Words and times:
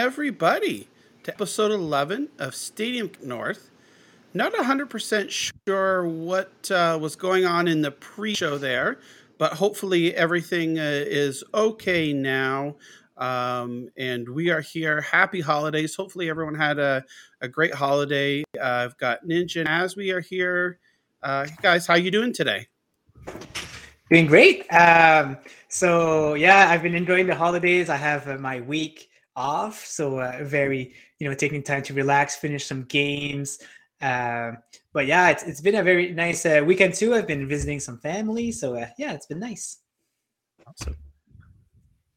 everybody 0.00 0.88
to 1.22 1.30
episode 1.30 1.70
11 1.70 2.30
of 2.38 2.54
Stadium 2.54 3.12
North. 3.22 3.70
Not 4.32 4.54
100% 4.54 5.52
sure 5.68 6.08
what 6.08 6.70
uh, 6.70 6.98
was 6.98 7.16
going 7.16 7.44
on 7.44 7.68
in 7.68 7.82
the 7.82 7.90
pre 7.90 8.34
show 8.34 8.56
there, 8.56 8.98
but 9.36 9.52
hopefully 9.52 10.14
everything 10.16 10.78
uh, 10.78 11.04
is 11.06 11.44
okay 11.52 12.14
now. 12.14 12.76
Um, 13.18 13.90
and 13.98 14.26
we 14.26 14.48
are 14.48 14.62
here. 14.62 15.02
Happy 15.02 15.42
holidays. 15.42 15.94
Hopefully, 15.94 16.30
everyone 16.30 16.54
had 16.54 16.78
a, 16.78 17.04
a 17.42 17.48
great 17.48 17.74
holiday. 17.74 18.42
Uh, 18.58 18.64
I've 18.64 18.96
got 18.96 19.22
Ninja 19.26 19.66
Azwe 19.66 20.14
are 20.14 20.20
here. 20.20 20.78
Uh, 21.22 21.46
guys, 21.60 21.86
how 21.86 21.96
you 21.96 22.10
doing 22.10 22.32
today? 22.32 22.68
Doing 24.10 24.28
great. 24.28 24.66
Um, 24.72 25.36
so 25.68 26.32
yeah, 26.32 26.70
I've 26.70 26.82
been 26.82 26.94
enjoying 26.94 27.26
the 27.26 27.34
holidays. 27.34 27.90
I 27.90 27.96
have 27.96 28.26
uh, 28.26 28.38
my 28.38 28.62
week 28.62 29.09
off, 29.36 29.84
so 29.84 30.20
uh, 30.20 30.38
very 30.42 30.94
you 31.18 31.28
know 31.28 31.34
taking 31.34 31.62
time 31.62 31.82
to 31.84 31.94
relax, 31.94 32.36
finish 32.36 32.66
some 32.66 32.84
games. 32.84 33.58
Uh, 34.00 34.52
but 34.92 35.06
yeah, 35.06 35.28
it's, 35.30 35.42
it's 35.42 35.60
been 35.60 35.74
a 35.74 35.82
very 35.82 36.12
nice 36.12 36.46
uh, 36.46 36.62
weekend 36.64 36.94
too. 36.94 37.14
I've 37.14 37.26
been 37.26 37.46
visiting 37.46 37.80
some 37.80 37.98
family, 37.98 38.50
so 38.52 38.76
uh, 38.76 38.86
yeah, 38.98 39.12
it's 39.12 39.26
been 39.26 39.40
nice. 39.40 39.78
Awesome. 40.66 40.96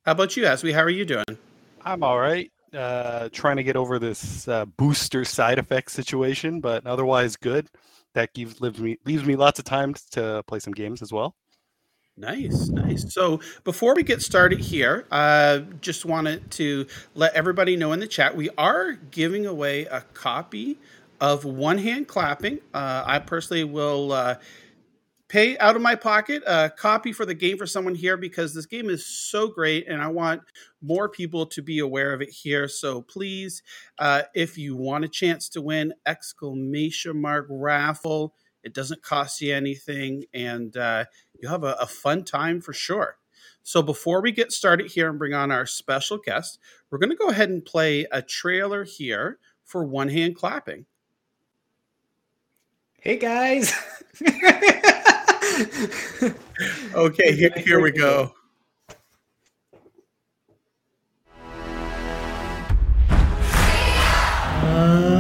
How 0.06 0.14
about 0.14 0.36
you, 0.36 0.46
Ashley? 0.46 0.72
How 0.72 0.82
are 0.82 0.90
you 0.90 1.06
doing? 1.06 1.38
I'm 1.84 2.04
all 2.04 2.20
right. 2.20 2.52
Uh, 2.74 3.30
trying 3.32 3.58
to 3.58 3.64
get 3.64 3.76
over 3.76 4.00
this 4.00 4.48
uh, 4.48 4.66
booster 4.66 5.24
side 5.24 5.60
effect 5.60 5.92
situation, 5.92 6.60
but 6.60 6.86
otherwise 6.86 7.36
good. 7.36 7.68
That 8.14 8.34
gives 8.34 8.62
leaves 8.62 8.80
me 8.80 8.98
leaves 9.06 9.26
me 9.26 9.36
lots 9.36 9.60
of 9.60 9.66
time 9.66 9.94
to 10.12 10.44
play 10.48 10.60
some 10.60 10.74
games 10.74 11.02
as 11.02 11.12
well. 11.12 11.36
Nice, 12.16 12.70
nice. 12.70 13.12
So 13.12 13.42
before 13.64 13.96
we 13.96 14.04
get 14.04 14.22
started 14.22 14.60
here, 14.60 15.08
uh, 15.10 15.60
just 15.82 16.06
wanted 16.06 16.52
to 16.52 16.86
let 17.16 17.34
everybody 17.34 17.76
know 17.76 17.92
in 17.92 18.00
the 18.00 18.08
chat 18.08 18.36
we 18.36 18.50
are 18.56 18.94
giving 18.94 19.48
away 19.48 19.86
a 19.86 20.02
copy 20.14 20.78
of 21.20 21.44
One 21.44 21.80
Hand 21.80 22.08
Clapping. 22.08 22.60
Uh, 22.72 23.04
I 23.04 23.18
personally 23.18 23.64
will 23.64 24.12
uh, 24.12 24.36
pay 25.28 25.58
out 25.58 25.76
of 25.76 25.82
my 25.82 25.96
pocket 25.96 26.44
a 26.46 26.70
copy 26.70 27.14
for 27.14 27.26
the 27.26 27.34
game 27.34 27.58
for 27.58 27.66
someone 27.66 27.96
here 27.96 28.16
because 28.16 28.54
this 28.54 28.68
game 28.68 28.92
is 28.92 29.04
so 29.04 29.48
great 29.48 29.88
and 29.88 30.00
I 30.00 30.08
want 30.08 30.42
more 30.84 31.10
people 31.10 31.48
to 31.48 31.64
be 31.64 31.80
aware 31.80 32.14
of 32.14 32.22
it 32.22 32.30
here. 32.30 32.68
So 32.68 33.02
please, 33.02 33.64
uh, 33.98 34.24
if 34.36 34.56
you 34.56 34.76
want 34.76 35.04
a 35.04 35.08
chance 35.10 35.50
to 35.50 35.64
win, 35.64 35.94
exclamation 36.06 37.20
mark 37.20 37.48
raffle. 37.50 38.36
It 38.64 38.74
doesn't 38.74 39.02
cost 39.04 39.42
you 39.42 39.54
anything 39.54 40.24
and 40.34 40.78
uh, 40.78 41.06
you'll 41.44 41.52
have 41.52 41.66
a, 41.66 41.74
a 41.74 41.86
fun 41.86 42.24
time 42.24 42.62
for 42.62 42.72
sure. 42.72 43.18
So 43.64 43.82
before 43.82 44.22
we 44.22 44.32
get 44.32 44.54
started 44.54 44.90
here 44.90 45.10
and 45.10 45.20
bring 45.20 45.34
on 45.34 45.52
our 45.52 45.66
special 45.66 46.18
guest, 46.18 46.58
we're 46.90 47.00
going 47.00 47.10
to 47.10 47.18
go 47.18 47.28
ahead 47.28 47.50
and 47.50 47.64
play 47.64 48.08
a 48.12 48.22
trailer 48.22 48.86
here 48.86 49.40
for 49.66 49.84
One 49.84 50.08
Hand 50.08 50.38
Clapping. 50.38 50.86
Hey 53.02 53.18
guys. 53.18 53.74
okay, 56.96 57.36
here, 57.36 57.52
here 57.58 57.82
we 57.82 57.92
go. 57.92 58.34
And 64.66 65.13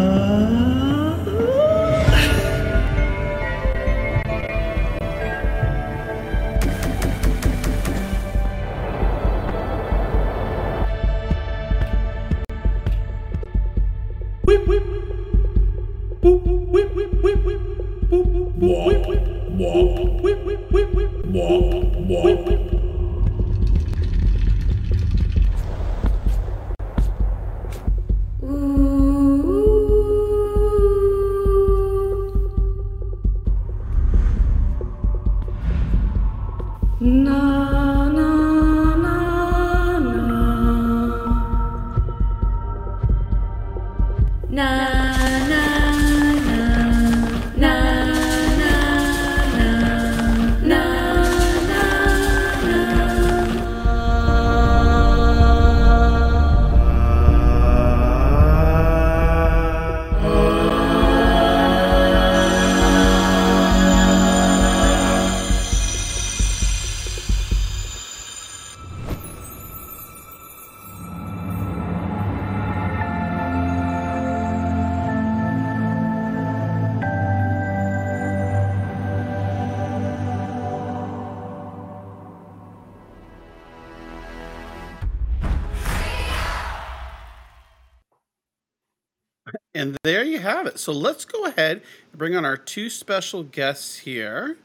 it. 90.73 90.79
So 90.79 90.91
let's 90.91 91.25
go 91.25 91.45
ahead 91.45 91.81
and 92.11 92.19
bring 92.19 92.35
on 92.35 92.45
our 92.45 92.57
two 92.57 92.89
special 92.89 93.43
guests 93.43 93.97
here. 93.97 94.57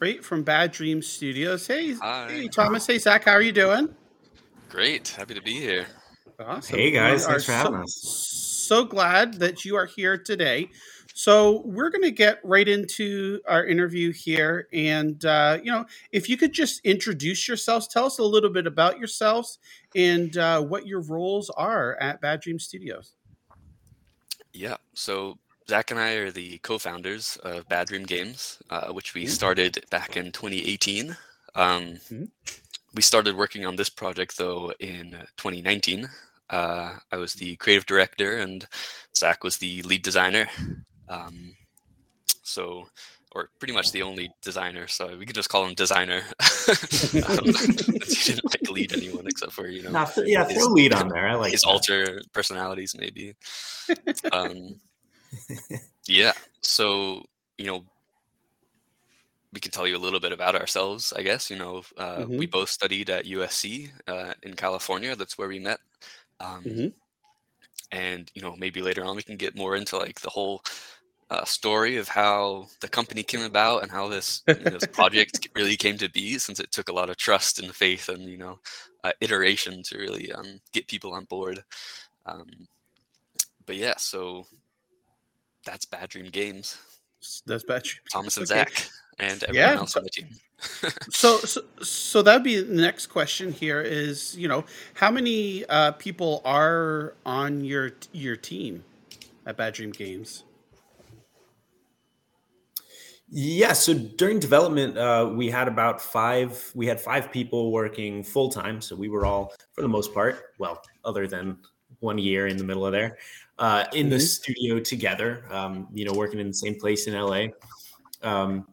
Right 0.00 0.24
from 0.24 0.42
Bad 0.42 0.72
Dream 0.72 1.00
Studios. 1.00 1.66
Hey, 1.66 1.94
Hi. 1.94 2.28
hey, 2.30 2.48
Thomas. 2.48 2.86
Hey, 2.86 2.98
Zach. 2.98 3.24
How 3.24 3.32
are 3.32 3.42
you 3.42 3.52
doing? 3.52 3.94
Great. 4.68 5.08
Happy 5.08 5.34
to 5.34 5.42
be 5.42 5.60
here. 5.60 5.86
Awesome. 6.38 6.78
Hey 6.78 6.90
guys, 6.90 7.26
thanks 7.26 7.44
for 7.44 7.52
having 7.52 7.74
so, 7.74 7.82
us. 7.82 7.94
So 7.94 8.84
glad 8.84 9.34
that 9.34 9.64
you 9.64 9.76
are 9.76 9.86
here 9.86 10.18
today. 10.18 10.70
So 11.14 11.62
we're 11.66 11.90
going 11.90 12.02
to 12.02 12.10
get 12.10 12.40
right 12.42 12.66
into 12.66 13.40
our 13.46 13.66
interview 13.66 14.12
here, 14.12 14.66
and 14.72 15.22
uh, 15.24 15.58
you 15.62 15.70
know, 15.70 15.84
if 16.10 16.28
you 16.28 16.36
could 16.36 16.52
just 16.52 16.80
introduce 16.84 17.46
yourselves, 17.46 17.86
tell 17.86 18.06
us 18.06 18.18
a 18.18 18.24
little 18.24 18.48
bit 18.50 18.66
about 18.66 18.98
yourselves 18.98 19.58
and 19.94 20.36
uh, 20.38 20.62
what 20.62 20.86
your 20.86 21.02
roles 21.02 21.50
are 21.50 21.96
at 22.00 22.20
Bad 22.22 22.40
Dream 22.40 22.58
Studios. 22.58 23.14
Yeah. 24.52 24.76
So 24.94 25.38
Zach 25.68 25.90
and 25.90 26.00
I 26.00 26.12
are 26.14 26.30
the 26.30 26.58
co-founders 26.58 27.36
of 27.42 27.68
Bad 27.68 27.88
Dream 27.88 28.04
Games, 28.04 28.58
uh, 28.70 28.92
which 28.92 29.14
we 29.14 29.24
Mhm. 29.24 29.30
started 29.30 29.84
back 29.90 30.16
in 30.16 30.32
2018. 30.32 31.16
Um, 31.54 31.96
Mhm. 32.10 32.30
We 32.94 33.00
started 33.02 33.36
working 33.36 33.64
on 33.64 33.76
this 33.76 33.88
project 33.88 34.36
though 34.36 34.70
in 34.78 35.26
2019. 35.38 36.10
Uh, 36.50 36.98
I 37.10 37.16
was 37.16 37.32
the 37.34 37.56
creative 37.56 37.86
director, 37.86 38.38
and 38.38 38.68
Zach 39.16 39.42
was 39.42 39.56
the 39.56 39.80
lead 39.82 40.02
designer. 40.02 40.50
Um, 41.08 41.56
so, 42.42 42.90
or 43.34 43.48
pretty 43.58 43.72
much 43.74 43.92
the 43.92 44.02
only 44.02 44.30
designer. 44.42 44.86
So 44.86 45.16
we 45.16 45.24
could 45.26 45.34
just 45.34 45.48
call 45.48 45.64
him 45.66 45.74
designer. 45.74 46.22
um, 47.28 47.44
he 48.06 48.32
didn't 48.32 48.44
like 48.52 48.70
lead 48.70 48.92
anyone 48.92 49.26
except 49.26 49.52
for 49.52 49.68
you 49.68 49.82
know 49.82 49.90
Nah, 49.90 50.04
th- 50.04 50.28
yeah, 50.28 50.44
his- 50.46 50.58
throw 50.58 50.72
lead 50.72 50.92
on 50.92 51.08
there. 51.08 51.28
I 51.28 51.34
like 51.34 51.52
his 51.52 51.62
that. 51.62 51.68
alter 51.70 52.20
personalities 52.32 52.94
maybe 52.98 53.34
um 54.32 54.76
yeah 56.06 56.32
so 56.60 57.24
you 57.58 57.66
know 57.66 57.84
we 59.52 59.60
can 59.60 59.70
tell 59.70 59.86
you 59.86 59.96
a 59.96 60.04
little 60.04 60.20
bit 60.20 60.32
about 60.32 60.54
ourselves 60.54 61.12
i 61.16 61.22
guess 61.22 61.50
you 61.50 61.56
know 61.56 61.82
uh, 61.98 62.24
we 62.28 62.46
both 62.46 62.68
studied 62.68 63.08
at 63.10 63.24
usc 63.26 63.90
uh, 64.08 64.32
in 64.42 64.54
california 64.54 65.14
that's 65.16 65.38
where 65.38 65.48
we 65.48 65.58
met 65.58 65.78
um, 66.40 66.64
Mhm. 66.64 66.92
and 67.92 68.30
you 68.34 68.42
know 68.42 68.54
maybe 68.56 68.82
later 68.82 69.04
on 69.04 69.16
we 69.16 69.22
can 69.22 69.36
get 69.36 69.56
more 69.56 69.76
into 69.76 69.96
like 69.96 70.20
the 70.20 70.30
whole 70.30 70.62
uh, 71.32 71.44
story 71.46 71.96
of 71.96 72.08
how 72.08 72.68
the 72.80 72.88
company 72.88 73.22
came 73.22 73.40
about 73.40 73.82
and 73.82 73.90
how 73.90 74.06
this, 74.06 74.42
you 74.46 74.54
know, 74.54 74.70
this 74.70 74.86
project 74.86 75.48
really 75.56 75.76
came 75.76 75.96
to 75.96 76.10
be 76.10 76.36
since 76.36 76.60
it 76.60 76.70
took 76.70 76.90
a 76.90 76.92
lot 76.92 77.08
of 77.08 77.16
trust 77.16 77.58
and 77.58 77.74
faith 77.74 78.10
and 78.10 78.24
you 78.24 78.36
know 78.36 78.58
uh, 79.02 79.12
iteration 79.22 79.82
to 79.82 79.96
really 79.96 80.30
um, 80.32 80.60
get 80.72 80.86
people 80.86 81.14
on 81.14 81.24
board 81.24 81.64
um, 82.26 82.46
but 83.64 83.76
yeah 83.76 83.94
so 83.96 84.46
that's 85.64 85.86
bad 85.86 86.10
dream 86.10 86.30
games 86.30 86.76
That's 87.46 87.64
bad. 87.64 87.86
Thomas 88.12 88.36
and 88.36 88.44
okay. 88.50 88.58
Zach 88.58 88.88
and 89.18 89.42
everyone 89.44 89.70
yeah. 89.70 89.76
else 89.76 89.96
on 89.96 90.04
the 90.04 90.10
team. 90.10 90.28
so, 91.10 91.38
so, 91.38 91.62
so 91.80 92.20
that'd 92.20 92.42
be 92.42 92.60
the 92.60 92.74
next 92.74 93.06
question. 93.06 93.52
Here 93.52 93.80
is, 93.80 94.36
you 94.36 94.48
know, 94.48 94.64
how 94.94 95.10
many 95.10 95.64
uh, 95.66 95.92
people 95.92 96.42
are 96.44 97.14
on 97.24 97.64
your 97.64 97.92
your 98.12 98.36
team 98.36 98.84
at 99.46 99.56
Bad 99.56 99.74
Dream 99.74 99.92
Games? 99.92 100.44
Yeah, 103.34 103.72
so 103.72 103.94
during 103.94 104.40
development, 104.40 104.98
uh, 104.98 105.30
we 105.34 105.48
had 105.48 105.66
about 105.66 106.02
five. 106.02 106.70
We 106.74 106.86
had 106.86 107.00
five 107.00 107.32
people 107.32 107.72
working 107.72 108.22
full 108.22 108.50
time. 108.50 108.82
So 108.82 108.94
we 108.94 109.08
were 109.08 109.24
all, 109.24 109.54
for 109.72 109.80
the 109.80 109.88
most 109.88 110.12
part, 110.12 110.52
well, 110.58 110.82
other 111.02 111.26
than 111.26 111.56
one 112.00 112.18
year 112.18 112.48
in 112.48 112.58
the 112.58 112.64
middle 112.64 112.84
of 112.84 112.92
there, 112.92 113.16
uh, 113.58 113.86
in 113.94 114.02
mm-hmm. 114.02 114.10
the 114.10 114.20
studio 114.20 114.80
together. 114.80 115.46
Um, 115.50 115.88
you 115.94 116.04
know, 116.04 116.12
working 116.12 116.40
in 116.40 116.48
the 116.48 116.54
same 116.54 116.74
place 116.78 117.06
in 117.06 117.14
LA. 117.14 117.46
Um, 118.22 118.68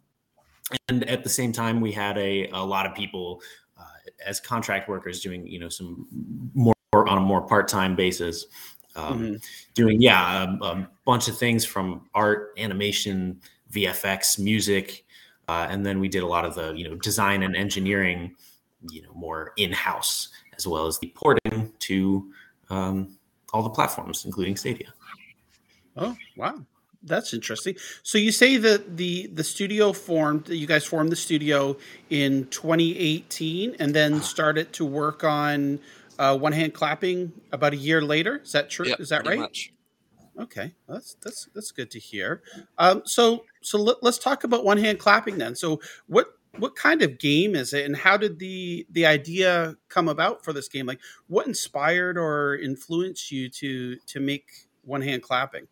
and 0.89 1.09
at 1.09 1.23
the 1.23 1.29
same 1.29 1.53
time, 1.53 1.79
we 1.79 1.93
had 1.93 2.17
a, 2.17 2.49
a 2.49 2.61
lot 2.61 2.85
of 2.85 2.93
people 2.93 3.41
uh, 3.79 3.83
as 4.25 4.41
contract 4.41 4.89
workers 4.89 5.21
doing, 5.21 5.47
you 5.47 5.59
know, 5.59 5.69
some 5.69 6.05
more 6.53 6.75
on 6.93 7.17
a 7.17 7.21
more 7.21 7.47
part 7.47 7.69
time 7.69 7.95
basis, 7.95 8.47
um, 8.97 9.19
mm-hmm. 9.19 9.35
doing 9.73 10.01
yeah 10.01 10.43
a, 10.43 10.65
a, 10.65 10.89
bunch 11.05 11.29
of 11.29 11.37
things 11.37 11.63
from 11.63 12.09
art, 12.13 12.53
animation, 12.57 13.39
VFX, 13.71 14.39
music, 14.39 15.05
uh, 15.47 15.67
and 15.69 15.85
then 15.85 15.99
we 15.99 16.07
did 16.07 16.23
a 16.23 16.27
lot 16.27 16.45
of 16.45 16.55
the 16.55 16.73
you 16.73 16.87
know 16.87 16.95
design 16.95 17.43
and 17.43 17.55
engineering, 17.55 18.35
you 18.89 19.01
know, 19.01 19.11
more 19.13 19.53
in 19.57 19.71
house 19.71 20.29
as 20.57 20.67
well 20.67 20.87
as 20.87 20.99
the 20.99 21.07
porting 21.15 21.71
to 21.79 22.31
um, 22.69 23.17
all 23.53 23.63
the 23.63 23.69
platforms, 23.69 24.25
including 24.25 24.55
Stadia. 24.55 24.93
Oh 25.95 26.15
wow! 26.37 26.65
That's 27.01 27.33
interesting. 27.33 27.75
So 28.03 28.17
you 28.17 28.31
say 28.31 28.57
that 28.57 28.97
the 28.97 29.27
the 29.27 29.43
studio 29.43 29.93
formed, 29.93 30.49
you 30.49 30.67
guys 30.67 30.85
formed 30.85 31.11
the 31.11 31.15
studio 31.15 31.77
in 32.09 32.47
2018, 32.47 33.77
and 33.79 33.95
then 33.95 34.15
ah. 34.15 34.19
started 34.19 34.73
to 34.73 34.85
work 34.85 35.23
on 35.23 35.79
uh, 36.19 36.37
one 36.37 36.51
hand 36.51 36.73
clapping 36.73 37.31
about 37.51 37.73
a 37.73 37.77
year 37.77 38.01
later. 38.01 38.41
Is 38.43 38.51
that 38.51 38.69
true? 38.69 38.87
Yep, 38.87 38.99
Is 38.99 39.09
that 39.09 39.25
right? 39.25 39.39
Much. 39.39 39.73
Okay, 40.37 40.73
that's 40.87 41.15
that's 41.21 41.47
that's 41.55 41.71
good 41.71 41.89
to 41.91 41.99
hear. 41.99 42.41
Um, 42.77 43.01
so 43.05 43.45
so 43.61 43.77
let, 43.81 43.97
us 44.03 44.17
talk 44.17 44.43
about 44.43 44.63
one 44.63 44.77
hand 44.77 44.99
clapping 44.99 45.37
then. 45.37 45.55
So 45.55 45.81
what 46.07 46.27
what 46.57 46.75
kind 46.75 47.01
of 47.01 47.19
game 47.19 47.55
is 47.55 47.73
it, 47.73 47.85
and 47.85 47.95
how 47.95 48.17
did 48.17 48.39
the 48.39 48.85
the 48.91 49.05
idea 49.05 49.75
come 49.87 50.07
about 50.07 50.43
for 50.43 50.53
this 50.53 50.67
game? 50.67 50.85
Like, 50.85 50.99
what 51.27 51.47
inspired 51.47 52.17
or 52.17 52.57
influenced 52.57 53.31
you 53.31 53.49
to 53.49 53.95
to 53.97 54.19
make 54.19 54.67
one 54.83 55.01
hand 55.01 55.21
clapping? 55.21 55.67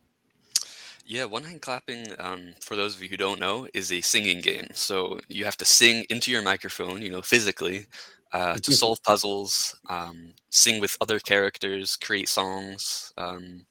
Yeah, 1.05 1.23
one 1.23 1.43
hand 1.43 1.61
clapping, 1.61 2.05
um, 2.19 2.53
for 2.59 2.75
those 2.75 2.95
of 2.95 3.01
you 3.01 3.07
who 3.07 3.15
don't 3.15 3.39
know, 3.39 3.65
is 3.73 3.93
a 3.93 4.01
singing 4.01 4.41
game. 4.41 4.67
So 4.73 5.21
you 5.29 5.45
have 5.45 5.55
to 5.57 5.65
sing 5.65 6.05
into 6.09 6.31
your 6.31 6.41
microphone, 6.41 7.01
you 7.01 7.09
know, 7.09 7.21
physically, 7.21 7.85
uh, 8.33 8.55
to 8.55 8.71
solve 8.73 9.01
puzzles, 9.03 9.79
um, 9.89 10.33
sing 10.49 10.81
with 10.81 10.97
other 10.99 11.19
characters, 11.19 11.95
create 11.95 12.27
songs. 12.27 13.13
Um, 13.17 13.65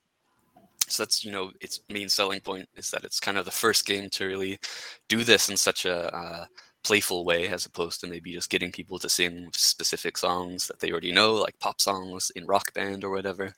so 0.88 1.02
that's 1.02 1.24
you 1.24 1.32
know 1.32 1.50
its 1.60 1.80
main 1.88 2.08
selling 2.08 2.40
point 2.40 2.68
is 2.76 2.90
that 2.90 3.04
it's 3.04 3.20
kind 3.20 3.38
of 3.38 3.44
the 3.44 3.50
first 3.50 3.86
game 3.86 4.08
to 4.10 4.26
really 4.26 4.58
do 5.08 5.24
this 5.24 5.48
in 5.48 5.56
such 5.56 5.84
a 5.84 6.14
uh, 6.14 6.46
playful 6.86 7.24
way 7.24 7.48
as 7.48 7.66
opposed 7.66 8.00
to 8.00 8.06
maybe 8.06 8.32
just 8.32 8.48
getting 8.48 8.70
people 8.70 8.96
to 8.96 9.08
sing 9.08 9.48
specific 9.52 10.16
songs 10.16 10.68
that 10.68 10.78
they 10.78 10.92
already 10.92 11.10
know 11.10 11.34
like 11.34 11.58
pop 11.58 11.80
songs 11.80 12.30
in 12.36 12.46
rock 12.46 12.72
band 12.74 13.02
or 13.02 13.10
whatever 13.10 13.52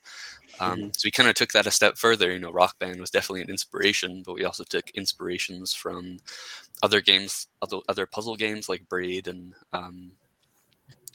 um, 0.61 0.79
mm-hmm. 0.79 0.89
so 0.93 1.03
we 1.05 1.11
kind 1.11 1.29
of 1.29 1.35
took 1.35 1.53
that 1.53 1.67
a 1.67 1.71
step 1.71 1.99
further 1.99 2.33
you 2.33 2.39
know 2.39 2.51
rock 2.51 2.79
band 2.79 2.99
was 2.99 3.11
definitely 3.11 3.43
an 3.43 3.51
inspiration 3.51 4.23
but 4.25 4.35
we 4.35 4.45
also 4.45 4.65
took 4.65 4.89
inspirations 4.91 5.75
from 5.75 6.17
other 6.83 7.03
games 7.03 7.49
other, 7.61 7.79
other 7.91 8.07
puzzle 8.07 8.37
games 8.37 8.67
like 8.67 8.89
braid 8.89 9.29
and 9.29 9.53
um, 9.75 10.11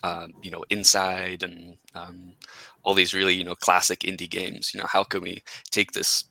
uh, 0.03 0.27
you 0.41 0.51
know 0.51 0.63
inside 0.69 1.43
and 1.43 1.77
um, 1.95 2.33
all 2.83 2.93
these 2.93 3.13
really 3.13 3.33
you 3.33 3.43
know 3.43 3.55
classic 3.55 4.01
indie 4.01 4.29
games 4.29 4.71
you 4.73 4.79
know 4.79 4.87
how 4.87 5.03
can 5.03 5.21
we 5.21 5.41
take 5.71 5.91
this 5.93 6.25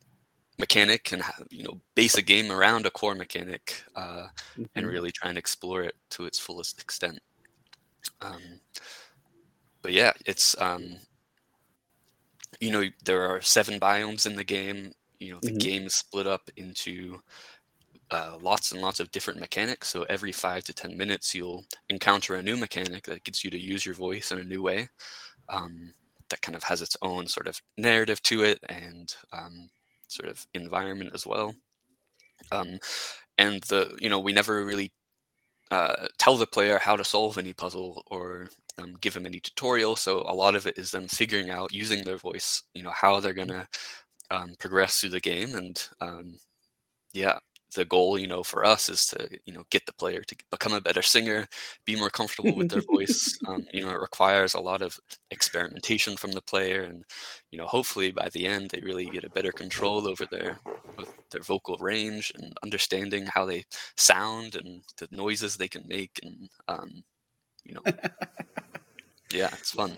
mechanic 0.58 1.12
and 1.12 1.22
you 1.50 1.64
know 1.64 1.80
base 1.94 2.16
a 2.16 2.22
game 2.22 2.52
around 2.52 2.86
a 2.86 2.90
core 2.90 3.14
mechanic 3.14 3.82
uh, 3.96 4.26
mm-hmm. 4.52 4.64
and 4.76 4.86
really 4.86 5.10
try 5.10 5.28
and 5.28 5.38
explore 5.38 5.82
it 5.82 5.96
to 6.10 6.24
its 6.24 6.38
fullest 6.38 6.80
extent. 6.80 7.18
Um, 8.20 8.60
but 9.82 9.92
yeah, 9.92 10.12
it's 10.26 10.54
um, 10.60 10.96
you 12.60 12.70
know 12.70 12.84
there 13.04 13.22
are 13.22 13.40
seven 13.40 13.80
biomes 13.80 14.26
in 14.26 14.36
the 14.36 14.44
game. 14.44 14.92
You 15.18 15.32
know 15.32 15.38
the 15.42 15.48
mm-hmm. 15.48 15.58
game 15.58 15.86
is 15.86 15.94
split 15.94 16.26
up 16.26 16.50
into 16.56 17.20
uh, 18.12 18.38
lots 18.42 18.72
and 18.72 18.82
lots 18.82 19.00
of 19.00 19.10
different 19.12 19.40
mechanics. 19.40 19.88
So 19.88 20.04
every 20.04 20.32
five 20.32 20.64
to 20.64 20.74
ten 20.74 20.96
minutes, 20.96 21.34
you'll 21.34 21.64
encounter 21.90 22.36
a 22.36 22.42
new 22.42 22.56
mechanic 22.56 23.04
that 23.06 23.24
gets 23.24 23.44
you 23.44 23.50
to 23.50 23.58
use 23.58 23.86
your 23.86 23.94
voice 23.96 24.32
in 24.32 24.38
a 24.38 24.44
new 24.44 24.62
way. 24.62 24.88
Um, 25.48 25.94
that 26.30 26.42
kind 26.42 26.56
of 26.56 26.62
has 26.64 26.82
its 26.82 26.96
own 27.02 27.26
sort 27.26 27.48
of 27.48 27.60
narrative 27.78 28.22
to 28.22 28.44
it 28.44 28.58
and 28.68 29.14
um, 29.32 29.70
sort 30.08 30.28
of 30.30 30.46
environment 30.54 31.10
as 31.14 31.26
well. 31.26 31.54
Um, 32.52 32.78
and 33.38 33.62
the 33.64 33.96
you 34.00 34.08
know 34.10 34.20
we 34.20 34.32
never 34.32 34.64
really 34.64 34.92
uh, 35.70 36.08
tell 36.18 36.36
the 36.36 36.46
player 36.46 36.78
how 36.78 36.96
to 36.96 37.04
solve 37.04 37.38
any 37.38 37.52
puzzle 37.54 38.02
or 38.08 38.48
um, 38.78 38.96
give 39.00 39.14
them 39.14 39.26
any 39.26 39.40
tutorial. 39.40 39.96
So 39.96 40.20
a 40.28 40.34
lot 40.34 40.54
of 40.56 40.66
it 40.66 40.78
is 40.78 40.90
them 40.90 41.08
figuring 41.08 41.50
out 41.50 41.72
using 41.74 42.04
their 42.04 42.18
voice, 42.18 42.62
you 42.74 42.82
know, 42.82 42.90
how 42.92 43.20
they're 43.20 43.34
gonna 43.34 43.68
um, 44.30 44.54
progress 44.60 45.00
through 45.00 45.10
the 45.10 45.20
game. 45.20 45.54
And 45.56 45.88
um, 46.00 46.38
yeah, 47.12 47.38
the 47.74 47.84
goal, 47.84 48.18
you 48.18 48.26
know, 48.26 48.42
for 48.42 48.64
us 48.64 48.88
is 48.88 49.06
to, 49.06 49.28
you 49.44 49.52
know, 49.52 49.64
get 49.70 49.84
the 49.86 49.92
player 49.94 50.22
to 50.22 50.36
become 50.50 50.72
a 50.72 50.80
better 50.80 51.02
singer, 51.02 51.46
be 51.84 51.96
more 51.96 52.10
comfortable 52.10 52.54
with 52.56 52.68
their 52.68 52.82
voice. 52.82 53.38
Um, 53.48 53.66
you 53.72 53.82
know, 53.82 53.90
it 53.90 54.00
requires 54.00 54.54
a 54.54 54.60
lot 54.60 54.82
of 54.82 54.98
experimentation 55.30 56.16
from 56.16 56.32
the 56.32 56.40
player, 56.42 56.82
and 56.84 57.04
you 57.50 57.58
know, 57.58 57.66
hopefully 57.66 58.12
by 58.12 58.28
the 58.32 58.46
end 58.46 58.70
they 58.70 58.80
really 58.80 59.06
get 59.06 59.24
a 59.24 59.30
better 59.30 59.52
control 59.52 60.06
over 60.08 60.26
their 60.26 60.58
their 61.30 61.42
vocal 61.42 61.76
range 61.78 62.32
and 62.36 62.56
understanding 62.62 63.26
how 63.26 63.44
they 63.44 63.64
sound 63.96 64.54
and 64.54 64.82
the 64.98 65.08
noises 65.10 65.56
they 65.56 65.68
can 65.68 65.84
make, 65.88 66.20
and 66.22 66.48
um, 66.68 67.02
you 67.64 67.74
know, 67.74 67.82
yeah, 69.32 69.48
it's 69.58 69.72
fun. 69.72 69.96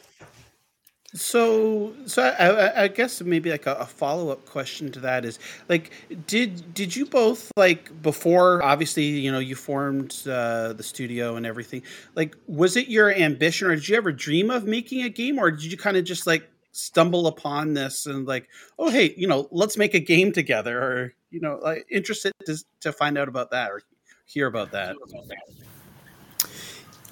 So, 1.14 1.94
so 2.06 2.24
I, 2.24 2.84
I 2.84 2.88
guess 2.88 3.22
maybe 3.22 3.48
like 3.48 3.66
a, 3.66 3.74
a 3.74 3.86
follow 3.86 4.30
up 4.30 4.44
question 4.46 4.90
to 4.92 5.00
that 5.00 5.24
is 5.24 5.38
like, 5.68 5.92
did 6.26 6.74
did 6.74 6.96
you 6.96 7.06
both 7.06 7.52
like 7.56 8.02
before? 8.02 8.60
Obviously, 8.64 9.04
you 9.04 9.30
know, 9.30 9.38
you 9.38 9.54
formed 9.54 10.20
uh, 10.26 10.72
the 10.72 10.82
studio 10.82 11.36
and 11.36 11.46
everything. 11.46 11.82
Like, 12.16 12.36
was 12.48 12.76
it 12.76 12.88
your 12.88 13.14
ambition, 13.14 13.68
or 13.68 13.76
did 13.76 13.88
you 13.88 13.96
ever 13.96 14.10
dream 14.10 14.50
of 14.50 14.64
making 14.64 15.02
a 15.02 15.08
game, 15.08 15.38
or 15.38 15.52
did 15.52 15.70
you 15.70 15.78
kind 15.78 15.96
of 15.96 16.04
just 16.04 16.26
like 16.26 16.50
stumble 16.72 17.28
upon 17.28 17.74
this 17.74 18.06
and 18.06 18.26
like, 18.26 18.48
oh 18.80 18.90
hey, 18.90 19.14
you 19.16 19.28
know, 19.28 19.46
let's 19.52 19.76
make 19.76 19.94
a 19.94 20.00
game 20.00 20.32
together, 20.32 20.82
or 20.82 21.14
you 21.30 21.38
know, 21.38 21.60
like 21.62 21.86
interested 21.88 22.32
to 22.46 22.58
to 22.80 22.92
find 22.92 23.16
out 23.16 23.28
about 23.28 23.52
that 23.52 23.70
or 23.70 23.82
hear 24.26 24.48
about 24.48 24.72
that. 24.72 24.96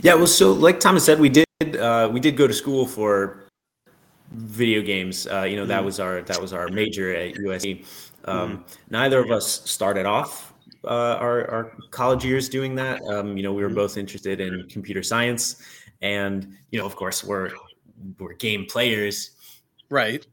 Yeah, 0.00 0.14
well, 0.14 0.26
so 0.26 0.52
like 0.52 0.80
Thomas 0.80 1.04
said, 1.04 1.20
we 1.20 1.28
did 1.28 1.46
uh, 1.76 2.10
we 2.12 2.18
did 2.18 2.36
go 2.36 2.48
to 2.48 2.52
school 2.52 2.86
for 2.86 3.41
video 4.32 4.82
games. 4.82 5.26
Uh, 5.26 5.42
you 5.42 5.56
know, 5.56 5.66
that 5.66 5.82
mm. 5.82 5.86
was 5.86 6.00
our 6.00 6.22
that 6.22 6.40
was 6.40 6.52
our 6.52 6.68
major 6.68 7.14
at 7.14 7.34
USC. 7.34 7.86
Um. 8.24 8.64
Neither 8.90 9.18
of 9.20 9.30
us 9.30 9.68
started 9.68 10.06
off 10.06 10.52
uh, 10.84 11.16
our, 11.20 11.50
our 11.50 11.72
college 11.90 12.24
years 12.24 12.48
doing 12.48 12.74
that. 12.76 13.00
Um, 13.02 13.36
you 13.36 13.42
know, 13.42 13.52
we 13.52 13.62
were 13.62 13.70
mm. 13.70 13.74
both 13.74 13.96
interested 13.96 14.40
in 14.40 14.66
computer 14.68 15.02
science, 15.02 15.62
and 16.00 16.56
you 16.70 16.78
know, 16.78 16.86
of 16.86 16.96
course, 16.96 17.22
we're 17.22 17.50
we're 18.18 18.34
game 18.34 18.66
players, 18.68 19.32
right? 19.90 20.26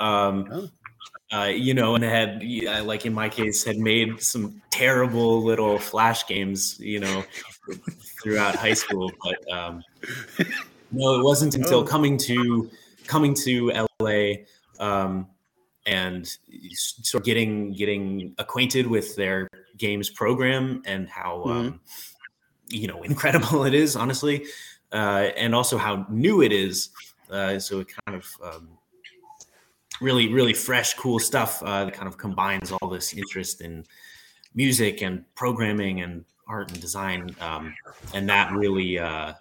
Um, 0.00 0.48
oh. 0.50 0.68
Uh, 1.32 1.46
you 1.46 1.72
know, 1.72 1.94
and 1.94 2.04
had 2.04 2.42
like 2.84 3.06
in 3.06 3.14
my 3.14 3.26
case 3.26 3.64
had 3.64 3.78
made 3.78 4.20
some 4.20 4.60
terrible 4.70 5.42
little 5.42 5.78
flash 5.78 6.26
games, 6.26 6.78
you 6.78 7.00
know, 7.00 7.24
throughout 8.22 8.54
high 8.54 8.74
school. 8.74 9.10
But 9.24 9.50
um, 9.50 9.82
no, 10.92 11.18
it 11.18 11.24
wasn't 11.24 11.54
until 11.54 11.80
oh. 11.80 11.84
coming 11.84 12.16
to 12.18 12.70
coming 13.06 13.34
to 13.34 13.86
LA 14.00 14.44
um, 14.78 15.26
and 15.86 16.36
sort 16.72 17.22
of 17.22 17.24
getting 17.24 17.72
getting 17.72 18.34
acquainted 18.38 18.86
with 18.86 19.16
their 19.16 19.48
games 19.76 20.10
program 20.10 20.82
and 20.86 21.08
how 21.08 21.42
um, 21.44 21.66
mm-hmm. 21.66 21.76
you 22.68 22.86
know 22.86 23.02
incredible 23.02 23.64
it 23.64 23.74
is, 23.74 23.96
honestly, 23.96 24.44
uh, 24.92 25.30
and 25.36 25.54
also 25.54 25.78
how 25.78 26.06
new 26.08 26.42
it 26.42 26.52
is. 26.52 26.90
Uh, 27.30 27.58
so 27.58 27.80
it 27.80 27.88
kind 28.04 28.16
of 28.16 28.26
um, 28.44 28.68
really 30.00 30.32
really 30.32 30.54
fresh, 30.54 30.94
cool 30.94 31.18
stuff 31.18 31.62
uh, 31.62 31.84
that 31.84 31.94
kind 31.94 32.08
of 32.08 32.18
combines 32.18 32.72
all 32.72 32.88
this 32.88 33.14
interest 33.14 33.60
in 33.60 33.84
music 34.54 35.02
and 35.02 35.24
programming 35.34 36.02
and 36.02 36.24
art 36.46 36.70
and 36.70 36.80
design, 36.80 37.34
um, 37.40 37.74
and 38.14 38.28
that 38.28 38.52
really 38.52 38.98
uh, 38.98 39.32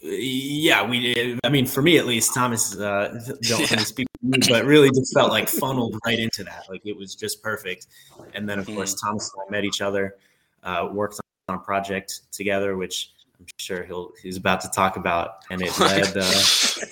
yeah, 0.00 0.88
we 0.88 1.12
did. 1.14 1.40
I 1.44 1.48
mean, 1.48 1.66
for 1.66 1.82
me 1.82 1.98
at 1.98 2.06
least, 2.06 2.34
Thomas, 2.34 2.76
uh, 2.78 3.20
don't 3.42 3.60
let 3.70 3.72
me 3.72 3.78
speak, 3.78 4.06
you, 4.22 4.38
but 4.48 4.64
really 4.64 4.90
just 4.90 5.12
felt 5.14 5.30
like 5.30 5.48
funneled 5.48 5.98
right 6.06 6.18
into 6.18 6.44
that. 6.44 6.64
Like 6.68 6.82
it 6.84 6.96
was 6.96 7.14
just 7.14 7.42
perfect. 7.42 7.86
And 8.34 8.48
then, 8.48 8.58
of 8.58 8.66
course, 8.66 8.94
Mm. 8.94 9.00
Thomas 9.02 9.32
and 9.34 9.42
I 9.48 9.50
met 9.50 9.64
each 9.64 9.80
other, 9.80 10.16
uh, 10.62 10.88
worked 10.92 11.20
on 11.48 11.56
a 11.56 11.58
project 11.58 12.20
together, 12.32 12.76
which 12.76 13.10
I'm 13.40 13.46
sure 13.58 13.84
he'll 13.84 14.12
he's 14.22 14.36
about 14.36 14.60
to 14.62 14.68
talk 14.68 14.96
about, 14.96 15.44
and 15.50 15.62
it 15.62 15.78
led 15.78 16.02
uh, 16.02 16.04
to 16.12 16.18
this. 16.18 16.82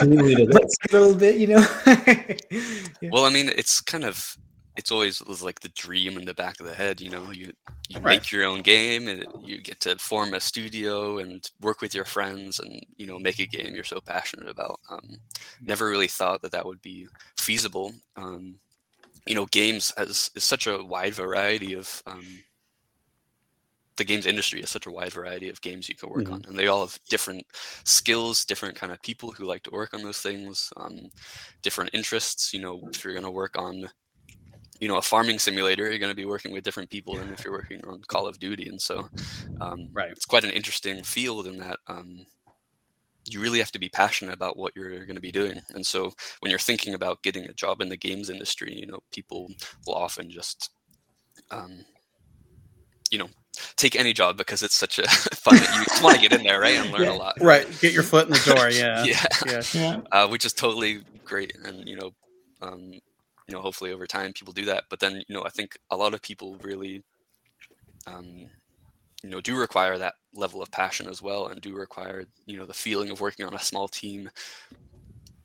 a 0.00 0.04
little 0.92 1.14
bit, 1.14 1.36
you 1.36 1.46
know. 1.48 1.66
Yeah. 3.02 3.10
Well, 3.12 3.26
I 3.26 3.30
mean, 3.30 3.50
it's 3.54 3.80
kind 3.82 4.04
of 4.04 4.38
it's 4.76 4.92
always 4.92 5.22
was 5.22 5.42
like 5.42 5.60
the 5.60 5.68
dream 5.70 6.16
in 6.18 6.24
the 6.26 6.34
back 6.34 6.60
of 6.60 6.66
the 6.66 6.74
head. 6.74 7.00
You 7.00 7.10
know, 7.10 7.30
you 7.30 7.52
you 7.88 8.00
Right. 8.02 8.22
make 8.22 8.32
your 8.32 8.44
own 8.44 8.62
game 8.62 9.08
and 9.08 9.26
you 9.34 9.60
get 9.62 9.80
to 9.80 9.96
form 9.98 10.34
a 10.34 10.40
studio 10.40 11.18
and 11.18 11.48
work 11.60 11.80
with 11.80 11.94
your 11.94 12.04
friends 12.04 12.58
and 12.60 12.80
you 12.96 13.06
know 13.06 13.18
make 13.18 13.38
a 13.40 13.46
game 13.46 13.74
you're 13.74 13.84
so 13.84 14.00
passionate 14.00 14.48
about. 14.48 14.80
Um, 14.90 15.18
never 15.66 15.88
really 15.88 16.08
thought 16.08 16.42
that 16.42 16.52
that 16.52 16.66
would 16.66 16.82
be 16.82 17.08
feasible. 17.38 17.94
Um, 18.16 18.60
you 19.26 19.34
know, 19.34 19.46
games 19.46 19.92
has 19.98 20.30
is 20.36 20.44
such 20.44 20.66
a 20.66 20.82
wide 20.84 21.14
variety 21.14 21.74
of 21.74 22.02
um, 22.06 22.44
the 23.96 24.04
games 24.04 24.26
industry 24.26 24.60
is 24.60 24.68
such 24.68 24.86
a 24.86 24.90
wide 24.90 25.12
variety 25.12 25.48
of 25.48 25.60
games 25.62 25.88
you 25.88 25.94
can 25.94 26.10
work 26.10 26.30
on, 26.30 26.42
and 26.46 26.58
they 26.58 26.66
all 26.66 26.80
have 26.86 26.98
different 27.08 27.46
skills, 27.84 28.44
different 28.44 28.76
kind 28.76 28.92
of 28.92 29.00
people 29.02 29.32
who 29.32 29.44
like 29.46 29.62
to 29.62 29.70
work 29.70 29.94
on 29.94 30.02
those 30.02 30.20
things, 30.20 30.70
um, 30.76 31.08
different 31.62 31.90
interests. 31.94 32.52
You 32.52 32.60
know, 32.60 32.88
if 32.92 33.02
you're 33.04 33.14
going 33.14 33.24
to 33.24 33.30
work 33.30 33.56
on, 33.58 33.88
you 34.80 34.88
know, 34.88 34.96
a 34.96 35.02
farming 35.02 35.38
simulator, 35.38 35.88
you're 35.88 35.98
going 35.98 36.10
to 36.12 36.16
be 36.16 36.24
working 36.24 36.52
with 36.52 36.64
different 36.64 36.90
people 36.90 37.16
than 37.16 37.32
if 37.32 37.44
you're 37.44 37.52
working 37.52 37.80
on 37.86 38.00
Call 38.08 38.26
of 38.26 38.38
Duty, 38.38 38.68
and 38.68 38.80
so 38.80 39.08
um, 39.60 39.88
Right. 39.92 40.10
it's 40.10 40.24
quite 40.26 40.44
an 40.44 40.50
interesting 40.50 41.02
field 41.02 41.46
in 41.46 41.58
that. 41.58 41.78
Um, 41.88 42.26
you 43.28 43.40
really 43.40 43.58
have 43.58 43.72
to 43.72 43.80
be 43.80 43.88
passionate 43.88 44.32
about 44.34 44.56
what 44.56 44.72
you're 44.76 45.04
going 45.04 45.16
to 45.16 45.20
be 45.20 45.32
doing. 45.32 45.60
And 45.70 45.84
so 45.84 46.12
when 46.38 46.50
you're 46.50 46.60
thinking 46.60 46.94
about 46.94 47.24
getting 47.24 47.44
a 47.46 47.52
job 47.52 47.80
in 47.80 47.88
the 47.88 47.96
games 47.96 48.30
industry, 48.30 48.72
you 48.72 48.86
know, 48.86 49.00
people 49.12 49.48
will 49.84 49.94
often 49.96 50.30
just, 50.30 50.70
um, 51.50 51.84
you 53.10 53.18
know, 53.18 53.28
take 53.74 53.96
any 53.96 54.12
job 54.12 54.36
because 54.36 54.62
it's 54.62 54.76
such 54.76 55.00
a 55.00 55.08
fun. 55.34 55.56
you 55.56 55.84
just 55.86 56.04
want 56.04 56.14
to 56.14 56.20
get 56.22 56.38
in 56.38 56.46
there, 56.46 56.60
right, 56.60 56.76
and 56.76 56.92
learn 56.92 57.02
Yeah. 57.02 57.12
a 57.14 57.18
lot. 57.18 57.34
Right. 57.40 57.66
Get 57.80 57.92
your 57.92 58.04
foot 58.04 58.26
in 58.28 58.32
the 58.32 58.54
door. 58.54 58.70
Yeah. 58.70 59.04
yeah, 59.04 59.24
Yeah. 59.44 59.62
yeah. 59.72 60.00
uh, 60.12 60.28
which 60.28 60.44
is 60.44 60.52
totally 60.52 61.00
great. 61.24 61.52
And 61.64 61.88
you 61.88 61.96
know, 61.96 62.12
um, 62.62 62.92
you 63.46 63.54
know, 63.54 63.60
hopefully 63.60 63.92
over 63.92 64.06
time 64.06 64.32
people 64.32 64.52
do 64.52 64.64
that. 64.66 64.84
But 64.90 65.00
then 65.00 65.22
you 65.28 65.34
know, 65.34 65.44
I 65.44 65.50
think 65.50 65.78
a 65.90 65.96
lot 65.96 66.14
of 66.14 66.22
people 66.22 66.58
really, 66.62 67.02
um, 68.06 68.48
you 69.22 69.30
know, 69.30 69.40
do 69.40 69.56
require 69.58 69.98
that 69.98 70.14
level 70.34 70.62
of 70.62 70.70
passion 70.70 71.08
as 71.08 71.22
well, 71.22 71.48
and 71.48 71.60
do 71.60 71.74
require 71.74 72.24
you 72.46 72.56
know 72.58 72.66
the 72.66 72.74
feeling 72.74 73.10
of 73.10 73.20
working 73.20 73.46
on 73.46 73.54
a 73.54 73.58
small 73.60 73.88
team, 73.88 74.30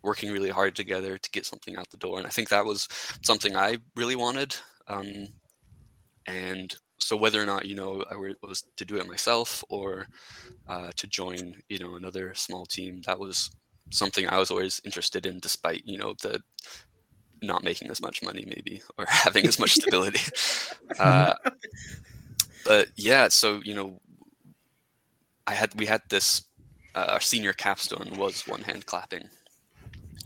working 0.03 0.31
really 0.31 0.49
hard 0.49 0.75
together 0.75 1.17
to 1.17 1.31
get 1.31 1.45
something 1.45 1.75
out 1.77 1.89
the 1.89 1.97
door. 1.97 2.17
And 2.17 2.27
I 2.27 2.31
think 2.31 2.49
that 2.49 2.65
was 2.65 2.87
something 3.23 3.55
I 3.55 3.77
really 3.95 4.15
wanted. 4.15 4.55
Um, 4.87 5.27
and 6.27 6.75
so 6.99 7.15
whether 7.15 7.41
or 7.41 7.45
not 7.45 7.65
you 7.65 7.75
know 7.75 8.03
I 8.11 8.15
was 8.15 8.63
to 8.77 8.85
do 8.85 8.97
it 8.97 9.07
myself 9.07 9.63
or 9.69 10.07
uh, 10.67 10.91
to 10.95 11.07
join 11.07 11.55
you 11.69 11.79
know 11.79 11.95
another 11.95 12.33
small 12.35 12.65
team, 12.65 13.01
that 13.05 13.19
was 13.19 13.51
something 13.91 14.27
I 14.27 14.37
was 14.37 14.51
always 14.51 14.81
interested 14.85 15.25
in, 15.25 15.39
despite 15.39 15.83
you 15.85 15.97
know 15.97 16.13
the 16.21 16.41
not 17.41 17.63
making 17.63 17.89
as 17.89 18.01
much 18.01 18.21
money 18.21 18.45
maybe 18.47 18.81
or 18.97 19.05
having 19.09 19.45
as 19.47 19.59
much 19.59 19.73
stability. 19.75 20.21
uh, 20.99 21.33
but 22.65 22.89
yeah, 22.95 23.27
so 23.27 23.61
you 23.63 23.75
know, 23.75 23.99
I 25.47 25.53
had 25.53 25.73
we 25.75 25.85
had 25.85 26.01
this. 26.09 26.43
Uh, 26.93 27.05
our 27.07 27.21
senior 27.21 27.53
capstone 27.53 28.11
was 28.17 28.45
one 28.47 28.61
hand 28.61 28.85
clapping. 28.85 29.23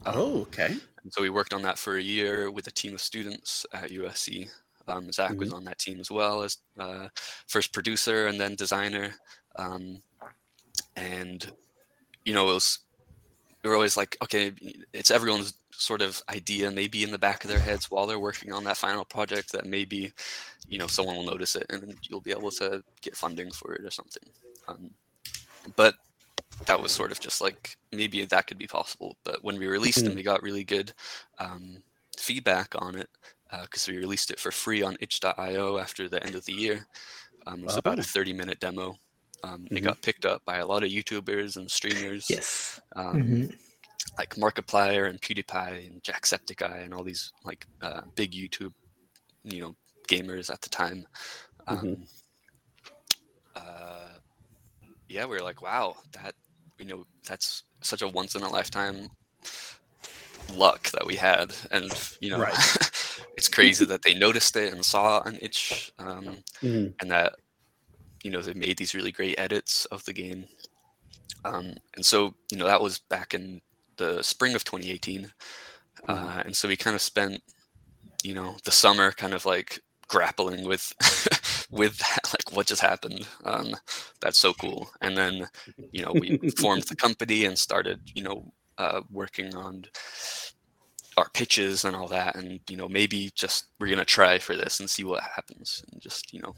Um, 0.05 0.13
Oh, 0.17 0.41
okay. 0.41 0.75
and 1.03 1.13
so 1.13 1.21
we 1.21 1.29
worked 1.29 1.53
on 1.53 1.61
that 1.61 1.77
for 1.77 1.97
a 1.97 2.01
year 2.01 2.49
with 2.49 2.65
a 2.65 2.71
team 2.71 2.95
of 2.95 3.01
students 3.01 3.67
at 3.71 3.91
USC. 3.91 4.49
Um, 4.87 5.11
Zach 5.11 5.37
was 5.37 5.53
on 5.53 5.63
that 5.65 5.77
team 5.79 5.99
as 5.99 6.09
well 6.11 6.41
as 6.43 6.57
uh, 6.79 7.07
first 7.47 7.71
producer 7.73 8.27
and 8.27 8.39
then 8.39 8.55
designer. 8.55 9.13
Um, 9.57 10.01
and 10.95 11.51
you 12.23 12.33
know, 12.33 12.49
it 12.49 12.53
was 12.53 12.79
were 13.69 13.75
always 13.75 13.97
like, 13.97 14.17
okay, 14.23 14.53
it's 14.93 15.11
everyone's 15.11 15.53
sort 15.71 16.01
of 16.01 16.21
idea, 16.29 16.71
maybe 16.71 17.03
in 17.03 17.11
the 17.11 17.17
back 17.17 17.43
of 17.43 17.49
their 17.49 17.59
heads 17.59 17.91
while 17.91 18.07
they're 18.07 18.19
working 18.19 18.51
on 18.53 18.63
that 18.63 18.77
final 18.77 19.03
project 19.05 19.51
that 19.51 19.65
maybe, 19.65 20.11
you 20.67 20.77
know, 20.77 20.87
someone 20.87 21.15
will 21.15 21.25
notice 21.25 21.55
it 21.55 21.65
and 21.69 21.95
you'll 22.03 22.21
be 22.21 22.31
able 22.31 22.51
to 22.51 22.83
get 23.01 23.15
funding 23.15 23.51
for 23.51 23.73
it 23.73 23.83
or 23.83 23.91
something. 23.91 24.23
Um, 24.67 24.91
but 25.75 25.95
that 26.67 26.81
was 26.81 26.91
sort 26.91 27.11
of 27.11 27.19
just 27.19 27.41
like 27.41 27.75
maybe 27.91 28.23
that 28.23 28.47
could 28.47 28.57
be 28.57 28.67
possible. 28.67 29.17
But 29.23 29.43
when 29.43 29.57
we 29.59 29.67
released 29.67 30.03
and 30.05 30.15
we 30.15 30.23
got 30.23 30.41
really 30.43 30.63
good 30.63 30.93
um, 31.39 31.77
feedback 32.17 32.73
on 32.77 32.95
it 32.95 33.09
because 33.63 33.87
we 33.87 33.97
released 33.97 34.31
it 34.31 34.39
for 34.39 34.51
free 34.51 34.81
on 34.81 34.97
itch.io 34.99 35.77
after 35.77 36.07
the 36.09 36.23
end 36.25 36.35
of 36.35 36.45
the 36.45 36.53
year. 36.53 36.85
Um, 37.47 37.59
it 37.59 37.65
was 37.65 37.77
about 37.77 37.97
Oh. 37.97 38.01
a 38.01 38.03
30 38.03 38.33
minute 38.33 38.59
demo. 38.59 38.97
Um, 39.45 39.67
It 39.75 39.81
Mhm. 39.81 39.83
got 39.83 40.01
picked 40.01 40.25
up 40.25 40.41
by 40.45 40.57
a 40.57 40.65
lot 40.65 40.83
of 40.83 40.89
YouTubers 40.89 41.55
and 41.57 41.69
streamers 41.69 42.29
Yes. 42.29 42.79
um, 42.95 43.17
Mhm. 43.19 43.59
like 44.17 44.35
Markiplier 44.35 45.09
and 45.09 45.21
PewDiePie 45.21 45.87
and 45.87 46.03
Jacksepticeye 46.03 46.83
and 46.83 46.93
all 46.93 47.03
these 47.03 47.31
like 47.43 47.65
uh, 47.81 48.01
big 48.15 48.31
YouTube, 48.31 48.73
you 49.43 49.61
know, 49.61 49.75
gamers 50.09 50.49
at 50.53 50.61
the 50.61 50.69
time. 50.69 51.05
Um, 51.67 51.77
Mhm. 51.77 52.07
uh, 53.55 54.09
yeah, 55.09 55.25
we 55.25 55.35
were 55.37 55.43
like, 55.43 55.61
wow, 55.61 55.95
that 56.13 56.35
you 56.79 56.85
know, 56.85 57.05
that's 57.27 57.63
such 57.81 58.01
a 58.01 58.07
once 58.07 58.35
in 58.35 58.43
a 58.43 58.49
lifetime 58.49 59.09
luck 60.53 60.89
that 60.91 61.05
we 61.05 61.15
had, 61.15 61.53
and 61.71 61.91
you 62.21 62.29
know, 62.29 62.39
Right. 62.39 62.53
it's 63.37 63.47
crazy 63.49 63.85
that 63.85 64.01
they 64.03 64.13
noticed 64.13 64.55
it 64.55 64.73
and 64.73 64.83
saw 64.85 65.21
an 65.23 65.37
itch, 65.41 65.91
um, 65.99 66.43
Mhm. 66.61 66.93
and 67.01 67.11
that 67.11 67.33
you 68.25 68.31
know 68.31 68.41
they 68.41 68.55
made 68.55 68.75
these 68.77 68.95
really 68.95 69.11
great 69.11 69.37
edits 69.37 69.85
of 69.85 70.03
the 70.05 70.13
game. 70.13 70.45
Um, 71.45 71.75
and 71.95 72.03
so 72.03 72.33
you 72.51 72.57
know 72.57 72.65
that 72.65 72.81
was 72.81 72.97
back 72.97 73.35
in 73.35 73.61
the 73.97 74.23
spring 74.23 74.55
of 74.55 74.63
2018, 74.63 75.31
uh, 76.09 76.41
and 76.43 76.57
so 76.57 76.67
we 76.67 76.75
kind 76.75 76.95
of 76.95 77.03
spent 77.03 77.43
you 78.23 78.33
know 78.33 78.55
the 78.63 78.71
summer 78.71 79.11
kind 79.11 79.35
of 79.35 79.45
like 79.45 79.79
grappling 80.07 80.65
with 80.65 80.91
with 81.69 82.01
like 82.33 82.55
what 82.57 82.65
just 82.65 82.81
happened. 82.81 83.27
Um, 83.45 83.75
that's 84.21 84.39
so 84.39 84.53
cool. 84.53 84.89
And 85.01 85.15
then 85.15 85.47
you 85.91 86.03
know 86.03 86.11
we 86.11 86.49
formed 86.57 86.83
the 86.83 86.95
company 87.05 87.45
and 87.45 87.57
started 87.57 87.99
you 88.15 88.23
know 88.23 88.51
uh, 88.79 89.01
working 89.11 89.55
on 89.55 89.85
our 91.15 91.29
pitches 91.29 91.85
and 91.85 91.95
all 91.95 92.07
that 92.07 92.35
and 92.35 92.59
you 92.69 92.75
know 92.75 92.89
maybe 92.89 93.31
just 93.35 93.67
we're 93.79 93.87
gonna 93.87 94.03
try 94.03 94.37
for 94.37 94.55
this 94.55 94.81
and 94.81 94.89
see 94.89 95.05
what 95.05 95.23
happens 95.23 95.81
and 95.93 96.01
just 96.01 96.33
you 96.33 96.41
know 96.41 96.53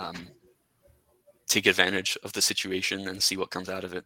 um, 0.00 0.28
take 1.52 1.66
advantage 1.66 2.16
of 2.22 2.32
the 2.32 2.42
situation 2.42 3.06
and 3.08 3.22
see 3.22 3.36
what 3.36 3.50
comes 3.50 3.68
out 3.68 3.84
of 3.84 3.92
it 3.92 4.04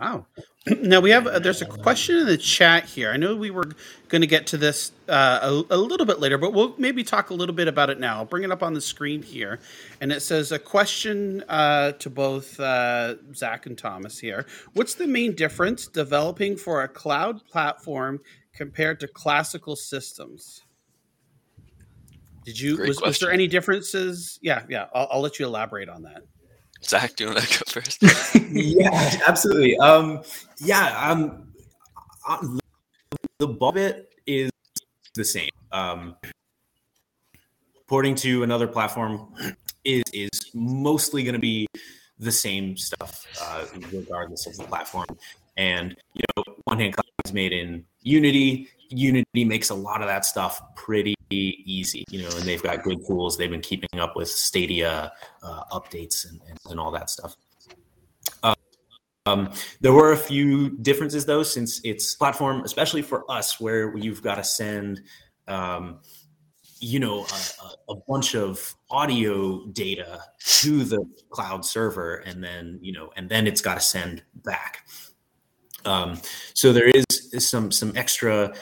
Wow. 0.00 0.26
Now 0.80 1.00
we 1.00 1.10
have 1.10 1.26
uh, 1.26 1.38
there's 1.40 1.60
a 1.60 1.66
question 1.66 2.16
in 2.16 2.26
the 2.26 2.38
chat 2.38 2.86
here. 2.86 3.10
I 3.10 3.18
know 3.18 3.36
we 3.36 3.50
were 3.50 3.70
going 4.08 4.22
to 4.22 4.26
get 4.26 4.46
to 4.46 4.56
this 4.56 4.92
uh, 5.10 5.40
a, 5.42 5.74
a 5.74 5.76
little 5.76 6.06
bit 6.06 6.20
later, 6.20 6.38
but 6.38 6.54
we'll 6.54 6.74
maybe 6.78 7.04
talk 7.04 7.28
a 7.28 7.34
little 7.34 7.54
bit 7.54 7.68
about 7.68 7.90
it 7.90 8.00
now. 8.00 8.16
I'll 8.16 8.24
bring 8.24 8.44
it 8.44 8.50
up 8.50 8.62
on 8.62 8.72
the 8.72 8.80
screen 8.80 9.22
here, 9.22 9.60
and 10.00 10.10
it 10.10 10.20
says 10.20 10.52
a 10.52 10.58
question 10.58 11.44
uh, 11.50 11.92
to 11.92 12.08
both 12.08 12.58
uh, 12.58 13.16
Zach 13.34 13.66
and 13.66 13.76
Thomas 13.76 14.18
here. 14.18 14.46
What's 14.72 14.94
the 14.94 15.06
main 15.06 15.34
difference 15.34 15.86
developing 15.86 16.56
for 16.56 16.82
a 16.82 16.88
cloud 16.88 17.44
platform 17.44 18.20
compared 18.54 19.00
to 19.00 19.08
classical 19.08 19.76
systems? 19.76 20.62
Did 22.46 22.58
you 22.58 22.78
was, 22.78 23.02
was 23.02 23.18
there 23.18 23.30
any 23.30 23.48
differences? 23.48 24.38
Yeah, 24.40 24.62
yeah. 24.70 24.86
I'll, 24.94 25.08
I'll 25.12 25.20
let 25.20 25.38
you 25.38 25.44
elaborate 25.44 25.90
on 25.90 26.04
that. 26.04 26.22
Zach 26.88 27.16
do 27.16 27.24
you 27.24 27.30
want 27.30 27.42
to 27.42 27.58
go 27.58 27.80
first 27.80 28.02
yeah, 28.54 29.20
absolutely. 29.26 29.76
Um, 29.78 30.22
yeah, 30.58 31.10
um, 31.10 31.48
uh, 32.28 32.38
the 33.38 33.48
bulk 33.48 33.76
of 33.76 33.82
it 33.82 34.10
is 34.26 34.50
the 35.14 35.24
same. 35.24 35.50
Um, 35.72 36.16
porting 37.86 38.14
to 38.16 38.42
another 38.42 38.66
platform 38.66 39.34
is 39.84 40.04
is 40.12 40.30
mostly 40.54 41.24
going 41.24 41.34
to 41.34 41.40
be 41.40 41.66
the 42.18 42.32
same 42.32 42.76
stuff, 42.76 43.26
uh, 43.42 43.66
regardless 43.92 44.46
of 44.46 44.56
the 44.56 44.64
platform. 44.64 45.06
And 45.56 45.96
you 46.14 46.22
know, 46.36 46.44
one 46.64 46.78
hand 46.78 46.94
is 47.24 47.32
made 47.32 47.52
in 47.52 47.84
Unity. 48.02 48.68
Unity 48.88 49.44
makes 49.44 49.70
a 49.70 49.74
lot 49.74 50.00
of 50.00 50.08
that 50.08 50.24
stuff 50.24 50.62
pretty 50.76 51.13
easy, 51.30 52.04
you 52.10 52.22
know, 52.22 52.28
and 52.36 52.42
they've 52.42 52.62
got 52.62 52.82
good 52.82 52.98
tools. 53.06 53.36
They've 53.36 53.50
been 53.50 53.60
keeping 53.60 54.00
up 54.00 54.16
with 54.16 54.28
Stadia 54.28 55.12
uh, 55.42 55.64
updates 55.72 56.28
and, 56.28 56.40
and, 56.48 56.58
and 56.70 56.80
all 56.80 56.90
that 56.92 57.10
stuff. 57.10 57.36
Um, 59.26 59.50
there 59.80 59.92
were 59.92 60.12
a 60.12 60.18
few 60.18 60.76
differences 60.78 61.24
though, 61.24 61.42
since 61.42 61.80
it's 61.82 62.14
platform, 62.14 62.62
especially 62.62 63.00
for 63.00 63.30
us, 63.30 63.58
where 63.58 63.96
you've 63.96 64.22
got 64.22 64.34
to 64.34 64.44
send 64.44 65.00
um, 65.48 66.00
you 66.80 67.00
know 67.00 67.26
a, 67.88 67.92
a, 67.92 67.96
bunch 68.06 68.34
of 68.34 68.74
audio 68.90 69.66
data 69.68 70.20
to 70.44 70.84
the 70.84 71.02
cloud 71.30 71.64
server 71.64 72.16
and 72.26 72.44
then 72.44 72.78
you 72.82 72.92
know 72.92 73.10
and 73.16 73.28
then 73.28 73.46
it's 73.46 73.62
got 73.62 73.74
to 73.74 73.80
send 73.80 74.22
back 74.44 74.86
um, 75.86 76.20
so 76.52 76.72
there 76.72 76.88
is 76.88 77.04
some 77.38 77.70
some 77.70 77.92
extra 77.96 78.54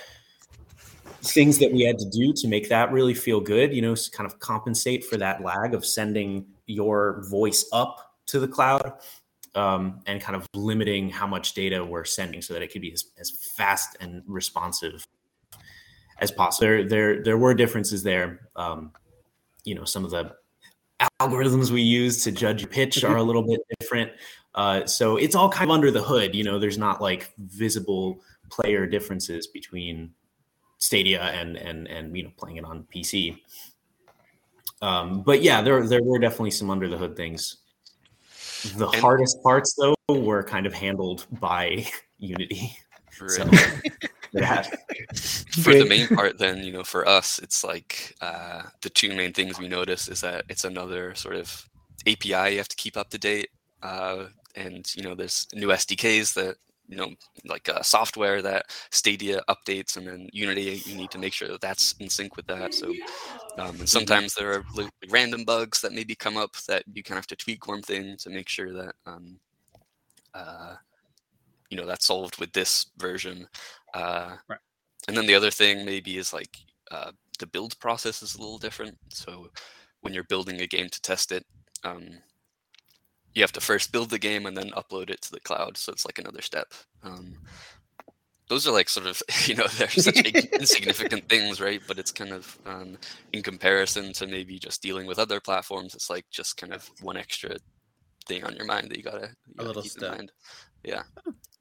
things 1.25 1.59
that 1.59 1.73
we 1.73 1.83
had 1.83 1.99
to 1.99 2.09
do 2.11 2.33
to 2.33 2.49
make 2.49 2.69
that 2.69 2.91
really 2.91 3.14
feel 3.14 3.41
good 3.41 3.73
you 3.73 3.81
know 3.81 3.95
kind 4.12 4.26
of 4.26 4.38
compensate 4.41 5.05
for 5.05 5.17
that 5.17 5.43
lag 5.43 5.73
of 5.73 5.87
sending 5.87 6.45
your 6.67 7.25
voice 7.31 7.64
up 7.73 8.17
to 8.26 8.41
the 8.41 8.49
cloud 8.49 8.93
um, 9.55 10.00
and 10.07 10.21
kind 10.21 10.37
of 10.37 10.47
limiting 10.55 11.11
how 11.11 11.26
much 11.26 11.55
data 11.55 11.85
we're 11.85 12.05
sending 12.05 12.41
so 12.41 12.55
that 12.55 12.62
it 12.62 12.73
could 12.73 12.83
be 12.83 12.93
as, 12.93 13.05
as 13.19 13.31
fast 13.31 13.97
and 14.00 14.23
responsive 14.26 15.07
as 16.19 16.31
possible. 16.31 16.67
There, 16.67 16.88
there, 16.88 17.23
there 17.23 17.38
were 17.38 17.55
differences 17.55 18.02
there. 18.02 18.49
Um, 18.57 18.93
you 19.64 19.75
know, 19.75 19.85
some 19.85 20.05
of 20.05 20.11
the 20.11 20.35
algorithms 21.21 21.71
we 21.71 21.83
use 21.83 22.23
to 22.25 22.33
judge 22.33 22.69
pitch 22.71 23.05
are 23.05 23.17
a 23.17 23.23
little 23.23 23.43
bit 23.43 23.61
different. 23.79 24.12
Uh, 24.55 24.87
so 24.87 25.17
it's 25.17 25.35
all 25.35 25.49
kind 25.49 25.71
of 25.71 25.75
under 25.75 25.91
the 25.91 26.02
hood. 26.02 26.35
You 26.35 26.45
know, 26.45 26.59
there's 26.59 26.79
not 26.79 27.00
like 27.00 27.33
visible 27.38 28.21
player 28.50 28.87
differences 28.87 29.47
between 29.47 30.12
Stadia 30.82 31.22
and 31.22 31.56
and 31.56 31.86
and 31.86 32.16
you 32.16 32.24
know 32.24 32.32
playing 32.36 32.56
it 32.56 32.64
on 32.64 32.84
PC. 32.92 33.38
Um, 34.82 35.22
but 35.22 35.40
yeah, 35.40 35.62
there 35.62 35.86
there 35.86 36.02
were 36.02 36.18
definitely 36.18 36.50
some 36.50 36.70
under 36.70 36.88
the 36.88 36.98
hood 36.98 37.16
things. 37.16 37.58
The 38.74 38.88
and, 38.88 39.00
hardest 39.00 39.40
parts 39.44 39.74
though 39.78 39.94
were 40.08 40.42
kind 40.42 40.66
of 40.66 40.74
handled 40.74 41.26
by 41.40 41.86
Unity. 42.18 42.76
So, 43.28 43.48
yeah. 44.32 44.62
for 45.62 45.72
the 45.72 45.86
main 45.88 46.08
part, 46.08 46.38
then 46.38 46.64
you 46.64 46.72
know, 46.72 46.82
for 46.82 47.06
us, 47.06 47.38
it's 47.38 47.62
like 47.62 48.16
uh, 48.20 48.62
the 48.80 48.90
two 48.90 49.14
main 49.14 49.32
things 49.32 49.60
we 49.60 49.68
notice 49.68 50.08
is 50.08 50.20
that 50.22 50.44
it's 50.48 50.64
another 50.64 51.14
sort 51.14 51.36
of 51.36 51.68
API 52.08 52.52
you 52.52 52.58
have 52.58 52.68
to 52.68 52.76
keep 52.76 52.96
up 52.96 53.10
to 53.10 53.18
date, 53.18 53.50
uh, 53.84 54.24
and 54.56 54.92
you 54.96 55.04
know, 55.04 55.14
there's 55.14 55.46
new 55.54 55.68
SDKs 55.68 56.34
that 56.34 56.56
you 56.92 56.99
know, 56.99 57.11
like 57.46 57.66
uh, 57.70 57.82
software 57.82 58.42
that 58.42 58.66
Stadia 58.90 59.40
updates, 59.49 59.96
and 59.96 60.06
then 60.06 60.28
Unity, 60.30 60.82
you 60.84 60.94
need 60.94 61.11
to 61.11 61.18
make 61.18 61.32
sure 61.32 61.49
that 61.49 61.62
that's 61.62 61.94
in 62.00 62.11
sync 62.11 62.37
with 62.37 62.46
that. 62.49 62.75
So, 62.75 62.88
um, 62.88 62.94
and 63.56 63.75
mm-hmm. 63.75 63.84
sometimes 63.87 64.34
there 64.34 64.52
are 64.52 64.64
like, 64.75 64.90
random 65.08 65.44
bugs 65.44 65.80
that 65.80 65.92
maybe 65.92 66.14
come 66.14 66.37
up 66.37 66.54
that 66.68 66.82
you 66.92 67.02
kind 67.02 67.16
of 67.16 67.22
have 67.22 67.26
to 67.28 67.37
tweak 67.37 67.66
one 67.66 67.80
thing 67.80 68.16
to 68.18 68.28
make 68.28 68.49
sure 68.49 68.75
that, 68.75 68.94
um, 69.06 69.40
uh, 70.34 70.75
you 71.70 71.78
know, 71.78 71.87
that's 71.87 72.06
solved 72.06 72.38
with 72.38 72.52
this 72.52 72.90
version. 72.99 73.49
Uh, 73.94 74.37
right. 74.49 74.61
And 75.08 75.16
then 75.16 75.26
the 75.26 75.34
other 75.34 75.50
thing 75.50 75.87
maybe 75.87 76.18
is 76.18 76.34
like 76.34 76.58
uh, 76.90 77.12
the 77.38 77.46
build 77.46 77.78
process 77.80 78.22
is 78.22 78.34
a 78.34 78.38
little 78.38 78.58
different. 78.58 78.99
So 79.08 79.49
when 80.02 80.12
you're 80.12 80.25
building 80.25 80.61
a 80.61 80.66
game 80.66 80.90
to 80.90 81.00
test 81.00 81.32
it, 81.32 81.46
um, 81.84 82.11
you 83.34 83.42
have 83.42 83.52
to 83.52 83.60
first 83.60 83.92
build 83.92 84.10
the 84.10 84.18
game 84.18 84.46
and 84.46 84.56
then 84.56 84.70
upload 84.70 85.10
it 85.10 85.22
to 85.22 85.32
the 85.32 85.40
cloud. 85.40 85.76
So 85.76 85.92
it's 85.92 86.04
like 86.04 86.18
another 86.18 86.42
step. 86.42 86.72
Um, 87.02 87.34
those 88.48 88.66
are 88.66 88.72
like 88.72 88.88
sort 88.88 89.06
of 89.06 89.22
you 89.46 89.54
know 89.54 89.66
they're 89.78 89.88
such 89.88 90.20
insignificant 90.52 91.28
things, 91.28 91.60
right? 91.60 91.80
But 91.86 91.98
it's 91.98 92.12
kind 92.12 92.32
of 92.32 92.58
um, 92.66 92.98
in 93.32 93.42
comparison 93.42 94.12
to 94.14 94.26
maybe 94.26 94.58
just 94.58 94.82
dealing 94.82 95.06
with 95.06 95.18
other 95.18 95.40
platforms, 95.40 95.94
it's 95.94 96.10
like 96.10 96.26
just 96.30 96.56
kind 96.56 96.72
of 96.72 96.90
one 97.00 97.16
extra 97.16 97.56
thing 98.26 98.44
on 98.44 98.54
your 98.54 98.66
mind 98.66 98.90
that 98.90 98.96
you 98.96 99.02
gotta, 99.02 99.30
you 99.46 99.54
gotta 99.54 99.66
a 99.66 99.68
little 99.68 99.82
keep 99.82 99.92
step. 99.92 100.12
in 100.12 100.16
mind. 100.18 100.32
Yeah. 100.84 101.02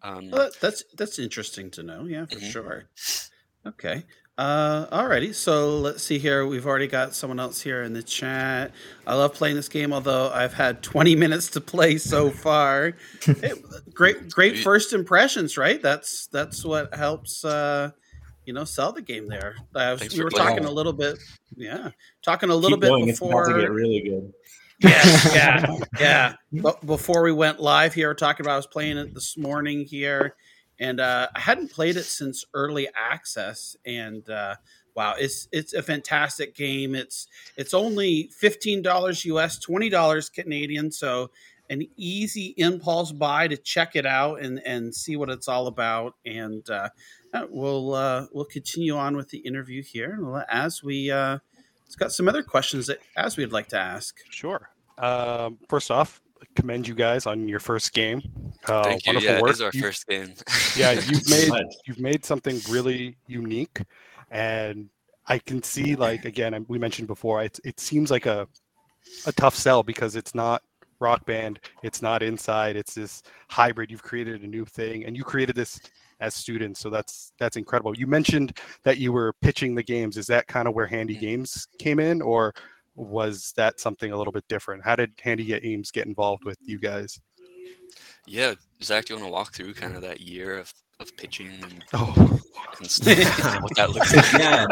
Um, 0.03 0.31
well, 0.31 0.49
that's 0.59 0.83
that's 0.97 1.19
interesting 1.19 1.69
to 1.71 1.83
know. 1.83 2.05
Yeah, 2.05 2.25
for 2.25 2.35
mm-hmm. 2.35 2.49
sure. 2.49 2.83
Okay. 3.65 4.03
Uh, 4.41 4.88
alrighty, 4.88 5.36
so 5.36 5.77
let's 5.77 6.01
see 6.01 6.17
here. 6.17 6.48
We've 6.48 6.65
already 6.65 6.88
got 6.88 7.13
someone 7.13 7.39
else 7.39 7.62
here 7.62 7.83
in 7.83 7.93
the 7.93 8.01
chat. 8.01 8.71
I 9.05 9.13
love 9.13 9.36
playing 9.36 9.55
this 9.55 9.69
game, 9.69 9.93
although 9.93 10.31
I've 10.31 10.55
had 10.55 10.81
20 10.81 11.15
minutes 11.25 11.51
to 11.51 11.62
play 11.62 12.00
so 12.00 12.31
far. 12.31 12.93
great, 13.93 14.31
great 14.31 14.57
first 14.57 14.93
impressions, 14.93 15.60
right? 15.60 15.79
That's 15.79 16.25
that's 16.25 16.65
what 16.65 16.91
helps, 16.95 17.45
uh, 17.45 17.91
you 18.48 18.53
know, 18.53 18.63
sell 18.63 18.91
the 18.91 19.03
game. 19.03 19.27
There, 19.27 19.57
uh, 19.75 20.00
we 20.12 20.24
were 20.24 20.31
talking 20.31 20.65
a 20.65 20.71
little 20.71 20.93
bit, 20.93 21.19
yeah, 21.55 21.91
talking 22.24 22.50
a 22.50 22.55
little 22.55 22.79
Keep 22.79 22.81
bit 22.81 22.88
going. 22.88 23.05
before. 23.05 23.41
It's 23.41 23.50
about 23.50 23.57
to 23.57 23.62
get 23.62 23.71
really 23.71 24.01
good. 24.01 24.33
Yeah, 24.79 25.25
yeah, 25.36 25.77
yeah. 26.00 26.33
But 26.51 26.83
before 26.83 27.21
we 27.21 27.31
went 27.31 27.60
live 27.60 27.93
here, 27.93 28.15
talking 28.15 28.43
about 28.43 28.53
I 28.53 28.57
was 28.57 28.65
playing 28.65 28.98
it 28.98 29.13
this 29.13 29.38
morning 29.38 29.86
here 29.86 30.36
and 30.81 31.00
uh, 31.00 31.27
I 31.33 31.39
hadn't 31.39 31.71
played 31.71 31.95
it 31.95 32.05
since 32.05 32.43
early 32.55 32.89
access. 32.95 33.77
And 33.85 34.27
uh, 34.27 34.55
wow, 34.95 35.13
it's 35.17 35.47
it's 35.51 35.73
a 35.73 35.83
fantastic 35.83 36.55
game. 36.55 36.95
It's 36.95 37.27
it's 37.56 37.73
only 37.73 38.29
fifteen 38.36 38.82
dollars 38.82 39.23
US, 39.25 39.60
twenty 39.60 39.89
dollars 39.89 40.29
Canadian. 40.29 40.91
So 40.91 41.29
an 41.69 41.84
easy 41.95 42.56
impulse 42.58 43.12
buy 43.12 43.47
to 43.47 43.58
check 43.58 43.95
it 43.95 44.08
out 44.08 44.41
and 44.41 44.60
and 44.65 44.93
see 44.93 45.15
what 45.15 45.29
it's 45.29 45.47
all 45.47 45.67
about. 45.67 46.15
And 46.25 46.67
uh, 46.67 46.89
we'll 47.49 47.93
uh, 47.93 48.25
we'll 48.34 48.45
continue 48.45 48.97
on 48.97 49.15
with 49.15 49.29
the 49.29 49.38
interview 49.38 49.84
here 49.84 50.17
and 50.19 50.43
as 50.49 50.84
we. 50.84 51.12
Uh, 51.12 51.38
it's 51.86 51.97
got 51.97 52.13
some 52.13 52.29
other 52.29 52.41
questions 52.41 52.88
that 52.88 52.99
Azwe'd 53.17 53.51
like 53.51 53.67
to 53.67 53.77
ask. 53.77 54.15
Sure. 54.29 54.69
Um, 54.97 55.58
first 55.67 55.91
off, 55.91 56.21
commend 56.56 56.88
you 56.88 56.95
guys 56.95 57.25
on 57.25 57.47
your 57.47 57.60
first 57.60 57.93
game. 57.93 58.21
Uh, 58.65 58.84
Thank 58.84 59.06
you. 59.06 59.19
Yeah, 59.19 59.41
work. 59.41 59.49
it 59.49 59.54
is 59.54 59.62
our 59.62 59.71
you, 59.73 59.82
first 59.82 60.08
game. 60.08 60.34
yeah, 60.75 60.91
you've 60.91 61.30
made 61.51 61.51
you've 61.86 61.99
made 61.99 62.25
something 62.25 62.60
really 62.69 63.17
unique, 63.27 63.82
and 64.30 64.89
I 65.27 65.39
can 65.39 65.63
see 65.63 65.95
like 65.95 66.25
again 66.25 66.65
we 66.67 66.77
mentioned 66.77 67.08
before 67.08 67.43
it 67.43 67.60
it 67.63 67.80
seems 67.80 68.12
like 68.12 68.25
a 68.25 68.47
a 69.25 69.32
tough 69.32 69.56
sell 69.56 69.84
because 69.84 70.15
it's 70.15 70.36
not 70.36 70.62
rock 70.99 71.25
band 71.25 71.60
it's 71.82 72.01
not 72.01 72.21
inside 72.21 72.75
it's 72.75 72.93
this 72.93 73.23
hybrid 73.49 73.89
you've 73.89 74.04
created 74.04 74.43
a 74.43 74.47
new 74.47 74.63
thing 74.65 75.04
and 75.06 75.17
you 75.17 75.23
created 75.23 75.56
this 75.56 75.80
as 76.19 76.36
students 76.36 76.80
so 76.80 76.89
that's 76.89 77.34
that's 77.39 77.58
incredible 77.58 77.97
you 77.97 78.06
mentioned 78.06 78.58
that 78.84 78.99
you 78.99 79.12
were 79.12 79.34
pitching 79.41 79.73
the 79.73 79.82
games 79.82 80.15
is 80.15 80.27
that 80.27 80.45
kind 80.47 80.67
of 80.67 80.75
where 80.75 80.86
handy 80.86 81.15
games 81.15 81.67
came 81.80 81.99
in 81.99 82.21
or 82.21 82.54
was 82.95 83.54
that 83.58 83.80
something 83.80 84.12
a 84.12 84.17
little 84.17 84.34
bit 84.34 84.47
different? 84.47 84.84
How 84.84 84.95
did 84.95 85.12
Handy 85.21 85.45
Games 85.45 85.91
get 85.91 86.08
involved 86.08 86.43
with 86.43 86.58
you 86.62 86.80
guys? 86.80 87.19
Yeah, 88.27 88.54
Zach, 88.84 89.06
do 89.06 89.13
you 89.13 89.19
want 89.19 89.30
to 89.30 89.32
walk 89.32 89.54
through 89.54 89.73
kind 89.73 89.95
of 89.95 90.01
that 90.01 90.21
year 90.21 90.60
of, 90.60 90.73
of 90.99 91.15
pitching 91.17 91.49
and, 91.62 91.84
oh. 91.93 92.13
and 92.80 93.63
what 93.63 93.75
that 93.75 93.91
looks 93.91 94.15
like? 94.15 94.34
Yeah. 94.34 94.65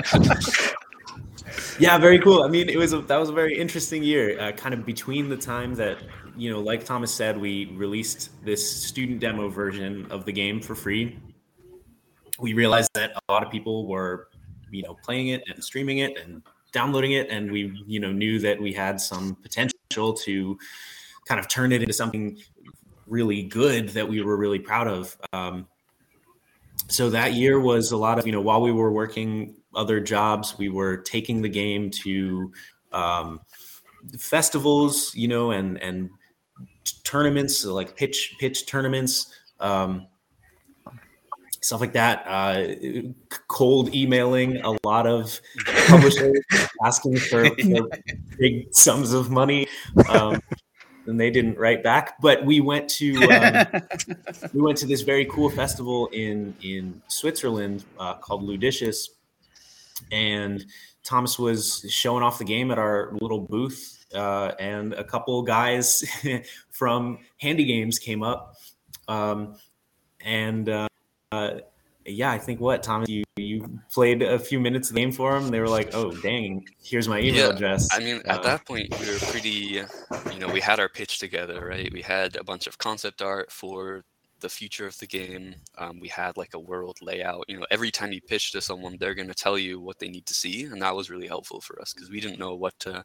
yeah, 1.80 1.98
very 1.98 2.20
cool. 2.20 2.44
I 2.44 2.48
mean, 2.48 2.70
it 2.70 2.78
was 2.78 2.94
a, 2.94 3.00
that 3.02 3.18
was 3.18 3.30
a 3.30 3.34
very 3.34 3.58
interesting 3.58 4.04
year. 4.04 4.40
Uh, 4.40 4.52
kind 4.52 4.74
of 4.74 4.86
between 4.86 5.30
the 5.30 5.38
time 5.38 5.74
that 5.76 5.98
you 6.40 6.50
know, 6.50 6.62
like 6.62 6.86
Thomas 6.86 7.14
said, 7.14 7.38
we 7.38 7.66
released 7.76 8.30
this 8.46 8.66
student 8.84 9.20
demo 9.20 9.50
version 9.50 10.10
of 10.10 10.26
the 10.26 10.32
game 10.32 10.62
for 10.62 10.74
free. 10.74 11.20
We 12.40 12.54
realized 12.54 12.92
that 12.94 13.12
a 13.12 13.32
lot 13.32 13.46
of 13.46 13.52
people 13.52 13.88
were, 13.88 14.30
you 14.72 14.84
know, 14.84 14.96
playing 15.04 15.30
it 15.30 15.44
and 15.54 15.62
streaming 15.62 15.98
it 15.98 16.18
and 16.18 16.42
downloading 16.72 17.14
it 17.14 17.30
and 17.30 17.52
we 17.52 17.82
you 17.88 18.00
know 18.00 18.12
knew 18.12 18.40
that 18.40 18.62
we 18.62 18.74
had 18.74 19.00
some 19.00 19.36
potential 19.36 20.14
to 20.14 20.58
kind 21.26 21.40
of 21.40 21.48
turn 21.48 21.72
it 21.72 21.82
into 21.82 21.94
something 21.94 22.38
really 23.08 23.44
good 23.44 23.90
that 23.90 24.08
we 24.08 24.22
were 24.22 24.38
really 24.38 24.60
proud 24.60 24.88
of. 24.88 25.18
Um, 25.34 25.68
so 26.88 27.10
that 27.10 27.34
year 27.34 27.60
was 27.60 27.92
a 27.92 27.98
lot 27.98 28.20
of 28.20 28.26
you 28.26 28.32
know 28.32 28.42
while 28.42 28.62
we 28.62 28.72
were 28.72 28.92
working 28.92 29.56
other 29.76 30.00
jobs 30.00 30.58
we 30.58 30.70
were 30.70 30.98
taking 30.98 31.42
the 31.42 31.50
game 31.50 31.92
to 31.92 32.52
um, 32.92 33.40
festivals 34.18 35.14
you 35.14 35.28
know 35.28 35.52
and 35.52 35.82
and 35.82 36.10
tournaments 37.04 37.66
like 37.66 37.96
pitch 37.96 38.36
pitch 38.40 38.66
tournaments. 38.66 39.34
Um, 39.60 40.08
stuff 41.62 41.82
like 41.82 41.94
that. 41.94 42.24
Uh, 42.26 42.68
cold 43.48 43.94
emailing 43.94 44.58
a 44.58 44.78
lot 44.84 45.08
of 45.08 45.40
publishers 45.88 46.40
asking 46.84 47.18
for, 47.18 47.46
for, 47.46 47.90
big 48.38 48.74
sums 48.74 49.14
of 49.14 49.30
money. 49.30 49.68
Um, 50.08 50.42
and 51.10 51.20
they 51.20 51.32
didn't 51.32 51.58
write 51.58 51.84
back. 51.84 52.22
But 52.22 52.46
we 52.46 52.62
went 52.62 52.90
to 52.92 53.16
um, 53.24 53.82
we 54.54 54.62
went 54.62 54.78
to 54.80 54.86
this 54.86 55.02
very 55.02 55.26
cool 55.26 55.50
festival 55.50 56.08
in 56.08 56.56
in 56.62 57.02
Switzerland 57.08 57.84
uh, 58.00 58.16
called 58.16 58.44
Ludicious, 58.44 59.10
and 60.12 60.64
Thomas 61.04 61.40
was 61.40 61.86
showing 61.90 62.24
off 62.24 62.38
the 62.38 62.46
game 62.46 62.72
at 62.72 62.78
our 62.78 63.12
little 63.20 63.40
booth, 63.40 64.06
uh, 64.14 64.52
and 64.60 64.94
a 64.94 65.04
couple 65.04 65.42
guys 65.42 66.06
from 66.70 67.20
Handy 67.38 67.66
Games 67.66 68.00
came 68.00 68.24
up. 68.24 68.56
Um, 69.08 69.56
and 70.24 70.70
uh, 71.32 71.60
yeah, 72.06 72.32
I 72.32 72.38
think 72.38 72.60
what 72.60 72.82
Thomas, 72.82 73.08
you 73.08 73.24
you 73.38 73.80
played 73.92 74.22
a 74.24 74.40
few 74.40 74.60
minutes 74.60 74.90
of 74.90 74.96
the 74.96 75.02
game 75.02 75.12
for 75.12 75.40
them. 75.40 75.50
They 75.50 75.60
were 75.60 75.70
like, 75.70 75.94
"Oh, 75.94 76.12
dang, 76.12 76.68
here's 76.84 77.08
my 77.08 77.20
email 77.20 77.50
yeah, 77.50 77.56
address." 77.56 77.88
I 77.92 78.00
mean, 78.00 78.18
uh, 78.28 78.34
at 78.34 78.44
that 78.44 78.66
point, 78.66 79.00
we 79.00 79.06
were 79.06 79.20
pretty, 79.20 79.50
you 80.34 80.40
know, 80.40 80.48
we 80.48 80.60
had 80.60 80.80
our 80.80 80.90
pitch 80.90 81.20
together, 81.20 81.66
right? 81.66 81.92
We 81.94 82.02
had 82.02 82.36
a 82.36 82.44
bunch 82.44 82.68
of 82.68 82.78
concept 82.78 83.22
art 83.22 83.52
for 83.52 84.04
the 84.40 84.50
future 84.50 84.88
of 84.88 84.98
the 85.00 85.06
game. 85.06 85.56
Um, 85.78 86.00
we 86.00 86.08
had 86.08 86.38
like 86.38 86.54
a 86.54 86.60
world 86.60 86.98
layout. 87.02 87.46
You 87.48 87.60
know, 87.60 87.66
every 87.70 87.92
time 87.92 88.12
you 88.12 88.22
pitch 88.22 88.52
to 88.54 88.62
someone, 88.62 88.98
they're 88.98 89.16
going 89.16 89.28
to 89.28 89.36
tell 89.36 89.58
you 89.58 89.80
what 89.80 90.00
they 90.00 90.08
need 90.08 90.26
to 90.28 90.34
see, 90.34 90.64
and 90.64 90.82
that 90.82 90.96
was 90.96 91.10
really 91.10 91.28
helpful 91.28 91.62
for 91.62 91.80
us 91.82 91.94
because 91.94 92.10
we 92.10 92.22
didn't 92.22 92.40
know 92.40 92.56
what 92.56 92.80
to, 92.80 93.04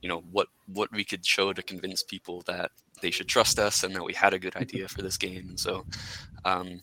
you 0.00 0.08
know, 0.08 0.20
what 0.30 0.48
what 0.66 0.90
we 0.92 1.04
could 1.04 1.26
show 1.26 1.52
to 1.52 1.62
convince 1.62 2.02
people 2.02 2.42
that 2.46 2.70
they 3.02 3.10
should 3.10 3.28
trust 3.28 3.58
us 3.58 3.82
and 3.84 3.94
that 3.94 4.04
we 4.04 4.14
had 4.14 4.32
a 4.32 4.38
good 4.38 4.56
idea 4.56 4.88
for 4.88 5.02
this 5.02 5.18
game. 5.18 5.48
And 5.50 5.60
so, 5.60 5.84
um, 6.46 6.80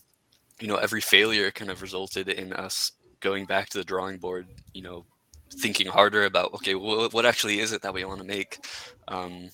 you 0.63 0.69
know, 0.69 0.78
every 0.78 1.02
failure 1.02 1.52
kind 1.52 1.69
of 1.69 1.82
resulted 1.82 2.30
in 2.30 2.54
us 2.54 2.93
going 3.19 3.43
back 3.43 3.67
to 3.67 3.78
the 3.78 3.84
drawing 3.84 4.17
board. 4.17 4.47
You 4.73 4.82
know, 4.82 5.06
thinking 5.52 5.88
harder 5.88 6.23
about 6.23 6.54
okay, 6.54 6.73
well, 6.73 7.10
what 7.10 7.26
actually 7.26 7.60
is 7.60 7.73
it 7.73 7.82
that 7.82 7.93
we 7.93 8.06
want 8.06 8.21
to 8.21 8.26
make, 8.26 8.60
um, 9.10 9.49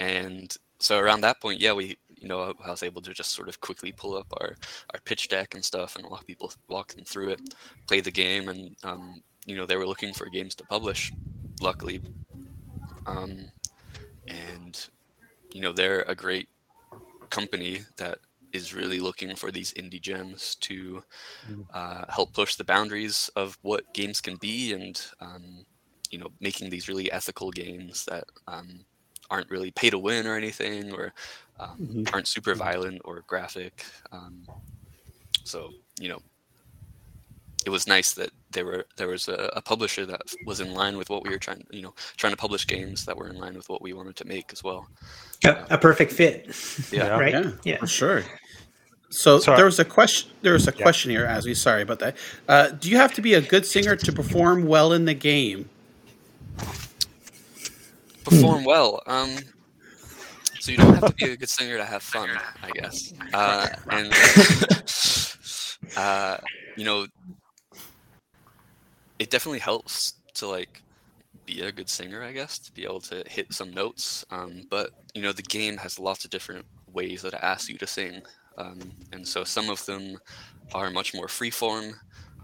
and 0.00 0.56
so 0.78 0.98
around 0.98 1.20
that 1.20 1.38
point, 1.38 1.60
yeah, 1.60 1.74
we 1.74 1.98
you 2.16 2.28
know 2.28 2.54
I 2.64 2.70
was 2.70 2.82
able 2.82 3.02
to 3.02 3.12
just 3.12 3.32
sort 3.32 3.50
of 3.50 3.60
quickly 3.60 3.92
pull 3.92 4.16
up 4.16 4.26
our 4.40 4.56
our 4.94 5.00
pitch 5.04 5.28
deck 5.28 5.54
and 5.54 5.62
stuff 5.62 5.96
and 5.96 6.08
walk 6.08 6.26
people 6.26 6.50
walk 6.70 6.94
them 6.94 7.04
through 7.04 7.28
it, 7.32 7.54
play 7.86 8.00
the 8.00 8.10
game, 8.10 8.48
and 8.48 8.74
um, 8.84 9.22
you 9.44 9.54
know 9.54 9.66
they 9.66 9.76
were 9.76 9.86
looking 9.86 10.14
for 10.14 10.30
games 10.30 10.54
to 10.54 10.64
publish, 10.64 11.12
luckily, 11.60 12.00
um, 13.04 13.50
and 14.28 14.88
you 15.52 15.60
know 15.60 15.74
they're 15.74 16.06
a 16.08 16.14
great 16.14 16.48
company 17.28 17.80
that 17.98 18.18
is 18.56 18.74
really 18.74 18.98
looking 18.98 19.36
for 19.36 19.50
these 19.50 19.72
indie 19.74 20.00
gems 20.00 20.56
to 20.56 21.02
mm. 21.48 21.64
uh, 21.72 22.04
help 22.08 22.32
push 22.32 22.56
the 22.56 22.64
boundaries 22.64 23.30
of 23.36 23.56
what 23.62 23.92
games 23.94 24.20
can 24.20 24.36
be 24.36 24.72
and 24.72 25.06
um, 25.20 25.64
you 26.10 26.18
know 26.18 26.28
making 26.40 26.70
these 26.70 26.88
really 26.88 27.10
ethical 27.12 27.50
games 27.50 28.04
that 28.06 28.24
um, 28.48 28.80
aren't 29.30 29.50
really 29.50 29.70
pay 29.70 29.90
to 29.90 29.98
win 29.98 30.26
or 30.26 30.36
anything 30.36 30.92
or 30.92 31.12
um, 31.60 31.76
mm-hmm. 31.80 32.14
aren't 32.14 32.28
super 32.28 32.52
mm-hmm. 32.52 32.64
violent 32.64 33.00
or 33.04 33.22
graphic 33.26 33.84
um, 34.12 34.46
so 35.44 35.70
you 36.00 36.08
know 36.08 36.20
it 37.66 37.70
was 37.70 37.88
nice 37.88 38.12
that 38.12 38.30
there 38.52 38.64
were 38.64 38.86
there 38.96 39.08
was 39.08 39.28
a, 39.28 39.50
a, 39.54 39.60
publisher 39.60 40.06
that 40.06 40.22
was 40.46 40.60
in 40.60 40.72
line 40.72 40.96
with 40.96 41.10
what 41.10 41.24
we 41.24 41.30
were 41.30 41.38
trying 41.38 41.66
you 41.70 41.82
know 41.82 41.92
trying 42.16 42.32
to 42.32 42.36
publish 42.36 42.66
games 42.66 43.04
that 43.04 43.16
were 43.16 43.28
in 43.28 43.36
line 43.36 43.54
with 43.54 43.68
what 43.68 43.82
we 43.82 43.92
wanted 43.92 44.14
to 44.16 44.24
make 44.24 44.52
as 44.52 44.62
well 44.62 44.86
a, 45.44 45.66
a 45.70 45.78
perfect 45.78 46.12
fit 46.12 46.46
yeah 46.92 47.08
right 47.18 47.32
yeah, 47.32 47.50
yeah. 47.64 47.78
for 47.78 47.86
sure 47.86 48.22
so 49.10 49.38
sorry. 49.38 49.56
there 49.56 49.64
was 49.64 49.78
a 49.78 49.84
question. 49.84 50.30
There 50.42 50.52
was 50.52 50.66
a 50.68 50.72
yeah. 50.76 50.82
question 50.82 51.10
here, 51.10 51.24
as 51.24 51.46
we 51.46 51.54
sorry 51.54 51.82
about 51.82 52.00
that. 52.00 52.16
Uh, 52.48 52.68
do 52.68 52.90
you 52.90 52.96
have 52.96 53.14
to 53.14 53.22
be 53.22 53.34
a 53.34 53.40
good 53.40 53.64
singer 53.64 53.96
to 53.96 54.12
perform 54.12 54.66
well 54.66 54.92
in 54.92 55.04
the 55.04 55.14
game? 55.14 55.68
Perform 58.24 58.64
well. 58.64 59.02
Um, 59.06 59.36
so 60.60 60.72
you 60.72 60.78
don't 60.78 60.94
have 60.94 61.16
to 61.16 61.24
be 61.24 61.30
a 61.32 61.36
good 61.36 61.48
singer 61.48 61.76
to 61.76 61.84
have 61.84 62.02
fun, 62.02 62.30
I 62.62 62.70
guess. 62.70 63.12
Uh, 63.32 63.68
and 63.90 64.12
uh, 65.96 66.38
you 66.76 66.84
know, 66.84 67.06
it 69.18 69.30
definitely 69.30 69.60
helps 69.60 70.14
to 70.34 70.48
like 70.48 70.82
be 71.44 71.62
a 71.62 71.70
good 71.70 71.88
singer, 71.88 72.22
I 72.22 72.32
guess, 72.32 72.58
to 72.58 72.72
be 72.72 72.84
able 72.84 73.00
to 73.02 73.22
hit 73.28 73.52
some 73.52 73.70
notes. 73.72 74.24
Um, 74.30 74.62
but 74.68 74.90
you 75.14 75.22
know, 75.22 75.32
the 75.32 75.42
game 75.42 75.76
has 75.76 75.98
lots 75.98 76.24
of 76.24 76.30
different 76.30 76.66
ways 76.92 77.22
that 77.22 77.34
it 77.34 77.40
asks 77.42 77.68
you 77.68 77.78
to 77.78 77.86
sing. 77.86 78.22
Um, 78.58 78.78
and 79.12 79.26
so 79.26 79.44
some 79.44 79.70
of 79.70 79.84
them 79.86 80.18
are 80.74 80.90
much 80.90 81.14
more 81.14 81.26
freeform, 81.26 81.94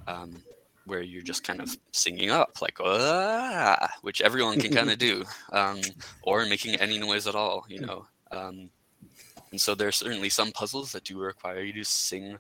um, 0.07 0.43
where 0.85 1.03
you're 1.03 1.23
just 1.23 1.45
kind 1.45 1.61
of 1.61 1.77
singing 1.93 2.31
up, 2.31 2.61
like, 2.61 2.79
ah, 2.81 3.89
which 4.03 4.21
everyone 4.21 4.61
can 4.61 4.73
kind 4.73 4.91
of 4.91 4.99
do, 4.99 5.25
um, 5.53 5.81
or 6.23 6.45
making 6.47 6.75
any 6.77 6.99
noise 6.99 7.27
at 7.27 7.35
all, 7.35 7.65
you 7.69 7.81
know. 7.81 8.07
Um, 8.31 8.71
and 9.51 9.61
so 9.61 9.75
there's 9.75 9.97
certainly 9.97 10.31
some 10.31 10.51
puzzles 10.53 10.93
that 10.93 11.05
do 11.05 11.19
require 11.19 11.61
you 11.61 11.73
to 11.75 11.85
sing 11.85 12.39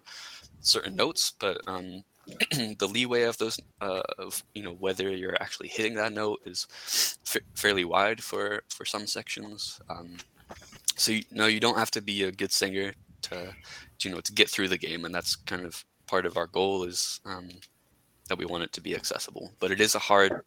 certain 0.61 0.97
notes, 0.97 1.35
but 1.39 1.61
um, 1.67 2.03
the 2.79 2.89
leeway 2.91 3.23
of 3.23 3.37
those, 3.39 3.59
uh, 3.81 4.03
of 4.19 4.43
you 4.55 4.63
know, 4.63 4.73
whether 4.73 5.11
you're 5.11 5.41
actually 5.41 5.69
hitting 5.69 5.95
that 5.95 6.13
note 6.13 6.41
is 6.47 6.67
f- 7.27 7.43
fairly 7.55 7.85
wide 7.85 8.23
for 8.23 8.63
for 8.69 8.85
some 8.85 9.07
sections. 9.07 9.81
Um, 9.91 10.17
so 10.97 11.13
you, 11.13 11.25
no, 11.31 11.47
you 11.47 11.61
don't 11.61 11.79
have 11.79 11.91
to 11.93 12.01
be 12.03 12.23
a 12.23 12.33
good 12.33 12.53
singer 12.53 12.95
to, 13.23 13.55
to, 13.99 14.09
you 14.09 14.15
know 14.15 14.21
to 14.21 14.33
get 14.33 14.49
through 14.49 14.69
the 14.69 14.79
game, 14.79 15.05
and 15.05 15.15
that's 15.15 15.37
kind 15.37 15.65
of 15.65 15.85
part 16.07 16.27
of 16.27 16.37
our 16.37 16.47
goal 16.47 16.85
is 16.85 17.21
um, 17.25 17.49
that 18.29 18.39
we 18.39 18.45
want 18.45 18.65
it 18.65 18.73
to 18.73 18.81
be 18.81 18.95
accessible. 18.95 19.53
But 19.61 19.71
it 19.71 19.81
is 19.81 19.95
a 19.95 19.99
hard, 19.99 20.43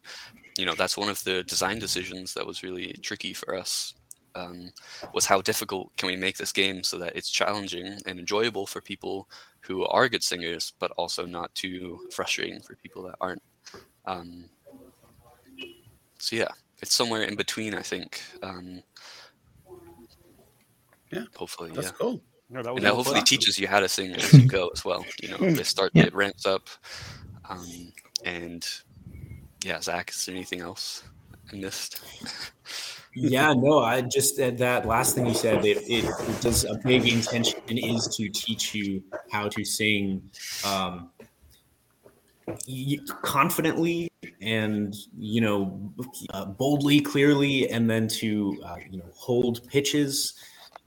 you 0.58 0.64
know, 0.64 0.74
that's 0.74 0.96
one 0.96 1.08
of 1.08 1.22
the 1.24 1.42
design 1.44 1.78
decisions 1.78 2.34
that 2.34 2.46
was 2.46 2.62
really 2.62 2.94
tricky 3.02 3.32
for 3.32 3.54
us. 3.56 3.94
Um, 4.34 4.70
was 5.14 5.24
how 5.24 5.40
difficult 5.40 5.96
can 5.96 6.08
we 6.08 6.16
make 6.16 6.36
this 6.36 6.52
game 6.52 6.82
so 6.82 6.98
that 6.98 7.16
it's 7.16 7.30
challenging 7.30 7.98
and 8.04 8.18
enjoyable 8.18 8.66
for 8.66 8.82
people 8.82 9.30
who 9.60 9.86
are 9.86 10.10
good 10.10 10.22
singers, 10.22 10.74
but 10.78 10.90
also 10.98 11.24
not 11.24 11.54
too 11.54 12.00
frustrating 12.12 12.60
for 12.60 12.76
people 12.76 13.02
that 13.04 13.14
aren't. 13.18 13.42
Um, 14.04 14.44
so 16.18 16.36
yeah, 16.36 16.48
it's 16.82 16.94
somewhere 16.94 17.22
in 17.22 17.34
between, 17.34 17.74
I 17.74 17.82
think. 17.82 18.20
Um, 18.42 18.82
yeah, 21.10 21.24
hopefully, 21.34 21.70
that's 21.72 21.88
yeah. 21.88 21.92
cool. 21.98 22.20
No, 22.48 22.62
that, 22.62 22.70
and 22.74 22.84
that 22.84 22.94
hopefully 22.94 23.22
teaches 23.22 23.58
you 23.58 23.66
how 23.66 23.80
to 23.80 23.88
sing 23.88 24.12
as 24.12 24.32
you 24.32 24.46
go 24.48 24.68
as 24.68 24.84
well. 24.84 25.04
You 25.20 25.30
know, 25.30 25.36
it 25.40 25.66
start 25.66 25.92
yeah. 25.94 26.04
it 26.04 26.14
ramps 26.14 26.46
up, 26.46 26.68
um, 27.48 27.92
and 28.24 28.66
yeah, 29.64 29.80
Zach, 29.80 30.10
is 30.10 30.26
there 30.26 30.34
anything 30.34 30.60
else 30.60 31.02
I 31.52 31.56
missed? 31.56 32.00
yeah, 33.14 33.52
no, 33.52 33.80
I 33.80 34.02
just 34.02 34.38
uh, 34.38 34.50
that 34.52 34.86
last 34.86 35.16
thing 35.16 35.26
you 35.26 35.34
said. 35.34 35.64
It, 35.64 35.78
it, 35.88 36.04
it, 36.04 36.40
does 36.40 36.64
a 36.64 36.78
big 36.84 37.08
intention 37.08 37.60
is 37.66 38.06
to 38.16 38.28
teach 38.28 38.74
you 38.74 39.02
how 39.32 39.48
to 39.48 39.64
sing 39.64 40.22
um, 40.64 41.10
confidently 43.22 44.08
and 44.40 44.94
you 45.18 45.40
know 45.40 45.92
uh, 46.32 46.44
boldly, 46.44 47.00
clearly, 47.00 47.68
and 47.70 47.90
then 47.90 48.06
to 48.06 48.56
uh, 48.64 48.76
you 48.88 48.98
know 48.98 49.10
hold 49.14 49.66
pitches 49.68 50.34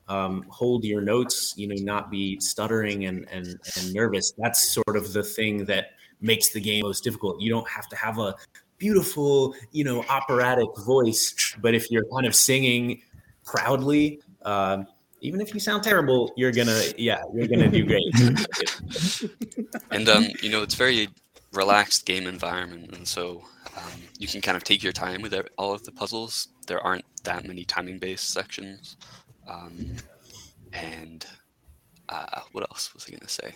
um, 0.09 0.43
hold 0.49 0.83
your 0.83 1.01
notes, 1.01 1.53
you 1.55 1.67
know, 1.67 1.75
not 1.75 2.11
be 2.11 2.39
stuttering 2.39 3.05
and, 3.05 3.27
and, 3.31 3.59
and 3.77 3.93
nervous. 3.93 4.33
That's 4.37 4.59
sort 4.59 4.97
of 4.97 5.13
the 5.13 5.23
thing 5.23 5.65
that 5.65 5.91
makes 6.19 6.49
the 6.49 6.59
game 6.59 6.83
most 6.83 7.03
difficult. 7.03 7.39
You 7.39 7.51
don't 7.51 7.69
have 7.69 7.87
to 7.89 7.95
have 7.95 8.17
a 8.17 8.35
beautiful, 8.79 9.53
you 9.71 9.83
know, 9.83 10.03
operatic 10.09 10.67
voice, 10.79 11.55
but 11.61 11.75
if 11.75 11.91
you're 11.91 12.05
kind 12.13 12.25
of 12.25 12.35
singing 12.35 13.01
proudly, 13.45 14.19
uh, 14.41 14.83
even 15.21 15.41
if 15.41 15.53
you 15.53 15.59
sound 15.59 15.83
terrible, 15.83 16.33
you're 16.35 16.51
gonna, 16.51 16.81
yeah, 16.97 17.21
you're 17.33 17.47
gonna 17.47 17.69
do 17.69 17.85
great. 17.85 18.03
and 19.91 20.09
um, 20.09 20.25
you 20.41 20.49
know, 20.49 20.63
it's 20.63 20.75
very 20.75 21.09
relaxed 21.53 22.05
game 22.05 22.25
environment, 22.25 22.95
and 22.95 23.07
so 23.07 23.43
um, 23.77 24.01
you 24.17 24.27
can 24.27 24.39
kind 24.39 24.55
of 24.55 24.63
take 24.63 24.81
your 24.81 24.93
time 24.93 25.21
with 25.21 25.35
all 25.57 25.73
of 25.73 25.83
the 25.83 25.91
puzzles. 25.91 26.47
There 26.67 26.79
aren't 26.79 27.05
that 27.25 27.45
many 27.45 27.65
timing-based 27.65 28.29
sections. 28.29 28.95
Um, 29.49 29.95
and 30.73 31.25
uh, 32.07 32.41
what 32.51 32.63
else 32.69 32.93
was 32.93 33.05
I 33.07 33.11
going 33.11 33.21
to 33.21 33.27
say? 33.27 33.55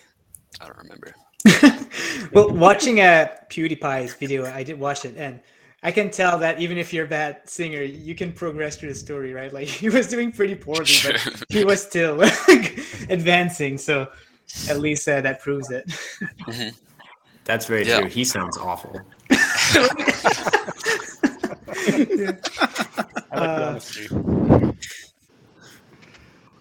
I 0.60 0.66
don't 0.66 0.78
remember. 0.78 1.16
well, 2.32 2.50
watching 2.50 3.00
a 3.00 3.30
PewDiePie's 3.50 4.14
video, 4.16 4.46
I 4.46 4.64
did 4.64 4.80
watch 4.80 5.06
it, 5.06 5.16
and 5.18 5.40
I 5.84 5.92
can 5.92 6.10
tell 6.10 6.40
that 6.40 6.62
even 6.62 6.78
if 6.78 6.94
you're 6.94 7.06
a 7.06 7.10
bad 7.10 7.48
singer, 7.50 7.82
you 7.82 8.16
can 8.16 8.32
progress 8.32 8.78
through 8.78 8.90
the 8.90 8.96
story, 8.96 9.34
right? 9.34 9.54
Like 9.54 9.68
he 9.82 9.90
was 9.90 10.08
doing 10.08 10.32
pretty 10.32 10.56
poorly, 10.56 10.86
sure. 10.86 11.14
but 11.14 11.44
he 11.50 11.66
was 11.66 11.84
still 11.88 12.22
advancing. 13.10 13.78
So 13.78 14.08
at 14.70 14.80
least 14.80 15.08
uh, 15.08 15.22
that 15.22 15.42
proves 15.42 15.70
it. 15.72 15.88
Mm-hmm. 15.88 16.70
That's 17.46 17.66
very 17.66 17.86
yeah. 17.86 18.02
true. 18.02 18.10
He 18.10 18.24
sounds 18.24 18.58
awful. 18.58 19.02
yeah. 19.30 19.38
I 23.32 23.40
like 23.40 23.58
the 23.58 23.68
honesty. 23.68 24.08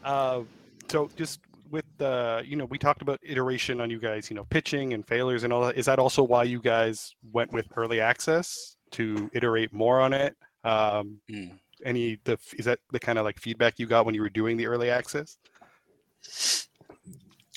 Uh, 0.05 0.43
so 0.89 1.11
just 1.17 1.41
with 1.71 1.85
the, 1.99 2.43
you 2.47 2.57
know, 2.57 2.67
we 2.67 2.79
talked 2.79 3.03
about 3.03 3.19
iteration 3.23 3.81
on 3.81 3.91
you 3.91 3.99
guys, 3.99 4.31
you 4.31 4.37
know, 4.37 4.45
pitching 4.45 4.93
and 4.93 5.07
failures 5.07 5.43
and 5.43 5.53
all 5.53 5.63
that. 5.63 5.77
Is 5.77 5.87
that 5.87 5.99
also 5.99 6.23
why 6.23 6.45
you 6.45 6.61
guys 6.61 7.15
went 7.33 7.53
with 7.53 7.67
early 7.77 8.01
access 8.01 8.77
to 8.93 9.31
iterate 9.33 9.73
more 9.73 10.01
on 10.01 10.13
it? 10.13 10.37
Um, 10.65 11.19
mm. 11.31 11.59
Any 11.85 12.19
the 12.25 12.39
is 12.57 12.67
that 12.67 12.79
the 12.93 13.01
kind 13.01 13.19
of 13.19 13.25
like 13.25 13.41
feedback 13.41 13.79
you 13.79 13.87
got 13.87 14.07
when 14.07 14.15
you 14.15 14.21
were 14.21 14.29
doing 14.29 14.57
the 14.57 14.67
early 14.67 14.89
access? 14.91 15.39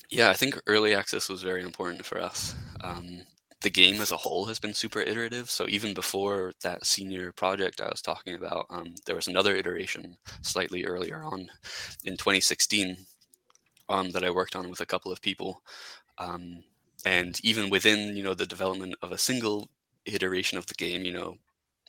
Yeah, 0.09 0.29
I 0.29 0.33
think 0.33 0.59
early 0.65 0.95
access 0.95 1.29
was 1.29 1.43
very 1.43 1.61
important 1.61 2.05
for 2.05 2.19
us. 2.19 2.55
Um, 2.81 3.21
the 3.65 3.69
game 3.71 3.99
as 3.99 4.11
a 4.11 4.17
whole 4.17 4.45
has 4.45 4.59
been 4.59 4.75
super 4.75 4.99
iterative. 4.99 5.49
So 5.49 5.65
even 5.67 5.95
before 5.95 6.53
that 6.61 6.85
senior 6.85 7.31
project 7.31 7.81
I 7.81 7.89
was 7.89 7.99
talking 7.99 8.35
about, 8.35 8.67
um, 8.69 8.93
there 9.07 9.15
was 9.15 9.27
another 9.27 9.55
iteration 9.55 10.17
slightly 10.43 10.85
earlier 10.85 11.23
on 11.23 11.49
in 12.03 12.15
2016 12.15 12.95
um, 13.89 14.11
that 14.11 14.23
I 14.23 14.29
worked 14.29 14.55
on 14.55 14.69
with 14.69 14.81
a 14.81 14.85
couple 14.85 15.11
of 15.11 15.19
people. 15.19 15.63
Um, 16.19 16.63
and 17.05 17.43
even 17.43 17.71
within, 17.71 18.15
you 18.15 18.21
know, 18.21 18.35
the 18.35 18.45
development 18.45 18.93
of 19.01 19.11
a 19.11 19.17
single 19.17 19.67
iteration 20.05 20.59
of 20.59 20.67
the 20.67 20.75
game, 20.75 21.03
you 21.03 21.13
know, 21.13 21.33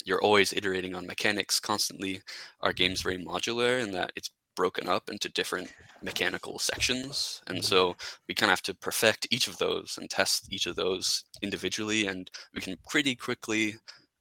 you're 0.06 0.22
always 0.22 0.54
iterating 0.54 0.94
on 0.94 1.06
mechanics 1.06 1.60
constantly. 1.60 2.22
Our 2.62 2.72
game's 2.72 3.02
very 3.02 3.22
modular 3.22 3.82
in 3.82 3.92
that 3.92 4.12
it's 4.16 4.30
broken 4.56 4.88
up 4.88 5.10
into 5.10 5.28
different 5.28 5.72
mechanical 6.02 6.58
sections. 6.58 7.42
And 7.46 7.64
so 7.64 7.96
we 8.28 8.34
kind 8.34 8.50
of 8.50 8.58
have 8.58 8.62
to 8.62 8.74
perfect 8.74 9.28
each 9.30 9.48
of 9.48 9.58
those 9.58 9.98
and 10.00 10.10
test 10.10 10.52
each 10.52 10.66
of 10.66 10.76
those 10.76 11.24
individually. 11.42 12.06
And 12.06 12.30
we 12.54 12.60
can 12.60 12.76
pretty 12.88 13.14
quickly 13.14 13.76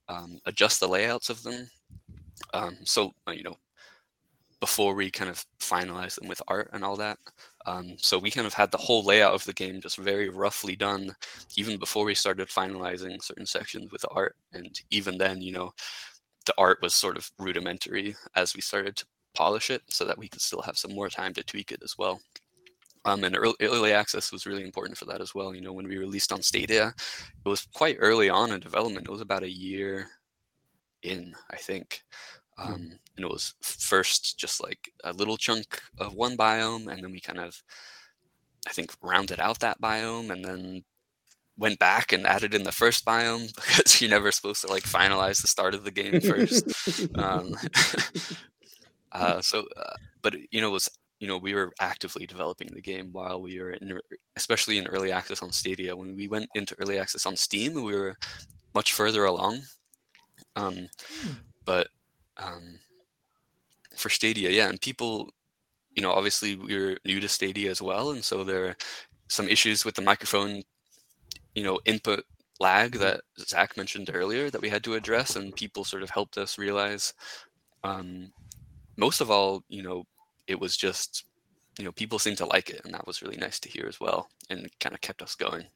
um, 0.08 0.38
adjust 0.46 0.80
the 0.80 0.88
layouts 0.88 1.30
of 1.30 1.42
them. 1.42 1.68
Um, 2.54 2.76
so, 2.84 3.12
uh, 3.26 3.32
you 3.32 3.42
know, 3.42 3.56
before 4.60 4.94
we 4.94 5.10
kind 5.10 5.30
of 5.30 5.44
finalize 5.60 6.18
them 6.18 6.28
with 6.28 6.42
art 6.48 6.70
and 6.72 6.82
all 6.84 6.96
that. 6.96 7.18
Um, 7.66 7.94
so 7.98 8.18
we 8.18 8.30
kind 8.30 8.46
of 8.46 8.54
had 8.54 8.70
the 8.70 8.78
whole 8.78 9.04
layout 9.04 9.34
of 9.34 9.44
the 9.44 9.52
game 9.52 9.80
just 9.80 9.98
very 9.98 10.28
roughly 10.28 10.76
done, 10.76 11.14
even 11.56 11.78
before 11.78 12.04
we 12.04 12.14
started 12.14 12.48
finalizing 12.48 13.22
certain 13.22 13.46
sections 13.46 13.92
with 13.92 14.04
art. 14.10 14.36
And 14.52 14.80
even 14.90 15.18
then, 15.18 15.42
you 15.42 15.52
know, 15.52 15.72
the 16.46 16.54
art 16.56 16.78
was 16.80 16.94
sort 16.94 17.16
of 17.16 17.30
rudimentary 17.38 18.16
as 18.34 18.54
we 18.54 18.60
started 18.60 18.96
to 18.96 19.06
polish 19.36 19.70
it, 19.70 19.82
so 19.88 20.04
that 20.04 20.18
we 20.18 20.28
could 20.28 20.40
still 20.40 20.62
have 20.62 20.78
some 20.78 20.94
more 20.94 21.08
time 21.08 21.34
to 21.34 21.44
tweak 21.44 21.72
it 21.72 21.82
as 21.82 21.94
well. 21.98 22.20
Um, 23.04 23.22
and 23.22 23.36
early, 23.36 23.54
early 23.60 23.92
access 23.92 24.32
was 24.32 24.46
really 24.46 24.64
important 24.64 24.98
for 24.98 25.04
that 25.04 25.20
as 25.20 25.32
well. 25.34 25.54
You 25.54 25.60
know, 25.60 25.72
when 25.72 25.86
we 25.86 25.96
released 25.96 26.32
on 26.32 26.42
Stadia, 26.42 26.92
it 27.44 27.48
was 27.48 27.68
quite 27.72 27.96
early 28.00 28.28
on 28.28 28.50
in 28.50 28.58
development. 28.58 29.06
It 29.06 29.12
was 29.12 29.20
about 29.20 29.44
a 29.44 29.50
year 29.50 30.08
in, 31.02 31.34
I 31.50 31.56
think. 31.56 32.02
Hmm. 32.58 32.72
Um, 32.72 32.98
and 33.16 33.24
it 33.24 33.30
was 33.30 33.54
first 33.62 34.38
just 34.38 34.62
like 34.62 34.90
a 35.04 35.12
little 35.12 35.36
chunk 35.36 35.80
of 35.98 36.14
one 36.14 36.36
biome, 36.36 36.88
and 36.88 37.02
then 37.02 37.12
we 37.12 37.20
kind 37.20 37.38
of, 37.38 37.62
I 38.66 38.72
think, 38.72 38.92
rounded 39.02 39.38
out 39.38 39.60
that 39.60 39.80
biome, 39.80 40.30
and 40.30 40.44
then 40.44 40.84
went 41.56 41.78
back 41.78 42.12
and 42.12 42.26
added 42.26 42.54
in 42.54 42.64
the 42.64 42.72
first 42.72 43.04
biome 43.04 43.54
because 43.54 44.00
you're 44.00 44.10
never 44.10 44.30
supposed 44.32 44.62
to 44.62 44.68
like 44.68 44.82
finalize 44.82 45.40
the 45.40 45.48
start 45.48 45.74
of 45.74 45.84
the 45.84 45.90
game 45.90 46.20
first. 46.20 46.64
um, 47.14 47.54
uh, 49.16 49.40
so, 49.40 49.64
uh, 49.76 49.94
but 50.22 50.34
you 50.50 50.60
know, 50.60 50.70
was 50.70 50.88
you 51.20 51.28
know 51.28 51.38
we 51.38 51.54
were 51.54 51.72
actively 51.80 52.26
developing 52.26 52.68
the 52.72 52.80
game 52.80 53.08
while 53.12 53.40
we 53.40 53.58
were 53.60 53.70
in, 53.70 53.98
especially 54.36 54.78
in 54.78 54.86
early 54.86 55.12
access 55.12 55.42
on 55.42 55.52
Stadia. 55.52 55.96
When 55.96 56.16
we 56.16 56.28
went 56.28 56.48
into 56.54 56.76
early 56.78 56.98
access 56.98 57.26
on 57.26 57.36
Steam, 57.36 57.74
we 57.74 57.94
were 57.94 58.16
much 58.74 58.92
further 58.92 59.24
along. 59.24 59.62
Um, 60.54 60.88
hmm. 61.22 61.32
but 61.64 61.88
um, 62.36 62.78
for 63.94 64.08
Stadia, 64.10 64.50
yeah, 64.50 64.68
and 64.68 64.80
people, 64.80 65.30
you 65.94 66.02
know, 66.02 66.12
obviously 66.12 66.56
we're 66.56 66.98
new 67.04 67.20
to 67.20 67.28
Stadia 67.28 67.70
as 67.70 67.82
well, 67.82 68.10
and 68.10 68.24
so 68.24 68.44
there 68.44 68.66
are 68.66 68.76
some 69.28 69.48
issues 69.48 69.84
with 69.84 69.94
the 69.94 70.02
microphone, 70.02 70.62
you 71.54 71.64
know, 71.64 71.80
input 71.84 72.24
lag 72.60 72.92
mm-hmm. 72.92 73.02
that 73.02 73.20
Zach 73.40 73.76
mentioned 73.76 74.10
earlier 74.12 74.50
that 74.50 74.60
we 74.60 74.68
had 74.68 74.84
to 74.84 74.94
address, 74.94 75.36
and 75.36 75.54
people 75.54 75.84
sort 75.84 76.02
of 76.02 76.10
helped 76.10 76.38
us 76.38 76.58
realize. 76.58 77.12
Um, 77.84 78.32
most 78.96 79.20
of 79.20 79.30
all, 79.30 79.62
you 79.68 79.82
know, 79.82 80.04
it 80.46 80.58
was 80.58 80.76
just, 80.76 81.24
you 81.78 81.84
know, 81.84 81.92
people 81.92 82.18
seemed 82.18 82.38
to 82.38 82.46
like 82.46 82.70
it, 82.70 82.82
and 82.84 82.94
that 82.94 83.06
was 83.06 83.22
really 83.22 83.36
nice 83.36 83.60
to 83.60 83.68
hear 83.68 83.86
as 83.88 84.00
well, 84.00 84.28
and 84.50 84.68
kind 84.80 84.94
of 84.94 85.00
kept 85.00 85.22
us 85.22 85.34
going. 85.34 85.66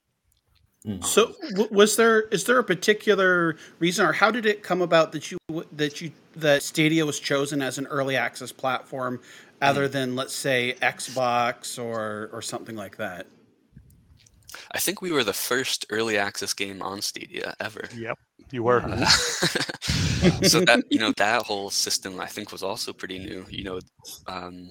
Mm. 0.87 1.05
So, 1.05 1.35
was 1.71 1.97
there 1.97 2.23
is 2.23 2.45
there 2.45 2.59
a 2.59 2.65
particular 2.65 3.57
reason, 3.81 4.07
or 4.07 4.13
how 4.13 4.31
did 4.31 4.47
it 4.47 4.63
come 4.63 4.81
about 4.81 5.13
that 5.13 5.31
you 5.31 5.39
that 5.73 6.01
you 6.01 6.11
that 6.37 6.63
Stadia 6.63 7.05
was 7.05 7.21
chosen 7.21 7.61
as 7.61 7.77
an 7.77 7.87
early 7.89 8.17
access 8.17 8.51
platform, 8.51 9.21
other 9.61 9.89
mm. 9.89 9.93
than 9.93 10.17
let's 10.17 10.35
say 10.35 10.75
Xbox 10.81 11.83
or 11.83 12.31
or 12.33 12.41
something 12.41 12.77
like 12.77 12.97
that? 12.97 13.27
I 14.73 14.79
think 14.79 15.03
we 15.03 15.13
were 15.13 15.25
the 15.25 15.33
first 15.33 15.87
early 15.91 16.19
access 16.19 16.53
game 16.55 16.83
on 16.83 17.03
Stadia 17.03 17.55
ever. 17.61 17.89
Yep, 17.97 18.19
you 18.51 18.63
were. 18.63 18.83
Uh, 18.83 19.07
so 20.43 20.61
that 20.61 20.85
you 20.91 20.99
know 20.99 21.13
that 21.17 21.43
whole 21.43 21.71
system 21.71 22.21
I 22.21 22.27
think 22.27 22.53
was 22.53 22.63
also 22.63 22.93
pretty 22.93 23.19
new. 23.19 23.45
You 23.49 23.65
know, 23.65 23.81
um, 24.27 24.71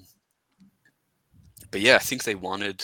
but 1.71 1.81
yeah, 1.81 1.95
I 1.95 1.99
think 1.99 2.23
they 2.23 2.35
wanted. 2.35 2.83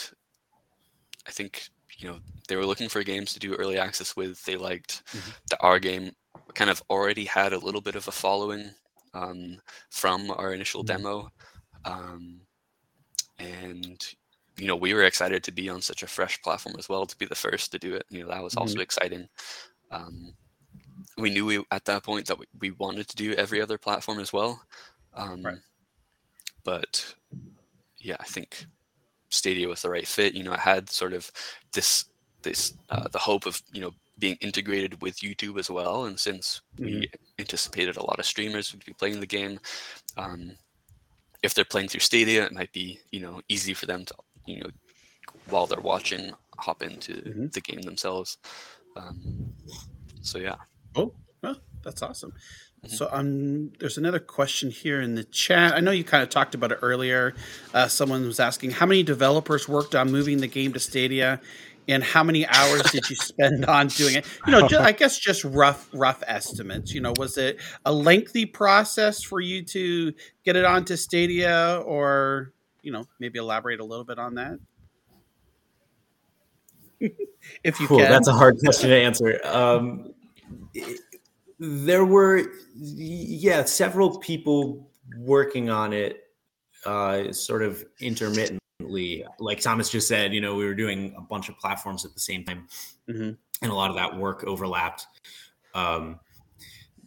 I 1.26 1.30
think 1.30 1.68
you 1.98 2.08
know 2.08 2.18
they 2.48 2.56
were 2.56 2.66
looking 2.66 2.88
for 2.88 3.02
games 3.02 3.32
to 3.32 3.38
do 3.38 3.54
early 3.54 3.78
access 3.78 4.16
with. 4.16 4.42
They 4.44 4.56
liked 4.56 5.02
mm-hmm. 5.06 5.30
the 5.50 5.60
our 5.60 5.78
game 5.78 6.12
kind 6.54 6.70
of 6.70 6.82
already 6.90 7.24
had 7.24 7.52
a 7.52 7.58
little 7.58 7.80
bit 7.80 7.96
of 7.96 8.08
a 8.08 8.12
following 8.12 8.70
um, 9.14 9.58
from 9.90 10.30
our 10.30 10.52
initial 10.52 10.82
mm-hmm. 10.82 11.02
demo, 11.02 11.28
um, 11.84 12.40
and 13.38 14.14
you 14.58 14.66
know 14.66 14.76
we 14.76 14.94
were 14.94 15.04
excited 15.04 15.44
to 15.44 15.52
be 15.52 15.68
on 15.68 15.80
such 15.80 16.02
a 16.02 16.06
fresh 16.06 16.40
platform 16.42 16.76
as 16.78 16.88
well 16.88 17.06
to 17.06 17.16
be 17.18 17.26
the 17.26 17.34
first 17.34 17.72
to 17.72 17.78
do 17.78 17.94
it. 17.94 18.04
You 18.10 18.22
know 18.22 18.28
that 18.28 18.42
was 18.42 18.54
mm-hmm. 18.54 18.62
also 18.62 18.80
exciting. 18.80 19.28
Um, 19.90 20.34
we 21.18 21.30
knew 21.30 21.46
we, 21.46 21.64
at 21.70 21.84
that 21.84 22.02
point 22.02 22.26
that 22.26 22.38
we, 22.38 22.46
we, 22.60 22.70
wanted 22.72 23.08
to 23.08 23.16
do 23.16 23.32
every 23.34 23.62
other 23.62 23.78
platform 23.78 24.18
as 24.18 24.32
well, 24.32 24.60
um, 25.14 25.42
right. 25.42 25.58
but 26.64 27.14
yeah, 27.98 28.16
I 28.20 28.24
think 28.24 28.66
Stadia 29.30 29.68
was 29.68 29.82
the 29.82 29.90
right 29.90 30.06
fit. 30.06 30.34
You 30.34 30.42
know, 30.44 30.52
i 30.52 30.58
had 30.58 30.90
sort 30.90 31.12
of 31.12 31.30
this 31.72 32.06
this 32.42 32.74
uh, 32.90 33.08
the 33.08 33.18
hope 33.18 33.46
of 33.46 33.62
you 33.72 33.80
know 33.80 33.92
being 34.18 34.36
integrated 34.40 35.00
with 35.02 35.18
YouTube 35.18 35.58
as 35.58 35.70
well. 35.70 36.06
And 36.06 36.18
since 36.18 36.62
mm-hmm. 36.76 37.00
we 37.00 37.10
anticipated 37.38 37.96
a 37.96 38.04
lot 38.04 38.18
of 38.18 38.26
streamers 38.26 38.72
would 38.72 38.84
be 38.84 38.94
playing 38.94 39.20
the 39.20 39.26
game, 39.26 39.60
um, 40.16 40.52
if 41.42 41.52
they're 41.52 41.64
playing 41.64 41.88
through 41.88 42.00
Stadia, 42.00 42.46
it 42.46 42.52
might 42.52 42.72
be 42.72 42.98
you 43.10 43.20
know 43.20 43.40
easy 43.48 43.74
for 43.74 43.86
them 43.86 44.04
to 44.04 44.14
you 44.46 44.60
know 44.60 44.70
while 45.48 45.66
they're 45.66 45.80
watching 45.80 46.32
hop 46.58 46.82
into 46.82 47.12
mm-hmm. 47.12 47.46
the 47.48 47.60
game 47.60 47.82
themselves. 47.82 48.38
Um, 48.96 49.52
so 50.22 50.38
yeah. 50.38 50.56
Oh, 50.94 51.12
well, 51.42 51.56
that's 51.82 52.02
awesome. 52.02 52.32
So 52.88 53.08
um, 53.10 53.72
there's 53.80 53.98
another 53.98 54.18
question 54.18 54.70
here 54.70 55.00
in 55.00 55.14
the 55.14 55.24
chat. 55.24 55.74
I 55.74 55.80
know 55.80 55.90
you 55.90 56.04
kind 56.04 56.22
of 56.22 56.28
talked 56.28 56.54
about 56.54 56.72
it 56.72 56.78
earlier. 56.82 57.34
Uh, 57.74 57.88
someone 57.88 58.24
was 58.26 58.38
asking 58.38 58.72
how 58.72 58.86
many 58.86 59.02
developers 59.02 59.68
worked 59.68 59.94
on 59.94 60.12
moving 60.12 60.38
the 60.38 60.46
game 60.46 60.72
to 60.72 60.78
Stadia, 60.78 61.40
and 61.88 62.02
how 62.02 62.22
many 62.22 62.46
hours 62.46 62.82
did 62.92 63.08
you 63.10 63.16
spend 63.16 63.64
on 63.66 63.88
doing 63.88 64.16
it? 64.16 64.26
You 64.46 64.52
know, 64.52 64.68
just, 64.68 64.82
I 64.82 64.92
guess 64.92 65.18
just 65.18 65.44
rough 65.44 65.88
rough 65.92 66.22
estimates. 66.26 66.94
You 66.94 67.00
know, 67.00 67.12
was 67.18 67.36
it 67.38 67.60
a 67.84 67.92
lengthy 67.92 68.46
process 68.46 69.22
for 69.22 69.40
you 69.40 69.64
to 69.64 70.12
get 70.44 70.56
it 70.56 70.64
onto 70.64 70.96
Stadia, 70.96 71.82
or 71.84 72.52
you 72.86 72.92
know, 72.92 73.04
maybe 73.18 73.40
elaborate 73.40 73.80
a 73.80 73.84
little 73.84 74.04
bit 74.04 74.16
on 74.16 74.36
that? 74.36 74.60
if 77.64 77.80
you 77.80 77.88
cool, 77.88 77.98
can. 77.98 78.08
That's 78.08 78.28
a 78.28 78.32
hard 78.32 78.60
question 78.60 78.90
to 78.90 78.96
answer. 78.96 79.40
Um, 79.44 80.14
there 81.58 82.04
were 82.04 82.44
yeah 82.76 83.64
several 83.64 84.18
people 84.18 84.88
working 85.18 85.68
on 85.68 85.92
it 85.92 86.28
uh, 86.84 87.32
sort 87.32 87.62
of 87.62 87.84
intermittently 88.00 89.24
like 89.40 89.58
thomas 89.60 89.88
just 89.88 90.06
said 90.06 90.34
you 90.34 90.40
know 90.40 90.54
we 90.54 90.66
were 90.66 90.74
doing 90.74 91.14
a 91.16 91.20
bunch 91.22 91.48
of 91.48 91.58
platforms 91.58 92.04
at 92.04 92.12
the 92.12 92.20
same 92.20 92.44
time 92.44 92.68
mm-hmm. 93.08 93.30
and 93.62 93.72
a 93.72 93.74
lot 93.74 93.88
of 93.88 93.96
that 93.96 94.14
work 94.16 94.44
overlapped 94.44 95.06
um, 95.74 96.20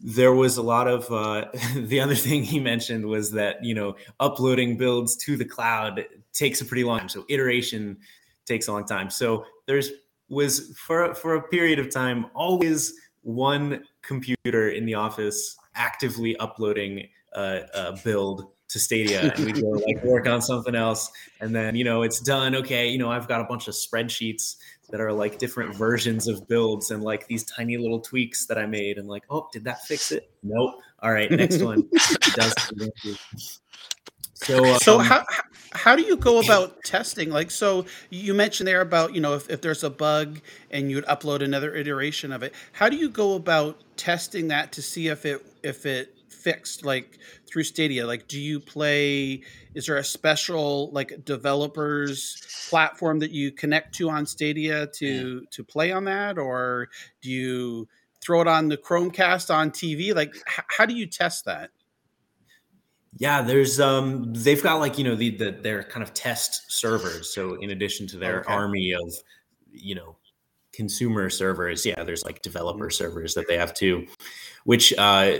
there 0.01 0.33
was 0.33 0.57
a 0.57 0.61
lot 0.61 0.87
of 0.87 1.11
uh, 1.11 1.45
the 1.75 1.99
other 1.99 2.15
thing 2.15 2.43
he 2.43 2.59
mentioned 2.59 3.05
was 3.05 3.31
that 3.31 3.63
you 3.63 3.73
know 3.73 3.95
uploading 4.19 4.77
builds 4.77 5.15
to 5.17 5.37
the 5.37 5.45
cloud 5.45 6.05
takes 6.33 6.61
a 6.61 6.65
pretty 6.65 6.83
long 6.83 6.99
time 6.99 7.09
so 7.09 7.25
iteration 7.29 7.97
takes 8.45 8.67
a 8.67 8.71
long 8.71 8.85
time 8.85 9.09
so 9.09 9.45
there's 9.65 9.91
was 10.29 10.77
for 10.77 11.13
for 11.15 11.35
a 11.35 11.41
period 11.41 11.79
of 11.79 11.89
time 11.89 12.27
always 12.33 12.93
one 13.23 13.83
computer 14.01 14.69
in 14.69 14.85
the 14.85 14.93
office 14.93 15.57
actively 15.75 16.37
uploading 16.37 17.07
a, 17.33 17.61
a 17.73 17.97
build 18.03 18.47
to 18.69 18.79
Stadia 18.79 19.33
and 19.35 19.45
we 19.45 19.51
go 19.51 19.67
like 19.67 20.03
work 20.03 20.27
on 20.27 20.41
something 20.41 20.75
else. 20.75 21.11
And 21.41 21.55
then, 21.55 21.75
you 21.75 21.83
know, 21.83 22.03
it's 22.03 22.19
done. 22.19 22.55
Okay. 22.55 22.87
You 22.89 22.99
know, 22.99 23.11
I've 23.11 23.27
got 23.27 23.41
a 23.41 23.45
bunch 23.45 23.67
of 23.67 23.73
spreadsheets 23.73 24.57
that 24.91 25.01
are 25.01 25.13
like 25.13 25.37
different 25.37 25.75
versions 25.75 26.27
of 26.27 26.47
builds 26.47 26.91
and 26.91 27.03
like 27.03 27.27
these 27.27 27.43
tiny 27.43 27.77
little 27.77 27.99
tweaks 27.99 28.45
that 28.47 28.57
I 28.57 28.65
made. 28.65 28.97
And 28.97 29.07
like, 29.07 29.23
oh, 29.29 29.47
did 29.51 29.63
that 29.65 29.83
fix 29.83 30.11
it? 30.11 30.31
Nope. 30.43 30.75
All 31.01 31.11
right. 31.11 31.29
Next 31.29 31.61
one. 31.63 31.89
So, 34.33 34.65
um, 34.65 34.79
so 34.79 34.97
how 34.99 35.25
how 35.71 35.95
do 35.95 36.01
you 36.01 36.15
go 36.15 36.39
about 36.39 36.83
testing? 36.83 37.29
Like, 37.29 37.51
so 37.51 37.85
you 38.09 38.33
mentioned 38.33 38.67
there 38.67 38.81
about 38.81 39.13
you 39.13 39.21
know 39.21 39.35
if, 39.35 39.49
if 39.49 39.61
there's 39.61 39.83
a 39.83 39.89
bug 39.89 40.39
and 40.71 40.89
you'd 40.89 41.05
upload 41.05 41.43
another 41.43 41.75
iteration 41.75 42.31
of 42.31 42.41
it. 42.41 42.53
How 42.71 42.89
do 42.89 42.95
you 42.95 43.09
go 43.09 43.35
about 43.35 43.81
testing 43.97 44.47
that 44.47 44.71
to 44.73 44.81
see 44.81 45.07
if 45.09 45.25
it 45.25 45.45
if 45.61 45.85
it 45.85 46.15
fixed 46.39 46.85
like 46.85 47.19
through 47.47 47.63
Stadia? 47.63 48.05
Like, 48.05 48.27
do 48.27 48.39
you 48.39 48.59
play? 48.59 49.43
Is 49.73 49.85
there 49.85 49.97
a 49.97 50.03
special 50.03 50.91
like 50.91 51.25
developers 51.25 52.41
platform 52.69 53.19
that 53.19 53.31
you 53.31 53.51
connect 53.51 53.95
to 53.95 54.09
on 54.09 54.25
Stadia 54.25 54.87
to 54.87 55.45
to 55.51 55.63
play 55.63 55.91
on 55.91 56.05
that, 56.05 56.37
or 56.37 56.89
do 57.21 57.29
you 57.29 57.87
throw 58.21 58.41
it 58.41 58.47
on 58.47 58.69
the 58.69 58.77
Chromecast 58.77 59.53
on 59.53 59.71
TV? 59.71 60.13
Like, 60.15 60.35
h- 60.35 60.65
how 60.67 60.85
do 60.85 60.93
you 60.93 61.05
test 61.05 61.45
that? 61.45 61.71
Yeah, 63.17 63.41
there's 63.41 63.79
um 63.79 64.33
they've 64.33 64.61
got 64.61 64.75
like, 64.75 64.97
you 64.97 65.03
know, 65.03 65.15
the, 65.15 65.31
the 65.31 65.51
their 65.51 65.83
kind 65.83 66.03
of 66.03 66.13
test 66.13 66.71
servers. 66.71 67.33
So 67.33 67.55
in 67.55 67.71
addition 67.71 68.07
to 68.07 68.17
their 68.17 68.41
okay. 68.41 68.53
army 68.53 68.93
of, 68.93 69.13
you 69.71 69.95
know, 69.95 70.15
consumer 70.83 71.29
servers, 71.29 71.85
yeah, 71.85 72.01
there's 72.05 72.23
like 72.23 72.41
developer 72.41 72.89
servers 72.89 73.33
that 73.33 73.47
they 73.49 73.57
have 73.57 73.73
too, 73.73 74.07
which 74.63 74.93
uh, 74.97 75.39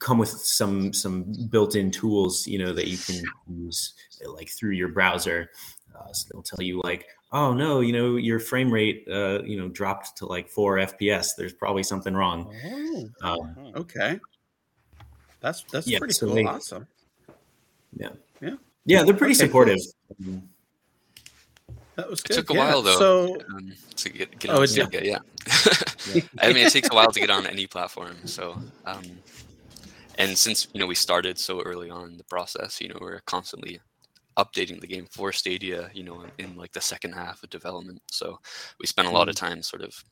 come 0.00 0.18
with 0.18 0.28
some 0.30 0.92
some 0.92 1.32
built-in 1.50 1.92
tools, 1.92 2.48
you 2.48 2.58
know, 2.58 2.72
that 2.72 2.88
you 2.88 2.98
can 2.98 3.22
use 3.48 3.94
like 4.26 4.50
through 4.50 4.72
your 4.72 4.88
browser. 4.88 5.50
Uh, 5.96 6.12
so 6.12 6.28
they'll 6.32 6.42
tell 6.42 6.60
you 6.64 6.80
like, 6.82 7.06
oh 7.30 7.52
no, 7.54 7.78
you 7.78 7.92
know, 7.92 8.16
your 8.16 8.40
frame 8.40 8.72
rate, 8.72 9.06
uh, 9.08 9.40
you 9.44 9.56
know, 9.56 9.68
dropped 9.68 10.16
to 10.18 10.26
like 10.26 10.48
four 10.48 10.78
FPS. 10.78 11.28
There's 11.38 11.52
probably 11.52 11.84
something 11.84 12.12
wrong. 12.14 12.52
Oh, 12.66 13.08
Um, 13.22 13.72
okay. 13.76 14.18
That's 15.40 15.62
that's 15.70 15.86
Yeah, 15.86 15.98
pretty 15.98 16.14
so 16.14 16.26
cool. 16.26 16.34
they- 16.34 16.44
awesome. 16.44 16.88
yeah, 17.96 18.08
Yeah. 18.40 18.56
yeah, 18.84 19.04
they're 19.04 19.14
pretty 19.14 19.34
Okay, 19.34 19.46
supportive. 19.46 19.78
That 21.96 22.08
was 22.08 22.20
It 22.20 22.32
took 22.32 22.50
a 22.50 22.54
yeah. 22.54 22.58
while 22.70 22.82
though 22.82 22.98
So 22.98 23.36
um, 23.54 23.72
to 23.96 24.08
get, 24.10 24.38
get 24.38 24.50
Oh, 24.50 24.58
on 24.58 24.64
it 24.64 24.66
did? 24.68 24.86
Stadia. 24.88 25.20
Yeah, 26.14 26.22
I 26.40 26.52
mean 26.52 26.66
it 26.66 26.72
takes 26.72 26.88
a 26.90 26.94
while 26.94 27.10
to 27.12 27.20
get 27.20 27.30
on 27.30 27.46
any 27.46 27.66
platform. 27.66 28.16
So, 28.26 28.56
um, 28.86 29.02
and 30.18 30.36
since 30.36 30.68
you 30.72 30.80
know 30.80 30.86
we 30.86 30.94
started 30.94 31.38
so 31.38 31.60
early 31.62 31.90
on 31.90 32.12
in 32.12 32.16
the 32.16 32.24
process, 32.24 32.80
you 32.80 32.88
know 32.88 32.98
we're 33.00 33.20
constantly 33.20 33.80
updating 34.38 34.80
the 34.80 34.86
game 34.86 35.06
for 35.10 35.32
Stadia. 35.32 35.90
You 35.92 36.04
know, 36.04 36.24
in 36.38 36.56
like 36.56 36.72
the 36.72 36.80
second 36.80 37.12
half 37.12 37.42
of 37.42 37.50
development. 37.50 38.00
So 38.10 38.38
we 38.80 38.86
spent 38.86 39.08
a 39.08 39.10
lot 39.10 39.28
of 39.28 39.34
time 39.34 39.62
sort 39.62 39.82
of 39.82 40.02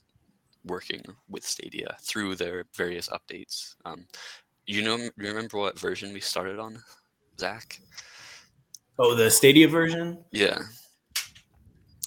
working 0.66 1.02
with 1.30 1.44
Stadia 1.46 1.96
through 2.02 2.36
their 2.36 2.64
various 2.76 3.08
updates. 3.08 3.74
Um, 3.86 4.06
you 4.66 4.82
know, 4.82 4.96
you 4.96 5.10
remember 5.16 5.56
what 5.56 5.78
version 5.78 6.12
we 6.12 6.20
started 6.20 6.58
on, 6.58 6.78
Zach? 7.38 7.80
Oh, 8.98 9.14
the 9.14 9.30
Stadia 9.30 9.66
version. 9.68 10.18
Yeah. 10.30 10.58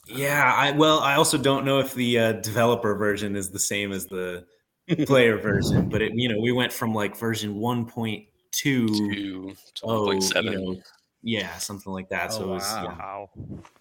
Yeah, 0.08 0.54
I 0.54 0.72
well, 0.72 1.00
I 1.00 1.16
also 1.16 1.38
don't 1.38 1.63
know 1.66 1.80
if 1.80 1.94
the 1.94 2.20
uh, 2.20 2.32
developer 2.34 2.94
version 2.96 3.36
is 3.36 3.50
the 3.50 3.60
same 3.60 3.92
as 3.92 4.06
the 4.08 4.46
player 5.06 5.38
version, 5.38 5.89
but 5.89 6.02
it 6.02 6.12
you 6.13 6.28
know 6.28 6.39
we 6.42 6.52
went 6.52 6.74
from 6.74 6.94
like 6.94 7.16
version 7.16 7.56
one 7.56 7.86
point 7.86 8.26
two, 8.52 8.88
To 8.88 9.56
oh, 9.84 10.12
you 10.12 10.52
know, 10.52 10.76
yeah, 11.22 11.58
something 11.58 11.92
like 11.94 12.10
that. 12.10 12.34
so 12.34 12.42
Oh, 12.44 12.50
it 12.52 12.54
was 12.56 12.63
wow. 12.63 13.30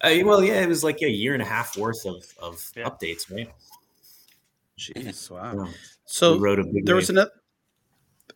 yeah. 0.01 0.21
Uh, 0.21 0.25
well, 0.25 0.43
yeah, 0.43 0.61
it 0.61 0.67
was 0.67 0.83
like 0.83 1.01
a 1.01 1.09
year 1.09 1.33
and 1.33 1.41
a 1.41 1.45
half 1.45 1.77
worth 1.77 2.05
of 2.05 2.23
of 2.41 2.71
Yeah. 2.75 2.89
updates, 2.89 3.29
right? 3.33 3.49
jeez, 4.79 5.29
wow. 5.29 5.65
Yeah. 5.65 5.71
So 6.05 6.37
wrote 6.37 6.59
a 6.59 6.63
big 6.63 6.85
there 6.85 6.95
was 6.95 7.09
wave. 7.09 7.17
another 7.17 7.31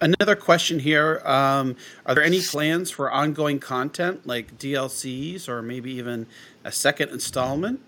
another 0.02 0.36
question 0.36 0.80
here. 0.80 1.22
Um, 1.26 1.76
are 2.06 2.16
there 2.16 2.24
any 2.24 2.42
plans 2.42 2.92
for 2.92 3.12
ongoing 3.12 3.60
content 3.60 4.26
like 4.28 4.58
DLCs 4.58 5.48
or 5.48 5.62
maybe 5.62 5.92
even 5.94 6.28
a 6.64 6.72
second 6.72 7.10
installment? 7.10 7.80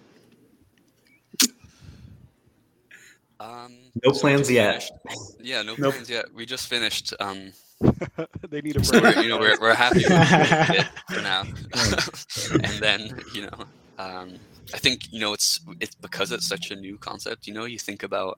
Um, 3.39 3.77
No 4.03 4.11
so 4.13 4.19
plans 4.19 4.51
yet. 4.51 4.83
finished- 5.07 5.33
Yeah, 5.41 5.61
no 5.61 5.75
Nope. 5.77 5.93
plans 5.93 6.09
yet. 6.09 6.25
We 6.33 6.45
just 6.45 6.67
finished. 6.67 7.13
Um, 7.19 7.53
they 8.49 8.61
need 8.61 8.75
a 8.75 8.83
so 8.83 8.99
break. 8.99 9.15
we're, 9.15 9.23
you 9.23 9.29
know, 9.29 9.37
we're, 9.39 9.57
we're 9.59 9.73
happy 9.73 9.99
with 9.99 10.11
it 10.11 10.87
for 11.09 11.21
now. 11.21 11.43
and 12.63 12.83
then, 12.83 13.21
you 13.33 13.43
know, 13.43 13.63
um, 13.97 14.35
I 14.73 14.77
think 14.77 15.11
you 15.11 15.19
know 15.19 15.33
it's 15.33 15.61
it's 15.79 15.95
because 15.95 16.31
it's 16.33 16.47
such 16.47 16.71
a 16.71 16.75
new 16.75 16.97
concept. 16.97 17.47
You 17.47 17.53
know, 17.53 17.63
you 17.65 17.79
think 17.79 18.03
about, 18.03 18.37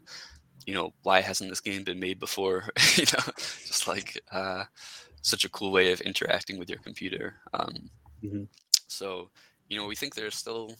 you 0.65 0.73
know, 0.73 0.93
why 1.03 1.21
hasn't 1.21 1.49
this 1.49 1.61
game 1.61 1.83
been 1.83 1.99
made 1.99 2.19
before? 2.19 2.69
you 2.95 3.05
know, 3.05 3.23
just 3.67 3.87
like 3.87 4.21
uh, 4.31 4.63
such 5.21 5.45
a 5.45 5.49
cool 5.49 5.71
way 5.71 5.91
of 5.91 6.01
interacting 6.01 6.57
with 6.59 6.69
your 6.69 6.79
computer. 6.79 7.35
Um, 7.53 7.89
Mhm. 8.23 8.47
So, 8.87 9.29
you 9.67 9.77
know, 9.79 9.87
we 9.87 9.95
think 9.95 10.13
there's 10.13 10.35
still, 10.35 10.75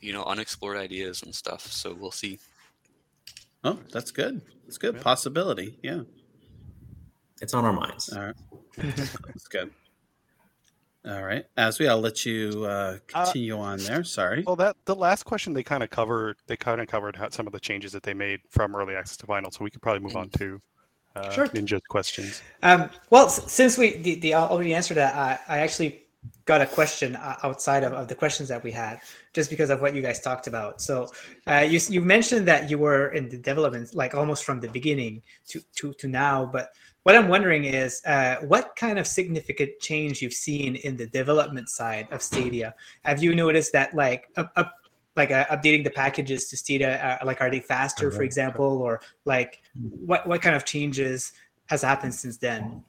you 0.00 0.12
know, 0.12 0.24
unexplored 0.24 0.76
ideas 0.76 1.22
and 1.22 1.32
stuff. 1.32 1.70
So 1.70 1.94
we'll 1.94 2.10
see. 2.10 2.40
Oh, 3.62 3.78
that's 3.92 4.10
good. 4.10 4.40
That's 4.64 4.78
good. 4.78 4.96
Yeah. 4.96 5.02
Possibility. 5.02 5.78
Yeah. 5.82 6.02
It's 7.40 7.54
on 7.54 7.64
our 7.64 7.72
minds. 7.72 8.12
All 8.12 8.22
right. 8.26 8.34
That's 8.76 9.46
good. 9.48 9.70
All 11.06 11.22
right. 11.22 11.44
As 11.56 11.78
we, 11.78 11.88
I'll 11.88 12.00
let 12.00 12.26
you 12.26 12.64
uh, 12.64 12.98
continue 13.06 13.58
on 13.58 13.78
there. 13.78 14.04
Sorry. 14.04 14.42
Well, 14.46 14.56
that 14.56 14.76
the 14.84 14.96
last 14.96 15.24
question 15.24 15.52
they 15.52 15.62
kind 15.62 15.82
of 15.82 15.90
covered. 15.90 16.36
They 16.46 16.56
kind 16.56 16.80
of 16.80 16.88
covered 16.88 17.16
how, 17.16 17.28
some 17.30 17.46
of 17.46 17.52
the 17.52 17.60
changes 17.60 17.92
that 17.92 18.02
they 18.02 18.14
made 18.14 18.40
from 18.50 18.74
early 18.74 18.94
access 18.94 19.16
to 19.18 19.26
vinyl. 19.26 19.52
So 19.52 19.64
we 19.64 19.70
could 19.70 19.80
probably 19.80 20.00
move 20.00 20.16
on 20.16 20.28
to 20.30 20.60
uh, 21.16 21.30
Sure. 21.30 21.46
Ninja's 21.48 21.82
questions. 21.88 22.42
Um, 22.62 22.90
well, 23.10 23.28
since 23.28 23.78
we 23.78 23.96
the, 23.98 24.16
the 24.16 24.34
already 24.34 24.74
answered 24.74 24.96
that, 24.96 25.14
I, 25.14 25.56
I 25.56 25.58
actually 25.60 26.04
got 26.44 26.60
a 26.60 26.66
question 26.66 27.14
uh, 27.16 27.36
outside 27.44 27.84
of, 27.84 27.92
of 27.92 28.08
the 28.08 28.14
questions 28.14 28.48
that 28.48 28.62
we 28.62 28.72
had, 28.72 29.00
just 29.32 29.50
because 29.50 29.70
of 29.70 29.80
what 29.80 29.94
you 29.94 30.02
guys 30.02 30.20
talked 30.20 30.46
about. 30.46 30.80
So 30.80 31.10
uh, 31.46 31.64
you 31.68 31.80
you 31.88 32.00
mentioned 32.00 32.48
that 32.48 32.70
you 32.70 32.76
were 32.76 33.10
in 33.12 33.28
the 33.28 33.38
development 33.38 33.94
like 33.94 34.14
almost 34.14 34.44
from 34.44 34.60
the 34.60 34.68
beginning 34.68 35.22
to 35.48 35.60
to, 35.76 35.94
to 35.94 36.08
now, 36.08 36.44
but 36.44 36.70
what 37.08 37.16
I'm 37.16 37.28
wondering 37.28 37.64
is 37.64 38.02
uh, 38.04 38.36
what 38.42 38.76
kind 38.76 38.98
of 38.98 39.06
significant 39.06 39.70
change 39.80 40.20
you've 40.20 40.34
seen 40.34 40.76
in 40.76 40.94
the 40.94 41.06
development 41.06 41.70
side 41.70 42.06
of 42.10 42.20
Stadia. 42.20 42.74
Have 43.02 43.22
you 43.22 43.34
noticed 43.34 43.72
that 43.72 43.94
like 43.94 44.28
up, 44.36 44.52
up 44.56 44.74
like 45.16 45.30
uh, 45.30 45.46
updating 45.46 45.84
the 45.84 45.90
packages 45.90 46.50
to 46.50 46.56
Stadia, 46.58 47.18
uh, 47.22 47.24
like 47.24 47.40
are 47.40 47.50
they 47.50 47.60
faster, 47.60 48.10
for 48.10 48.20
Mhm. 48.20 48.26
example, 48.26 48.82
or 48.82 49.00
like 49.24 49.62
what 50.04 50.26
what 50.26 50.42
kind 50.42 50.54
of 50.54 50.66
changes 50.66 51.32
has 51.70 51.80
happened 51.80 52.14
since 52.14 52.36
then? 52.36 52.82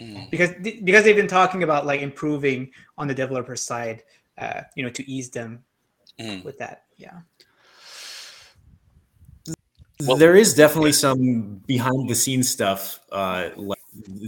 Mm. 0.00 0.30
because 0.30 0.50
because 0.84 1.02
they've 1.02 1.16
been 1.16 1.26
talking 1.26 1.64
about 1.64 1.86
like 1.86 2.02
improving 2.02 2.70
on 2.98 3.08
the 3.08 3.14
developer 3.14 3.54
side 3.56 4.02
uh 4.38 4.60
you 4.76 4.82
know 4.84 4.90
to 4.90 5.02
ease 5.10 5.30
them 5.30 5.64
Mm. 6.20 6.44
with 6.44 6.58
that 6.58 6.84
yeah 6.96 7.18
Well- 10.00 10.16
there 10.16 10.34
is 10.36 10.54
definitely 10.54 10.92
some 10.92 11.62
behind 11.66 12.08
the 12.10 12.14
scenes 12.14 12.48
stuff 12.48 13.00
uh, 13.12 13.50
like 13.56 13.78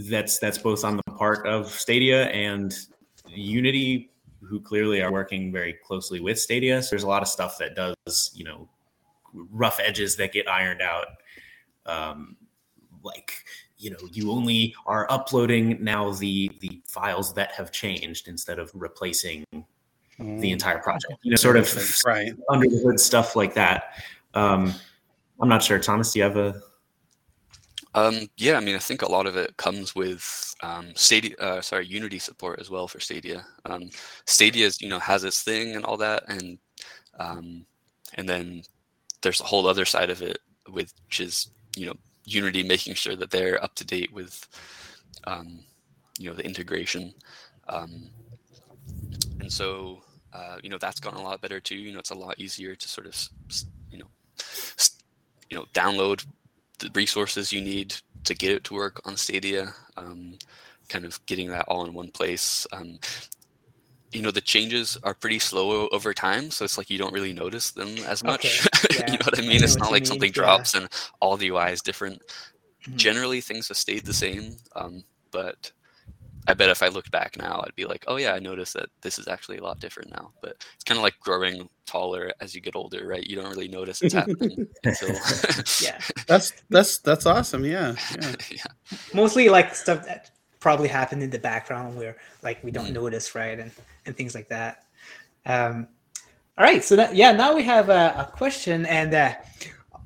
that's 0.09 0.39
that's 0.39 0.57
both 0.57 0.85
on 0.85 0.95
the 0.97 1.03
part 1.17 1.45
of 1.45 1.69
Stadia 1.69 2.27
and 2.27 2.73
Unity, 3.27 4.09
who 4.41 4.61
clearly 4.61 5.01
are 5.01 5.11
working 5.11 5.51
very 5.51 5.73
closely 5.85 6.21
with 6.21 6.39
Stadia. 6.39 6.81
So 6.81 6.91
there's 6.91 7.03
a 7.03 7.07
lot 7.07 7.21
of 7.21 7.27
stuff 7.27 7.57
that 7.59 7.75
does 7.75 8.31
you 8.33 8.45
know 8.45 8.69
rough 9.33 9.79
edges 9.81 10.15
that 10.17 10.31
get 10.31 10.47
ironed 10.49 10.81
out. 10.81 11.07
Um, 11.85 12.37
like 13.03 13.33
you 13.77 13.91
know, 13.91 13.97
you 14.11 14.31
only 14.31 14.73
are 14.85 15.05
uploading 15.11 15.83
now 15.83 16.11
the 16.13 16.49
the 16.61 16.81
files 16.87 17.33
that 17.33 17.51
have 17.51 17.71
changed 17.73 18.27
instead 18.29 18.57
of 18.57 18.71
replacing 18.73 19.43
the 20.17 20.51
entire 20.51 20.79
project. 20.79 21.13
You 21.23 21.31
know, 21.31 21.35
sort 21.35 21.57
of 21.57 21.67
Right. 22.05 22.31
under 22.49 22.67
the 22.69 22.77
hood 22.79 22.99
stuff 22.99 23.35
like 23.35 23.53
that. 23.55 24.01
Um, 24.33 24.73
I'm 25.39 25.49
not 25.49 25.63
sure. 25.63 25.79
Thomas, 25.79 26.13
do 26.13 26.19
you 26.19 26.23
have 26.23 26.37
a? 26.37 26.61
Um, 27.93 28.29
yeah, 28.37 28.57
I 28.57 28.59
mean, 28.59 28.75
I 28.75 28.79
think 28.79 29.01
a 29.01 29.11
lot 29.11 29.25
of 29.25 29.35
it 29.35 29.57
comes 29.57 29.95
with 29.95 30.55
um, 30.61 30.91
Stadia, 30.95 31.35
uh, 31.37 31.61
sorry, 31.61 31.87
Unity 31.87 32.19
support 32.19 32.59
as 32.59 32.69
well 32.69 32.87
for 32.87 32.99
Stadia. 32.99 33.45
Um, 33.65 33.89
Stadia, 34.25 34.69
you 34.79 34.89
know, 34.89 34.99
has 34.99 35.23
its 35.23 35.41
thing 35.41 35.75
and 35.75 35.85
all 35.85 35.97
that, 35.97 36.23
and 36.27 36.57
um, 37.19 37.65
and 38.15 38.27
then 38.27 38.61
there's 39.21 39.41
a 39.41 39.45
whole 39.45 39.67
other 39.67 39.85
side 39.85 40.09
of 40.09 40.21
it, 40.21 40.39
which 40.69 41.19
is 41.19 41.49
you 41.75 41.87
know 41.87 41.95
Unity 42.25 42.63
making 42.63 42.93
sure 42.93 43.15
that 43.15 43.31
they're 43.31 43.63
up 43.63 43.73
to 43.75 43.85
date 43.85 44.13
with 44.13 44.47
um, 45.25 45.59
you 46.19 46.29
know 46.29 46.35
the 46.35 46.45
integration, 46.45 47.13
um, 47.69 48.09
and 49.39 49.51
so 49.51 50.03
uh, 50.33 50.57
you 50.61 50.69
know 50.69 50.77
that's 50.77 50.99
gotten 50.99 51.19
a 51.19 51.23
lot 51.23 51.41
better 51.41 51.59
too. 51.59 51.75
You 51.75 51.93
know, 51.93 51.99
it's 51.99 52.11
a 52.11 52.15
lot 52.15 52.39
easier 52.39 52.75
to 52.75 52.87
sort 52.87 53.07
of 53.07 53.15
you 53.89 53.99
know 53.99 54.07
you 55.49 55.57
know 55.57 55.65
download 55.73 56.25
the 56.79 56.89
resources 56.93 57.51
you 57.51 57.61
need 57.61 57.95
to 58.23 58.35
get 58.35 58.51
it 58.51 58.63
to 58.65 58.73
work 58.73 59.01
on 59.05 59.17
Stadia. 59.17 59.73
Um, 59.95 60.37
kind 60.89 61.05
of 61.05 61.23
getting 61.25 61.49
that 61.49 61.65
all 61.67 61.85
in 61.85 61.93
one 61.93 62.11
place. 62.11 62.65
Um, 62.71 62.99
you 64.11 64.21
know 64.21 64.31
the 64.31 64.41
changes 64.41 64.97
are 65.03 65.13
pretty 65.13 65.39
slow 65.39 65.87
over 65.89 66.13
time, 66.13 66.49
so 66.49 66.63
it's 66.63 66.77
like 66.77 66.89
you 66.89 66.97
don't 66.97 67.13
really 67.13 67.33
notice 67.33 67.71
them 67.71 67.97
as 68.07 68.23
much. 68.23 68.45
Okay, 68.45 68.95
yeah. 68.99 69.11
you 69.11 69.17
know 69.17 69.25
what 69.25 69.39
I 69.39 69.43
I 69.43 69.47
mean? 69.47 69.59
know 69.59 69.65
It's 69.65 69.77
not 69.77 69.91
like 69.91 70.03
mean, 70.03 70.05
something 70.05 70.29
yeah. 70.29 70.33
drops 70.33 70.75
and 70.75 70.87
all 71.19 71.35
the 71.37 71.49
UI 71.49 71.71
is 71.71 71.81
different. 71.81 72.21
Mhm. 72.87 72.95
Generally, 72.95 73.41
things 73.41 73.67
have 73.67 73.77
stayed 73.77 74.05
the 74.05 74.13
same, 74.13 74.55
um, 74.75 75.03
but 75.31 75.71
I 76.47 76.53
bet 76.53 76.69
if 76.69 76.81
I 76.81 76.87
looked 76.87 77.11
back 77.11 77.37
now, 77.37 77.61
I'd 77.65 77.75
be 77.75 77.85
like, 77.85 78.05
oh 78.07 78.15
yeah, 78.15 78.33
I 78.33 78.39
noticed 78.39 78.73
that 78.75 78.89
this 79.01 79.19
is 79.19 79.27
actually 79.27 79.57
a 79.57 79.63
lot 79.63 79.79
different 79.79 80.11
now. 80.11 80.31
But 80.41 80.63
it's 80.75 80.83
kind 80.85 80.97
of 80.97 81.03
like 81.03 81.19
growing 81.19 81.67
taller 81.85 82.31
as 82.39 82.55
you 82.55 82.61
get 82.61 82.75
older, 82.75 83.05
right? 83.07 83.23
You 83.25 83.35
don't 83.35 83.49
really 83.49 83.67
notice 83.67 84.01
it's 84.01 84.13
happening 84.13 84.67
until 84.83 85.09
yeah 85.81 85.99
That's 86.27 86.53
that's 86.69 86.99
that's 86.99 87.25
awesome. 87.25 87.65
Yeah. 87.65 87.95
Yeah. 88.15 88.35
yeah. 88.51 88.97
mostly 89.13 89.49
like 89.49 89.75
stuff 89.75 90.05
that 90.05 90.31
probably 90.59 90.87
happened 90.87 91.21
in 91.21 91.29
the 91.29 91.39
background 91.39 91.95
where 91.97 92.15
like 92.43 92.63
we 92.63 92.71
don't 92.71 92.87
Mhm. 92.87 92.93
notice 92.93 93.35
right 93.35 93.59
and 93.59 93.71
and 94.05 94.15
things 94.17 94.33
like 94.33 94.49
that 94.49 94.85
um 95.45 95.87
all 96.57 96.63
right 96.65 96.83
so 96.83 96.95
that 96.95 97.15
yeah 97.15 97.31
now 97.31 97.53
we 97.55 97.61
have 97.63 97.89
a, 97.89 98.15
a 98.17 98.31
question 98.35 98.85
and 98.87 99.13
uh 99.13 99.33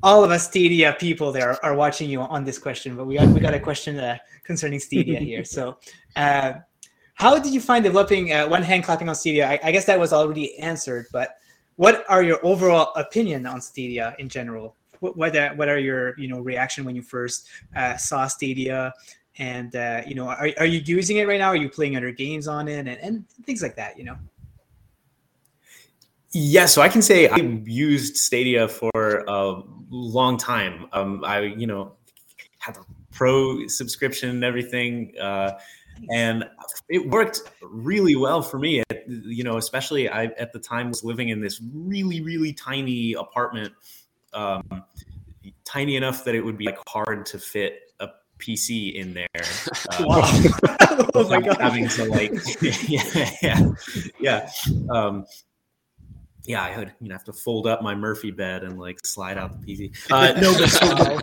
all 0.03 0.23
of 0.23 0.31
us 0.31 0.47
Stadia 0.47 0.95
people 0.99 1.31
there 1.31 1.63
are 1.63 1.75
watching 1.75 2.09
you 2.09 2.21
on 2.21 2.43
this 2.43 2.57
question, 2.57 2.95
but 2.95 3.05
we 3.05 3.15
got 3.15 3.27
we 3.29 3.39
got 3.39 3.53
a 3.53 3.59
question 3.59 3.99
uh, 3.99 4.17
concerning 4.43 4.79
Stadia 4.79 5.19
here. 5.29 5.43
So, 5.43 5.77
uh, 6.15 6.53
how 7.15 7.37
did 7.37 7.53
you 7.53 7.61
find 7.61 7.83
developing 7.83 8.33
uh, 8.33 8.47
one 8.47 8.63
hand 8.63 8.83
clapping 8.83 9.09
on 9.09 9.15
Stadia? 9.15 9.47
I, 9.47 9.59
I 9.63 9.71
guess 9.71 9.85
that 9.85 9.99
was 9.99 10.13
already 10.13 10.57
answered, 10.57 11.07
but 11.11 11.35
what 11.75 12.03
are 12.09 12.23
your 12.23 12.43
overall 12.45 12.93
opinion 12.95 13.45
on 13.45 13.61
Stadia 13.61 14.15
in 14.19 14.29
general? 14.29 14.75
What 14.99 15.17
what, 15.17 15.35
uh, 15.35 15.53
what 15.53 15.69
are 15.69 15.79
your 15.79 16.17
you 16.19 16.27
know 16.27 16.39
reaction 16.39 16.85
when 16.85 16.95
you 16.95 17.01
first 17.01 17.47
uh, 17.75 17.97
saw 17.97 18.27
Stadia? 18.27 18.93
And 19.37 19.75
uh, 19.75 20.01
you 20.05 20.13
know, 20.13 20.27
are, 20.27 20.49
are 20.59 20.65
you 20.65 20.81
using 20.85 21.17
it 21.17 21.27
right 21.27 21.39
now? 21.39 21.47
Are 21.47 21.55
you 21.55 21.69
playing 21.69 21.95
other 21.95 22.11
games 22.11 22.47
on 22.47 22.67
it 22.67 22.79
and, 22.79 22.89
and 22.89 23.25
things 23.45 23.61
like 23.61 23.75
that? 23.77 23.97
You 23.97 24.03
know. 24.03 24.17
Yeah, 26.33 26.65
so 26.65 26.81
I 26.81 26.87
can 26.87 27.01
say 27.01 27.27
I 27.27 27.37
used 27.65 28.15
Stadia 28.15 28.67
for 28.67 29.25
a 29.27 29.61
long 29.89 30.37
time. 30.37 30.87
Um, 30.93 31.23
I, 31.25 31.41
you 31.41 31.67
know, 31.67 31.93
had 32.59 32.77
a 32.77 32.85
pro 33.11 33.67
subscription 33.67 34.29
and 34.29 34.43
everything, 34.43 35.13
uh, 35.19 35.51
and 36.09 36.45
it 36.87 37.09
worked 37.09 37.41
really 37.61 38.15
well 38.15 38.41
for 38.41 38.59
me. 38.59 38.81
It, 38.89 39.03
you 39.07 39.43
know, 39.43 39.57
especially 39.57 40.07
I 40.07 40.25
at 40.25 40.53
the 40.53 40.59
time 40.59 40.87
was 40.87 41.03
living 41.03 41.29
in 41.29 41.41
this 41.41 41.61
really, 41.73 42.21
really 42.21 42.53
tiny 42.53 43.13
apartment, 43.13 43.73
um, 44.33 44.85
tiny 45.65 45.97
enough 45.97 46.23
that 46.23 46.33
it 46.33 46.45
would 46.45 46.57
be 46.57 46.65
like 46.65 46.79
hard 46.87 47.25
to 47.25 47.39
fit 47.39 47.79
a 47.99 48.07
PC 48.39 48.93
in 48.93 49.13
there. 49.13 49.27
Uh, 49.91 50.05
wow. 50.05 50.21
oh 51.15 51.27
my 51.29 51.41
god! 51.41 51.59
Having 51.59 51.89
to 51.89 52.05
like, 52.05 52.31
yeah, 52.61 53.29
yeah, 53.41 53.65
yeah. 54.19 54.49
Um, 54.89 55.25
yeah, 56.45 56.63
I 56.63 56.77
would 56.77 56.93
you 56.99 57.09
know 57.09 57.15
have 57.15 57.23
to 57.25 57.33
fold 57.33 57.67
up 57.67 57.81
my 57.81 57.95
Murphy 57.95 58.31
bed 58.31 58.63
and 58.63 58.79
like 58.79 59.05
slide 59.05 59.37
out 59.37 59.59
the 59.59 59.65
PC. 59.65 59.95
Uh, 60.11 60.33
no, 60.39 60.53
but 60.57 60.69
so, 60.69 61.19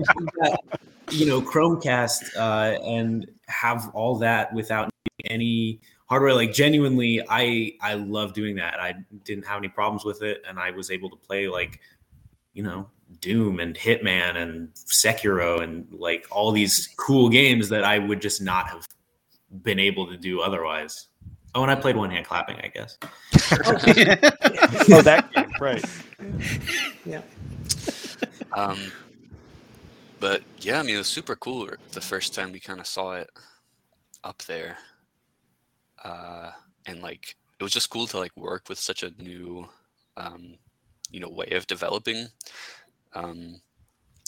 you 1.11 1.27
know 1.27 1.41
Chromecast 1.41 2.37
uh, 2.37 2.81
and 2.83 3.31
have 3.49 3.91
all 3.95 4.17
that 4.17 4.53
without 4.53 4.91
any 5.25 5.81
hardware. 6.07 6.35
Like 6.35 6.53
genuinely, 6.53 7.23
I 7.29 7.75
I 7.81 7.95
love 7.95 8.33
doing 8.33 8.57
that. 8.57 8.81
I 8.81 8.95
didn't 9.25 9.47
have 9.47 9.59
any 9.59 9.69
problems 9.69 10.05
with 10.05 10.23
it, 10.23 10.43
and 10.49 10.59
I 10.59 10.71
was 10.71 10.91
able 10.91 11.11
to 11.11 11.17
play 11.17 11.49
like 11.49 11.81
you 12.55 12.63
know 12.63 12.89
Doom 13.21 13.61
and 13.61 13.75
Hitman 13.75 14.37
and 14.37 14.69
Sekiro 14.75 15.63
and 15.63 15.87
like 15.93 16.27
all 16.31 16.53
these 16.53 16.89
cool 16.97 17.29
games 17.29 17.69
that 17.71 17.85
I 17.85 17.99
would 17.99 18.21
just 18.21 18.41
not 18.41 18.69
have 18.69 18.87
been 19.63 19.79
able 19.79 20.07
to 20.07 20.17
do 20.17 20.41
otherwise. 20.41 21.09
Oh, 21.59 21.63
and 21.63 21.73
I 21.73 21.75
played 21.75 21.97
one 21.97 22.11
hand 22.11 22.25
clapping, 22.25 22.57
I 22.63 22.69
guess. 22.69 22.97
oh, 24.93 25.03
that 25.03 25.29
game, 25.35 25.51
right? 25.61 25.85
Yeah. 27.05 27.23
Um, 28.53 28.79
but 30.21 30.43
yeah, 30.59 30.79
I 30.79 30.85
mean, 30.85 30.95
it 30.95 30.99
was 30.99 31.09
super 31.09 31.35
cool 31.35 31.69
the 31.91 32.01
first 32.01 32.33
time 32.33 32.53
we 32.53 32.61
kind 32.61 32.79
of 32.79 32.87
saw 32.87 33.15
it 33.15 33.29
up 34.23 34.41
there, 34.43 34.79
uh, 36.05 36.53
and 36.87 37.03
like 37.03 37.35
it 37.59 37.65
was 37.65 37.73
just 37.73 37.91
cool 37.91 38.07
to 38.07 38.21
like 38.21 38.37
work 38.37 38.69
with 38.69 38.79
such 38.79 39.03
a 39.03 39.11
new, 39.21 39.69
um, 40.17 40.55
you 41.11 41.19
know, 41.19 41.29
way 41.29 41.49
of 41.51 41.67
developing. 41.67 42.29
Um, 43.15 43.61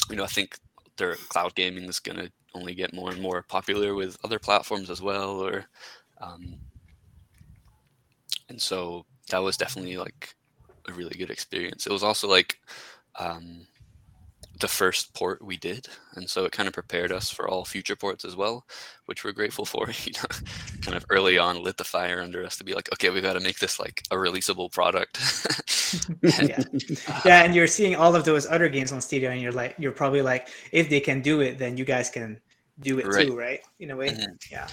you 0.08 0.16
know, 0.16 0.24
I 0.24 0.26
think 0.26 0.58
their 0.96 1.14
cloud 1.28 1.54
gaming 1.54 1.84
is 1.84 2.00
gonna 2.00 2.28
only 2.56 2.74
get 2.74 2.92
more 2.92 3.12
and 3.12 3.22
more 3.22 3.40
popular 3.42 3.94
with 3.94 4.18
other 4.24 4.40
platforms 4.40 4.90
as 4.90 5.00
well, 5.00 5.38
or 5.38 5.66
um, 6.20 6.58
and 8.50 8.60
so 8.60 9.06
that 9.30 9.38
was 9.38 9.56
definitely 9.56 9.96
like 9.96 10.34
a 10.88 10.92
really 10.92 11.16
good 11.16 11.30
experience. 11.30 11.86
It 11.86 11.92
was 11.92 12.02
also 12.02 12.28
like 12.28 12.58
um, 13.18 13.66
the 14.58 14.68
first 14.68 15.14
port 15.14 15.42
we 15.42 15.56
did, 15.56 15.86
and 16.16 16.28
so 16.28 16.44
it 16.44 16.52
kind 16.52 16.66
of 16.66 16.74
prepared 16.74 17.12
us 17.12 17.30
for 17.30 17.48
all 17.48 17.64
future 17.64 17.96
ports 17.96 18.24
as 18.24 18.36
well, 18.36 18.66
which 19.06 19.24
we're 19.24 19.32
grateful 19.32 19.64
for. 19.64 19.88
You 20.04 20.12
know, 20.12 20.28
kind 20.82 20.96
of 20.96 21.04
early 21.10 21.38
on 21.38 21.62
lit 21.62 21.76
the 21.76 21.84
fire 21.84 22.20
under 22.20 22.44
us 22.44 22.56
to 22.56 22.64
be 22.64 22.74
like, 22.74 22.90
okay, 22.92 23.10
we've 23.10 23.22
got 23.22 23.34
to 23.34 23.40
make 23.40 23.58
this 23.58 23.78
like 23.78 24.02
a 24.10 24.16
releasable 24.16 24.72
product. 24.72 25.18
yeah. 26.40 26.62
yeah, 27.24 27.44
and 27.44 27.54
you're 27.54 27.66
seeing 27.66 27.94
all 27.94 28.16
of 28.16 28.24
those 28.24 28.46
other 28.46 28.68
games 28.68 28.92
on 28.92 29.00
Stadia, 29.00 29.30
and 29.30 29.40
you're 29.40 29.52
like, 29.52 29.76
you're 29.78 29.92
probably 29.92 30.22
like, 30.22 30.48
if 30.72 30.88
they 30.88 31.00
can 31.00 31.20
do 31.20 31.40
it, 31.40 31.58
then 31.58 31.76
you 31.76 31.84
guys 31.84 32.10
can 32.10 32.40
do 32.80 32.98
it 32.98 33.06
right. 33.06 33.26
too, 33.26 33.38
right? 33.38 33.60
In 33.78 33.90
a 33.90 33.96
way, 33.96 34.08
mm-hmm. 34.08 34.32
yeah. 34.50 34.68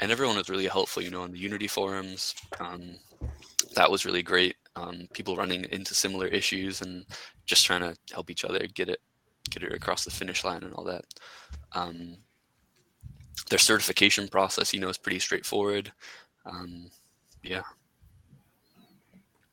And 0.00 0.12
everyone 0.12 0.36
was 0.36 0.50
really 0.50 0.66
helpful, 0.66 1.02
you 1.02 1.10
know, 1.10 1.22
on 1.22 1.32
the 1.32 1.38
Unity 1.38 1.68
forums. 1.68 2.34
Um, 2.60 2.96
that 3.74 3.90
was 3.90 4.04
really 4.04 4.22
great. 4.22 4.56
Um, 4.74 5.08
people 5.12 5.36
running 5.36 5.64
into 5.70 5.94
similar 5.94 6.26
issues 6.26 6.82
and 6.82 7.04
just 7.46 7.64
trying 7.64 7.80
to 7.80 7.96
help 8.12 8.30
each 8.30 8.44
other 8.44 8.66
get 8.74 8.88
it 8.88 9.00
get 9.48 9.62
it 9.62 9.72
across 9.72 10.04
the 10.04 10.10
finish 10.10 10.44
line 10.44 10.62
and 10.64 10.74
all 10.74 10.84
that. 10.84 11.04
Um, 11.72 12.16
their 13.48 13.58
certification 13.58 14.28
process, 14.28 14.74
you 14.74 14.80
know, 14.80 14.88
is 14.88 14.98
pretty 14.98 15.20
straightforward. 15.20 15.92
Um, 16.44 16.90
yeah. 17.42 17.62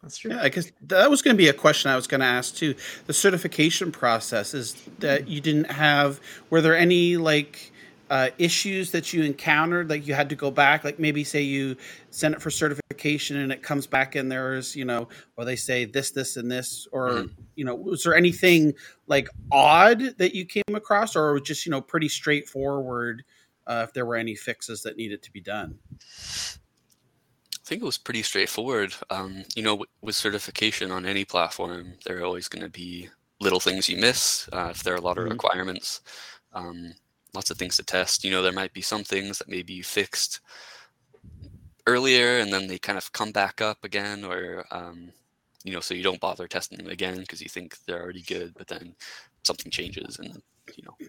That's 0.01 0.17
true. 0.17 0.31
Yeah, 0.31 0.41
I 0.41 0.49
guess 0.49 0.69
that 0.87 1.09
was 1.09 1.21
going 1.21 1.35
to 1.35 1.41
be 1.41 1.47
a 1.47 1.53
question 1.53 1.89
I 1.89 1.95
was 1.95 2.07
going 2.07 2.19
to 2.19 2.27
ask 2.27 2.55
too. 2.55 2.75
The 3.05 3.13
certification 3.13 3.91
process 3.91 4.53
is 4.53 4.75
that 4.99 5.29
you 5.29 5.39
didn't 5.39 5.71
have. 5.71 6.19
Were 6.49 6.59
there 6.59 6.75
any 6.75 7.15
like 7.15 7.71
uh, 8.13 8.29
issues 8.37 8.91
that 8.91 9.11
you 9.11 9.23
encountered 9.23 9.89
like 9.89 10.05
you 10.05 10.13
had 10.13 10.29
to 10.29 10.35
go 10.35 10.51
back 10.51 10.83
like 10.83 10.99
maybe 10.99 11.23
say 11.23 11.41
you 11.41 11.75
send 12.11 12.35
it 12.35 12.39
for 12.39 12.51
certification 12.51 13.37
and 13.37 13.51
it 13.51 13.63
comes 13.63 13.87
back 13.87 14.13
and 14.13 14.31
there's 14.31 14.75
you 14.75 14.85
know 14.85 15.07
or 15.35 15.45
they 15.45 15.55
say 15.55 15.83
this 15.83 16.11
this 16.11 16.37
and 16.37 16.51
this 16.51 16.87
or 16.91 17.09
mm-hmm. 17.09 17.41
you 17.55 17.65
know 17.65 17.73
was 17.73 18.03
there 18.03 18.13
anything 18.13 18.71
like 19.07 19.27
odd 19.51 20.15
that 20.19 20.35
you 20.35 20.45
came 20.45 20.75
across 20.75 21.15
or 21.15 21.39
just 21.39 21.65
you 21.65 21.71
know 21.71 21.81
pretty 21.81 22.07
straightforward 22.07 23.23
uh, 23.65 23.83
if 23.87 23.93
there 23.93 24.05
were 24.05 24.15
any 24.15 24.35
fixes 24.35 24.83
that 24.83 24.95
needed 24.95 25.23
to 25.23 25.31
be 25.31 25.41
done 25.41 25.79
I 25.99 27.65
think 27.65 27.81
it 27.81 27.85
was 27.85 27.97
pretty 27.97 28.23
straightforward. 28.23 28.93
Um, 29.09 29.45
you 29.55 29.63
know, 29.63 29.85
with 30.01 30.17
certification 30.17 30.91
on 30.91 31.05
any 31.05 31.23
platform, 31.23 31.93
there 32.05 32.19
are 32.19 32.25
always 32.25 32.49
going 32.49 32.61
to 32.61 32.69
be 32.69 33.07
little 33.39 33.61
things 33.61 33.87
you 33.87 33.95
miss 33.95 34.49
uh, 34.51 34.67
if 34.71 34.83
there 34.83 34.93
are 34.93 34.97
a 34.97 35.01
lot 35.01 35.17
of 35.17 35.23
mm-hmm. 35.23 35.31
requirements. 35.31 36.01
Um, 36.51 36.93
lots 37.33 37.51
of 37.51 37.57
things 37.57 37.77
to 37.77 37.83
test. 37.83 38.23
You 38.23 38.31
know, 38.31 38.41
there 38.41 38.51
might 38.51 38.73
be 38.73 38.81
some 38.81 39.03
things 39.03 39.39
that 39.39 39.49
maybe 39.49 39.73
you 39.73 39.83
fixed 39.83 40.39
earlier 41.85 42.39
and 42.39 42.51
then 42.51 42.67
they 42.67 42.77
kind 42.77 42.97
of 42.97 43.11
come 43.11 43.31
back 43.31 43.61
up 43.61 43.83
again, 43.83 44.23
or 44.23 44.65
um, 44.71 45.11
you 45.63 45.73
know, 45.73 45.79
so 45.79 45.93
you 45.93 46.03
don't 46.03 46.19
bother 46.19 46.47
testing 46.47 46.77
them 46.77 46.89
again 46.89 47.19
because 47.19 47.41
you 47.41 47.49
think 47.49 47.77
they're 47.85 48.01
already 48.01 48.21
good, 48.21 48.53
but 48.57 48.67
then 48.67 48.95
something 49.43 49.71
changes 49.71 50.19
and 50.19 50.41
you 50.77 50.83
know, 50.83 51.07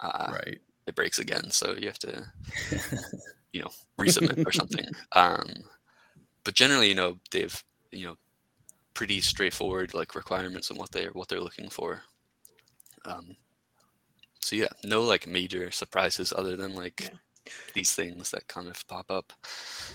uh, 0.00 0.30
right, 0.32 0.58
it 0.86 0.94
breaks 0.94 1.18
again. 1.18 1.50
So 1.50 1.74
you 1.74 1.86
have 1.86 1.98
to, 2.00 2.24
you 3.52 3.62
know, 3.62 3.70
resubmit 3.98 4.46
or 4.46 4.52
something. 4.52 4.86
Um, 5.12 5.46
but 6.44 6.54
generally, 6.54 6.88
you 6.88 6.94
know, 6.94 7.18
they've 7.32 7.64
you 7.90 8.06
know 8.06 8.16
pretty 8.94 9.20
straightforward 9.20 9.92
like 9.94 10.14
requirements 10.14 10.70
and 10.70 10.78
what 10.78 10.90
they're 10.92 11.10
what 11.10 11.28
they're 11.28 11.40
looking 11.40 11.68
for. 11.68 12.02
Um, 13.04 13.36
so 14.46 14.54
yeah, 14.54 14.68
no 14.84 15.02
like 15.02 15.26
major 15.26 15.72
surprises 15.72 16.32
other 16.36 16.54
than 16.54 16.76
like 16.76 17.00
yeah. 17.02 17.50
these 17.74 17.90
things 17.90 18.30
that 18.30 18.46
kind 18.46 18.68
of 18.68 18.86
pop 18.86 19.10
up. 19.10 19.32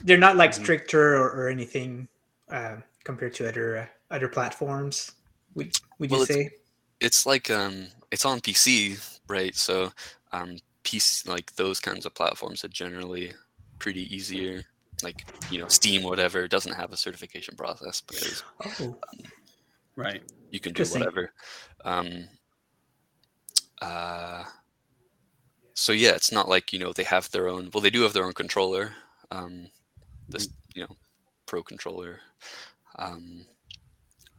They're 0.03 0.17
not 0.17 0.35
like 0.35 0.51
mm-hmm. 0.51 0.63
stricter 0.63 1.15
or, 1.15 1.29
or 1.29 1.47
anything 1.47 2.09
uh, 2.49 2.75
compared 3.05 3.33
to 3.35 3.47
other 3.47 3.77
uh, 3.77 3.85
other 4.13 4.27
platforms. 4.27 5.13
Would 5.55 5.77
would 5.99 6.11
you 6.11 6.17
well, 6.17 6.25
say? 6.25 6.41
It's, 6.41 6.55
it's 6.99 7.25
like 7.25 7.49
um, 7.49 7.87
it's 8.11 8.25
on 8.25 8.41
PC, 8.41 8.99
right? 9.29 9.55
So 9.55 9.89
um, 10.33 10.57
PC 10.83 11.29
like 11.29 11.55
those 11.55 11.79
kinds 11.79 12.05
of 12.05 12.13
platforms 12.13 12.65
are 12.65 12.69
generally 12.69 13.31
pretty 13.79 14.13
easier. 14.13 14.63
Like 15.01 15.25
you 15.49 15.59
know, 15.59 15.69
Steam, 15.69 16.03
whatever, 16.03 16.45
doesn't 16.49 16.73
have 16.73 16.91
a 16.91 16.97
certification 16.97 17.55
process 17.55 18.01
because 18.01 18.43
oh. 18.65 18.83
um, 18.83 19.19
right, 19.95 20.21
you 20.49 20.59
can 20.59 20.73
do 20.73 20.83
whatever. 20.83 21.31
Um, 21.85 22.27
uh, 23.81 24.43
so 25.73 25.91
yeah, 25.91 26.11
it's 26.11 26.31
not 26.31 26.47
like 26.47 26.71
you 26.71 26.79
know 26.79 26.93
they 26.93 27.03
have 27.03 27.29
their 27.31 27.47
own. 27.47 27.69
Well, 27.73 27.81
they 27.81 27.89
do 27.89 28.01
have 28.01 28.13
their 28.13 28.25
own 28.25 28.33
controller. 28.33 28.93
Um, 29.31 29.67
this 30.29 30.49
you 30.75 30.83
know, 30.83 30.95
pro 31.45 31.63
controller. 31.63 32.19
Um, 32.97 33.45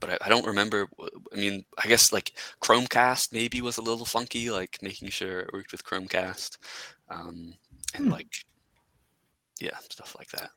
but 0.01 0.11
I, 0.11 0.19
I, 0.27 0.29
don't 0.29 0.47
remember. 0.47 0.89
I 1.33 1.37
mean, 1.37 1.65
I 1.83 1.87
guess 1.87 2.13
like 2.13 2.33
Chromecast 2.61 3.33
maybe 3.33 3.61
was 3.61 3.79
a 3.79 3.83
little 3.83 4.05
funky, 4.05 4.51
like 4.51 4.79
making 4.83 5.09
sure 5.09 5.41
it 5.41 5.53
worked 5.53 5.73
with 5.73 5.85
Chromecast, 5.85 6.59
um, 7.09 7.55
and 7.95 8.07
hmm. 8.07 8.11
like 8.13 8.45
yeah, 9.61 9.77
stuff 9.89 10.17
like 10.19 10.31
that. 10.31 10.51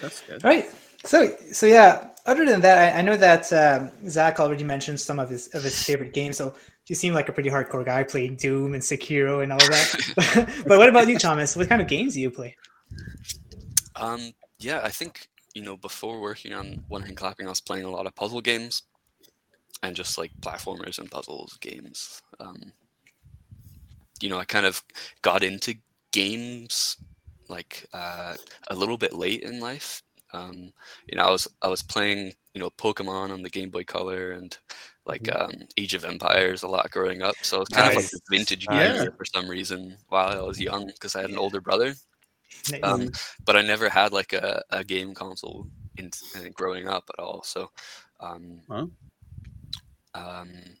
That's 0.00 0.20
good. 0.22 0.44
Right. 0.44 0.70
So, 1.04 1.36
so 1.52 1.66
yeah. 1.66 2.08
Other 2.26 2.46
than 2.46 2.62
that, 2.62 2.94
I, 2.94 2.98
I 2.98 3.02
know 3.02 3.18
that 3.18 3.52
um, 3.52 3.90
Zach 4.08 4.40
already 4.40 4.64
mentioned 4.64 4.98
some 4.98 5.18
of 5.18 5.28
his 5.28 5.48
of 5.48 5.62
his 5.62 5.82
favorite 5.84 6.14
games. 6.14 6.38
So 6.38 6.54
you 6.86 6.94
seem 6.94 7.12
like 7.12 7.28
a 7.28 7.32
pretty 7.32 7.50
hardcore 7.50 7.84
guy 7.84 8.02
playing 8.02 8.36
Doom 8.36 8.72
and 8.72 8.82
Sekiro 8.82 9.42
and 9.42 9.52
all 9.52 9.58
that. 9.58 10.48
but 10.66 10.78
what 10.78 10.88
about 10.88 11.06
you, 11.06 11.18
Thomas? 11.18 11.54
What 11.54 11.68
kind 11.68 11.82
of 11.82 11.88
games 11.88 12.14
do 12.14 12.20
you 12.20 12.30
play? 12.30 12.56
Um, 13.96 14.32
yeah, 14.58 14.80
I 14.82 14.88
think 14.88 15.28
you 15.54 15.62
know 15.62 15.76
before 15.76 16.18
working 16.18 16.54
on 16.54 16.82
One 16.88 17.02
Hand 17.02 17.18
Clapping, 17.18 17.46
I 17.46 17.50
was 17.50 17.60
playing 17.60 17.84
a 17.84 17.90
lot 17.90 18.06
of 18.06 18.14
puzzle 18.14 18.40
games 18.40 18.84
and 19.82 19.94
just 19.94 20.16
like 20.16 20.30
platformers 20.40 20.98
and 20.98 21.10
puzzles 21.10 21.58
games. 21.60 22.22
Um, 22.40 22.72
you 24.22 24.30
know, 24.30 24.38
I 24.38 24.46
kind 24.46 24.64
of 24.64 24.82
got 25.20 25.42
into 25.42 25.74
games 26.10 26.96
like 27.48 27.84
uh, 27.92 28.34
a 28.70 28.74
little 28.74 28.96
bit 28.96 29.12
late 29.12 29.42
in 29.42 29.60
life 29.60 30.02
Um, 30.34 30.72
you 31.08 31.16
know, 31.18 31.24
I 31.24 31.30
was 31.30 31.48
I 31.62 31.68
was 31.68 31.82
playing 31.82 32.32
you 32.54 32.60
know 32.60 32.70
Pokemon 32.72 33.30
on 33.32 33.42
the 33.42 33.50
Game 33.50 33.70
Boy 33.70 33.84
Color 33.84 34.32
and 34.32 34.56
like 35.06 35.28
Mm-hmm. 35.28 35.36
um, 35.36 35.52
Age 35.78 35.94
of 35.94 36.04
Empires 36.04 36.62
a 36.62 36.68
lot 36.68 36.90
growing 36.90 37.22
up. 37.22 37.44
So 37.44 37.60
it's 37.60 37.70
kind 37.70 37.88
of 37.88 37.94
like 37.94 38.08
Nice. 38.08 38.20
vintage 38.30 38.68
Nice. 38.68 39.06
for 39.16 39.24
some 39.24 39.48
reason 39.48 39.98
while 40.08 40.28
I 40.28 40.42
was 40.42 40.60
young 40.60 40.86
because 40.86 41.16
I 41.16 41.22
had 41.22 41.30
an 41.30 41.38
older 41.38 41.60
brother. 41.60 41.94
Nice. 42.70 42.82
Um, 42.82 43.08
but 43.46 43.56
I 43.56 43.62
never 43.62 43.88
had 43.88 44.12
like 44.12 44.32
a, 44.32 44.62
a 44.70 44.84
game 44.84 45.14
console 45.14 45.68
in, 45.96 46.10
in 46.34 46.52
growing 46.52 46.88
up 46.88 47.04
at 47.16 47.22
all. 47.22 47.42
So 47.42 47.70
um, 48.20 48.62
Wow. 48.68 48.90
um, 50.14 50.76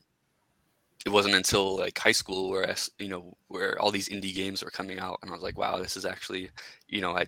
it 1.06 1.10
wasn't 1.10 1.34
until 1.34 1.76
like 1.78 1.98
high 1.98 2.12
school 2.12 2.50
where 2.50 2.68
I, 2.68 2.74
you 2.98 3.08
know, 3.08 3.36
where 3.48 3.78
all 3.80 3.90
these 3.90 4.08
indie 4.08 4.34
games 4.34 4.64
were 4.64 4.70
coming 4.70 4.98
out, 4.98 5.18
and 5.22 5.30
I 5.30 5.34
was 5.34 5.42
like, 5.42 5.58
wow, 5.58 5.78
this 5.78 5.96
is 5.96 6.04
actually, 6.06 6.50
you 6.88 7.00
know, 7.00 7.16
I, 7.16 7.26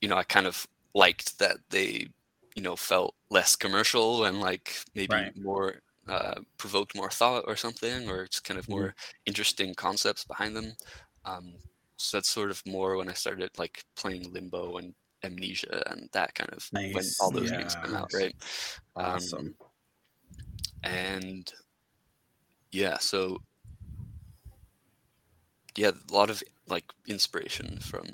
you 0.00 0.08
know, 0.08 0.16
I 0.16 0.24
kind 0.24 0.46
of 0.46 0.66
liked 0.94 1.38
that 1.38 1.58
they, 1.70 2.08
you 2.56 2.62
know, 2.62 2.76
felt 2.76 3.14
less 3.30 3.56
commercial 3.56 4.24
and 4.24 4.40
like 4.40 4.76
maybe 4.94 5.24
Right. 5.24 5.34
more 5.34 5.80
uh, 6.08 6.40
provoked 6.58 6.96
more 6.96 7.10
thought 7.10 7.44
or 7.46 7.56
something, 7.56 8.08
or 8.08 8.26
just 8.26 8.44
kind 8.44 8.58
of 8.58 8.68
Mhm. 8.68 8.68
more 8.68 8.94
interesting 9.26 9.74
concepts 9.74 10.24
behind 10.24 10.56
them. 10.56 10.74
Um, 11.24 11.54
so 11.98 12.16
that's 12.16 12.30
sort 12.30 12.50
of 12.50 12.62
more 12.66 12.96
when 12.96 13.08
I 13.08 13.12
started 13.14 13.50
like 13.58 13.84
playing 13.96 14.32
Limbo 14.32 14.78
and 14.78 14.94
Amnesia 15.22 15.82
and 15.90 16.08
that 16.12 16.34
kind 16.34 16.50
of 16.52 16.70
when 16.92 17.14
all 17.18 17.30
those 17.32 17.52
games 17.52 17.74
come 17.76 17.94
Yeah. 17.94 18.00
out, 18.00 18.08
right? 18.12 18.34
Um, 18.96 19.24
Awesome. 19.34 19.56
and 20.82 21.52
yeah 22.72 22.98
so 22.98 23.38
yeah 25.76 25.90
a 26.10 26.12
lot 26.12 26.30
of 26.30 26.42
like 26.66 26.84
inspiration 27.08 27.78
from 27.80 28.04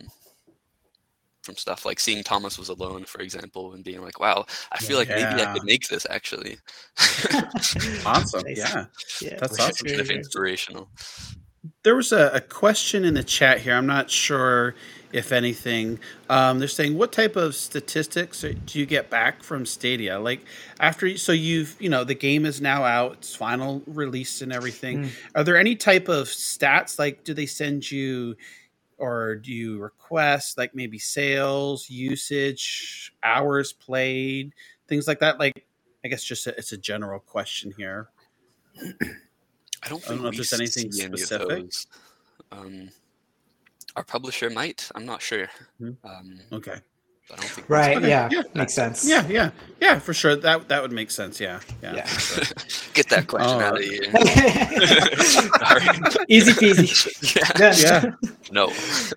from 1.46 1.56
stuff 1.56 1.86
like 1.86 1.98
seeing 2.00 2.22
thomas 2.22 2.58
was 2.58 2.68
alone 2.68 3.04
for 3.04 3.20
example 3.22 3.72
and 3.72 3.84
being 3.84 4.02
like 4.02 4.18
wow 4.20 4.44
i 4.72 4.78
feel 4.78 4.98
like 4.98 5.08
maybe 5.08 5.40
i 5.42 5.52
could 5.54 5.64
make 5.64 5.88
this 5.88 6.06
actually 6.10 6.58
Awesome. 8.04 8.42
Yeah. 8.48 8.86
Yeah, 9.20 9.36
That's 9.40 9.58
awesome. 9.58 9.70
it's 9.70 9.82
kind 9.82 10.00
of 10.00 10.10
inspirational 10.10 10.88
There 11.82 11.96
was 11.96 12.12
a, 12.12 12.30
a 12.34 12.40
question 12.40 13.04
in 13.04 13.14
the 13.14 13.24
chat 13.24 13.60
here. 13.60 13.74
I'm 13.74 13.86
not 13.86 14.10
sure 14.10 14.74
if 15.12 15.32
anything. 15.32 15.98
Um, 16.28 16.58
they're 16.58 16.68
saying, 16.68 16.96
what 16.96 17.12
type 17.12 17.36
of 17.36 17.54
statistics 17.54 18.42
do 18.66 18.78
you 18.78 18.86
get 18.86 19.08
back 19.10 19.42
from 19.42 19.64
Stadia? 19.66 20.18
Like 20.18 20.40
after, 20.80 21.16
so 21.16 21.32
you've, 21.32 21.76
you 21.80 21.88
know, 21.88 22.04
the 22.04 22.14
game 22.14 22.44
is 22.44 22.60
now 22.60 22.84
out, 22.84 23.12
it's 23.18 23.34
final 23.34 23.82
released 23.86 24.42
and 24.42 24.52
everything. 24.52 25.04
Mm. 25.04 25.10
Are 25.34 25.44
there 25.44 25.56
any 25.56 25.74
type 25.76 26.08
of 26.08 26.26
stats? 26.28 26.98
Like, 26.98 27.24
do 27.24 27.34
they 27.34 27.46
send 27.46 27.90
you, 27.90 28.36
or 28.98 29.36
do 29.36 29.52
you 29.52 29.78
request 29.78 30.58
like 30.58 30.74
maybe 30.74 30.98
sales, 30.98 31.88
usage, 31.90 33.12
hours 33.22 33.72
played, 33.72 34.52
things 34.88 35.06
like 35.06 35.20
that? 35.20 35.38
Like, 35.38 35.66
I 36.04 36.08
guess 36.08 36.24
just 36.24 36.46
a, 36.46 36.56
it's 36.58 36.72
a 36.72 36.78
general 36.78 37.20
question 37.20 37.72
here. 37.76 38.08
i 39.82 39.88
don't 39.88 40.04
I 40.06 40.08
don't 40.14 40.22
know 40.22 40.28
if 40.28 40.36
there's 40.36 40.52
anything 40.52 40.90
see 40.90 41.04
any 41.04 41.16
specific. 41.16 41.64
um 42.52 42.88
our 43.94 44.04
publisher 44.04 44.50
might 44.50 44.90
i'm 44.94 45.04
not 45.06 45.20
sure 45.22 45.48
Hmm. 45.78 45.90
um 46.04 46.40
Okay. 46.52 46.76
I 47.32 47.36
don't 47.36 47.44
think 47.50 47.68
Right. 47.68 47.96
Okay, 47.96 48.08
Yeah. 48.08 48.28
yeah. 48.30 48.42
Makes 48.54 48.74
sense. 48.74 49.08
Yeah, 49.08 49.26
yeah, 49.28 49.50
yeah, 49.80 49.98
for 49.98 50.14
sure. 50.14 50.36
That 50.36 50.68
that 50.68 50.80
would 50.82 50.92
make 50.92 51.10
sense. 51.10 51.40
Yeah, 51.40 51.60
yeah. 51.82 51.94
Yeah. 51.96 52.04
get 52.94 53.08
that 53.10 53.26
question 53.26 53.58
Oh. 53.60 53.64
out 53.64 53.78
of 53.78 53.82
here 53.84 54.04
Sorry. 55.24 56.24
Easy 56.28 56.52
peasy. 56.52 57.36
yeah. 57.36 57.52
Yeah. 57.58 58.02
Yeah. 58.22 58.30
no 58.52 58.72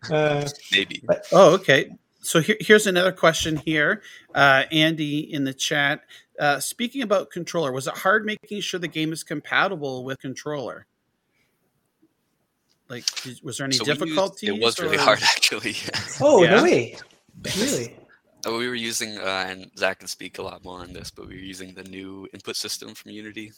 Uh, 0.10 0.48
maybe 0.72 1.04
Oh, 1.32 1.54
okay. 1.56 1.92
So 2.22 2.42
here, 2.42 2.58
here's 2.60 2.86
another 2.88 3.12
question 3.14 3.58
here, 3.58 4.02
uh, 4.36 4.64
Andy 4.72 5.20
in 5.32 5.44
the 5.46 5.54
chat. 5.54 6.02
Uh, 6.40 6.60
speaking 6.60 7.02
about 7.02 7.32
controller, 7.32 7.72
was 7.72 7.88
it 7.88 7.94
hard 7.98 8.26
making 8.26 8.62
sure 8.62 8.80
the 8.80 8.88
game 8.88 9.14
is 9.14 9.24
compatible 9.24 10.04
with 10.04 10.20
controller? 10.20 10.86
Like, 12.90 13.04
was 13.44 13.58
there 13.58 13.66
any 13.66 13.76
So 13.76 13.84
we 13.84 13.90
used- 13.92 14.00
difficulties? 14.02 14.50
it 14.50 14.60
was 14.62 14.80
really 14.80 14.98
or- 14.98 15.02
hard 15.02 15.22
actually 15.22 15.76
oh 16.22 16.44
Yeah. 16.44 16.56
no 16.56 16.64
way! 16.64 16.98
Really? 17.58 17.96
Uh, 18.46 18.54
we 18.54 18.68
were 18.68 18.76
using 18.76 19.18
uh, 19.18 19.46
and 19.48 19.70
zach 19.78 20.00
can 20.00 20.08
speak 20.08 20.38
a 20.38 20.42
lot 20.42 20.64
more 20.64 20.80
on 20.80 20.94
this 20.94 21.12
but 21.12 21.28
we 21.28 21.36
were 21.36 21.42
using 21.42 21.74
the 21.74 21.84
new 21.84 22.28
input 22.34 22.56
system 22.56 22.94
from 22.96 23.12
unity 23.12 23.52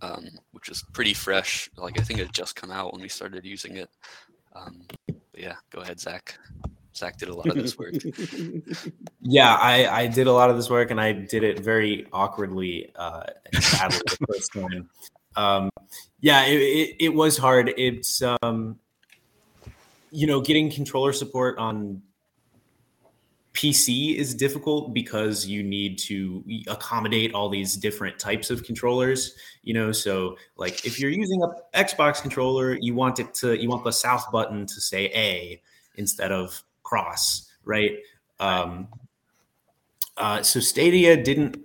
um, 0.00 0.28
which 0.52 0.68
is 0.68 0.84
pretty 0.92 1.14
fresh. 1.14 1.68
Like 1.76 1.98
i 1.98 2.02
think 2.02 2.20
it 2.20 2.26
had 2.26 2.34
just 2.34 2.54
come 2.54 2.70
out 2.70 2.92
when 2.92 3.02
we 3.02 3.08
started 3.08 3.44
using 3.44 3.76
it. 3.76 3.90
Um, 4.54 4.82
yeah 5.36 5.54
go 5.70 5.80
ahead 5.80 5.98
zach. 6.00 6.38
Zach 6.94 7.16
did 7.18 7.28
a 7.28 7.34
lot 7.34 7.48
of 7.48 7.54
this 7.56 7.78
work. 7.78 7.94
Yeah, 9.24 9.54
I, 9.54 9.86
I 9.86 10.06
did 10.08 10.26
a 10.26 10.32
lot 10.32 10.50
of 10.50 10.56
this 10.56 10.68
work 10.68 10.90
and 10.90 11.00
I 11.00 11.12
did 11.12 11.44
it 11.44 11.60
very 11.60 12.06
awkwardly 12.12 12.90
uh, 12.96 13.22
and 13.52 13.92
the 13.92 14.26
first 14.28 14.52
time. 14.52 14.90
Um, 15.36 15.70
yeah, 16.20 16.44
it, 16.44 16.60
it, 16.60 16.96
it 16.98 17.08
was 17.14 17.38
hard. 17.38 17.72
It's, 17.76 18.20
um, 18.42 18.80
you 20.10 20.26
know, 20.26 20.40
getting 20.40 20.72
controller 20.72 21.12
support 21.12 21.56
on 21.58 22.02
PC 23.62 24.16
is 24.16 24.34
difficult 24.34 24.92
because 24.92 25.46
you 25.46 25.62
need 25.62 25.96
to 25.96 26.42
accommodate 26.66 27.32
all 27.32 27.48
these 27.48 27.76
different 27.76 28.18
types 28.18 28.50
of 28.50 28.64
controllers. 28.64 29.36
You 29.62 29.74
know, 29.74 29.92
so 29.92 30.36
like 30.56 30.84
if 30.84 30.98
you're 30.98 31.12
using 31.12 31.40
a 31.44 31.78
Xbox 31.78 32.20
controller, 32.20 32.76
you 32.80 32.94
want 32.94 33.20
it 33.20 33.32
to 33.34 33.54
you 33.54 33.68
want 33.68 33.84
the 33.84 33.92
south 33.92 34.32
button 34.32 34.66
to 34.66 34.80
say 34.80 35.12
A 35.14 35.62
instead 35.94 36.32
of 36.32 36.60
cross, 36.82 37.48
right? 37.64 37.92
Um, 38.40 38.88
uh, 40.16 40.42
so 40.42 40.58
Stadia 40.58 41.22
didn't 41.22 41.56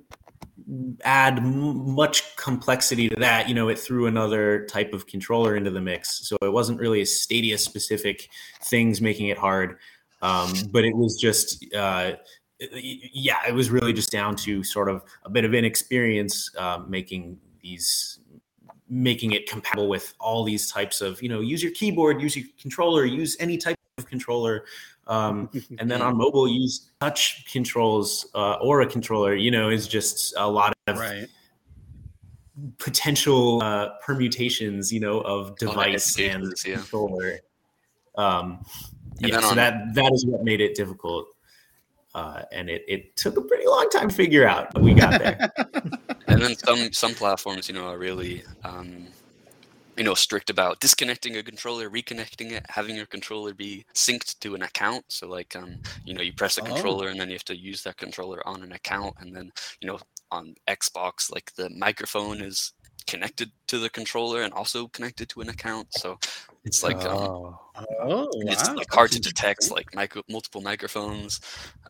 add 1.04 1.40
m- 1.40 1.96
much 1.96 2.36
complexity 2.36 3.10
to 3.10 3.16
that. 3.16 3.50
You 3.50 3.56
know, 3.56 3.70
it 3.70 3.80
threw 3.80 4.06
another 4.06 4.66
type 4.66 4.94
of 4.94 5.08
controller 5.08 5.56
into 5.56 5.72
the 5.72 5.82
mix, 5.82 6.28
so 6.28 6.38
it 6.44 6.54
wasn't 6.54 6.80
really 6.80 7.02
a 7.02 7.08
Stadia 7.08 7.58
specific 7.58 8.30
things 8.62 9.02
making 9.02 9.30
it 9.30 9.38
hard. 9.40 9.78
Um, 10.22 10.54
but 10.72 10.84
it 10.84 10.96
was 10.96 11.16
just, 11.20 11.66
uh, 11.76 12.14
yeah, 12.60 13.38
it 13.48 13.54
was 13.54 13.70
really 13.70 13.94
just 13.94 14.12
down 14.12 14.36
to 14.38 14.64
sort 14.64 14.90
of 14.90 15.04
a 15.24 15.30
bit 15.30 15.46
of 15.46 15.54
inexperience 15.54 16.50
uh, 16.58 16.80
making 16.88 17.38
these 17.62 18.20
making 18.90 19.34
it 19.34 19.50
compatible 19.50 19.90
with 19.90 20.14
all 20.20 20.44
these 20.44 20.72
types 20.72 21.02
of 21.02 21.22
you 21.22 21.30
know 21.30 21.42
use 21.42 21.62
your 21.62 21.72
keyboard 21.74 22.22
use 22.22 22.38
your 22.38 22.46
controller 22.60 23.06
use 23.06 23.36
any 23.40 23.58
type 23.58 23.76
of 23.98 24.08
controller 24.08 24.66
um, 25.08 25.50
and 25.80 25.90
then 25.92 26.02
on 26.02 26.18
mobile 26.18 26.48
use 26.48 26.92
touch 27.02 27.46
controls 27.52 28.28
uh, 28.36 28.54
or 28.62 28.82
a 28.82 28.88
controller 28.88 29.36
you 29.36 29.52
know 29.52 29.70
is 29.70 29.88
just 29.88 30.34
a 30.38 30.50
lot 30.50 30.74
of 30.88 30.98
right. 30.98 31.28
potential 32.78 33.62
uh, 33.62 33.90
permutations 34.02 34.92
you 34.92 35.00
know 35.00 35.20
of 35.22 35.28
A 35.28 35.42
lot 35.42 35.50
of 35.50 35.58
device 35.60 36.18
edge 36.20 36.36
and 36.36 36.44
cases, 36.44 36.66
yeah. 36.66 36.76
controller 36.76 37.40
um, 38.18 38.66
And 39.22 39.32
yeah 39.32 39.40
so 39.42 39.50
on- 39.50 39.56
that 39.58 39.94
that 39.96 40.12
is 40.14 40.26
what 40.26 40.44
made 40.44 40.62
it 40.62 40.76
difficult 40.76 41.28
uh, 42.16 42.42
and 42.52 42.70
it, 42.70 42.84
it 42.88 43.16
took 43.16 43.38
a 43.38 43.42
pretty 43.42 43.68
long 43.68 43.88
time 43.90 44.10
to 44.10 44.16
figure 44.16 44.48
out 44.48 44.74
but 44.74 44.82
we 44.82 44.94
got 44.94 45.20
there. 45.20 45.52
And 46.30 46.42
then 46.42 46.56
some 46.58 46.92
some 46.92 47.14
platforms 47.14 47.70
you 47.70 47.76
know 47.76 47.88
are 47.88 47.98
really 47.98 48.44
um, 48.66 49.08
you 49.96 50.04
know 50.04 50.14
strict 50.14 50.50
about 50.50 50.80
disconnecting 50.82 51.38
a 51.38 51.44
controller 51.44 51.90
reconnecting 51.90 52.52
it 52.52 52.66
having 52.70 52.96
your 52.98 53.06
controller 53.06 53.54
be 53.54 53.86
synced 53.96 54.38
to 54.40 54.54
an 54.54 54.64
account. 54.64 55.06
So 55.08 55.28
like 55.30 55.56
um, 55.56 55.78
you 56.06 56.14
know 56.14 56.22
you 56.22 56.34
press 56.34 56.58
a 56.58 56.62
Oh. 56.62 56.66
controller 56.66 57.08
and 57.08 57.18
then 57.20 57.30
you 57.30 57.36
have 57.36 57.46
to 57.46 57.56
use 57.58 57.82
that 57.84 57.96
controller 57.98 58.46
on 58.46 58.62
an 58.62 58.74
account. 58.74 59.16
And 59.22 59.34
then 59.36 59.52
you 59.80 59.88
know 59.88 60.00
on 60.32 60.54
xbox 60.68 61.32
like 61.32 61.54
the 61.56 61.70
microphone 61.70 62.42
is 62.42 62.74
connected 63.06 63.50
to 63.68 63.80
the 63.80 63.90
controller 63.90 64.42
and 64.42 64.54
also 64.54 64.88
connected 64.90 65.30
to 65.30 65.40
an 65.40 65.48
account. 65.48 65.88
So 65.94 66.20
it's 66.68 66.84
like 66.84 66.98
um, 66.98 67.58
Oh. 67.80 67.88
Oh, 68.02 68.28
it's 68.34 68.68
wow. 68.70 68.76
like 68.76 68.92
hard 68.92 69.12
to 69.12 69.20
detect 69.20 69.70
like 69.70 69.94
micro, 69.94 70.24
multiple 70.30 70.62
microphones 70.62 71.40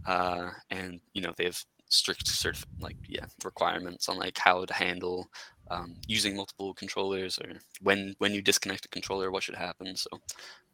uh, 0.06 0.50
and 0.70 1.00
you 1.14 1.22
know 1.22 1.34
they 1.38 1.46
have 1.46 1.64
strict 1.90 2.28
sort 2.28 2.58
of 2.58 2.66
like 2.82 2.98
yeah 3.08 3.26
requirements 3.46 4.10
on 4.10 4.18
like 4.18 4.38
how 4.38 4.66
to 4.66 4.74
handle 4.74 5.28
um, 5.72 5.96
using 6.08 6.36
multiple 6.36 6.74
controllers 6.74 7.40
or 7.40 7.54
when 7.82 8.16
when 8.18 8.34
you 8.34 8.42
disconnect 8.42 8.86
a 8.86 8.90
controller 8.90 9.32
what 9.32 9.44
should 9.44 9.56
happen 9.56 9.96
so 9.96 10.10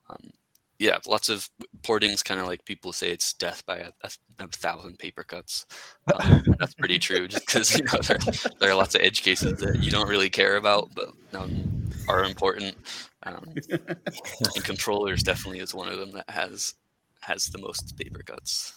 um, 0.09 0.31
yeah 0.79 0.97
lots 1.05 1.29
of 1.29 1.47
porting's 1.83 2.23
kind 2.23 2.39
of 2.39 2.47
like 2.47 2.65
people 2.65 2.91
say 2.91 3.11
it's 3.11 3.33
death 3.33 3.63
by 3.67 3.77
a, 3.77 3.91
a, 4.03 4.09
a 4.39 4.47
thousand 4.47 4.97
paper 4.97 5.23
cuts 5.23 5.67
um, 6.19 6.43
that's 6.57 6.73
pretty 6.73 6.97
true 6.97 7.27
just 7.27 7.45
because 7.45 7.77
you 7.77 7.83
know 7.83 7.99
there, 8.01 8.17
there 8.59 8.71
are 8.71 8.75
lots 8.75 8.95
of 8.95 9.01
edge 9.01 9.21
cases 9.21 9.59
that 9.59 9.83
you 9.83 9.91
don't 9.91 10.09
really 10.09 10.29
care 10.29 10.55
about 10.55 10.89
but 10.95 11.09
um, 11.33 11.82
are 12.07 12.23
important 12.23 12.75
um, 13.23 13.43
and 13.69 14.63
controllers 14.63 15.23
definitely 15.23 15.59
is 15.59 15.73
one 15.73 15.87
of 15.89 15.97
them 15.97 16.11
that 16.11 16.29
has 16.29 16.75
has 17.21 17.45
the 17.45 17.57
most 17.57 17.97
paper 17.97 18.21
cuts. 18.21 18.73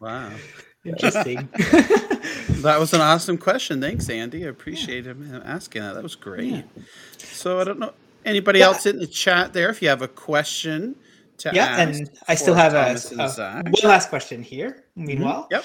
Wow. 0.00 0.30
Interesting. 0.84 1.48
That 2.62 2.78
was 2.80 2.92
an 2.94 3.00
awesome 3.00 3.38
question. 3.38 3.80
Thanks, 3.80 4.08
Andy. 4.10 4.44
I 4.44 4.48
appreciate 4.48 5.06
him 5.06 5.42
asking 5.44 5.82
that. 5.82 5.94
That 5.94 6.02
was 6.02 6.16
great. 6.16 6.64
So 7.18 7.60
I 7.60 7.64
don't 7.64 7.78
know 7.78 7.92
anybody 8.24 8.58
Yeah. 8.58 8.66
else 8.66 8.86
in 8.86 8.98
the 8.98 9.06
chat 9.06 9.52
there. 9.52 9.70
If 9.70 9.80
you 9.80 9.88
have 9.88 10.02
a 10.02 10.08
question 10.08 10.96
to 11.38 11.50
yeah, 11.54 11.66
ask 11.66 12.00
and 12.00 12.10
I 12.28 12.34
still 12.34 12.54
have 12.54 12.72
a, 12.74 12.84
Thomas 12.84 13.12
and 13.12 13.20
a- 13.20 13.70
one 13.70 13.74
last 13.84 14.08
question 14.08 14.42
here. 14.42 14.84
Meanwhile, 14.96 15.48
Yep. 15.50 15.64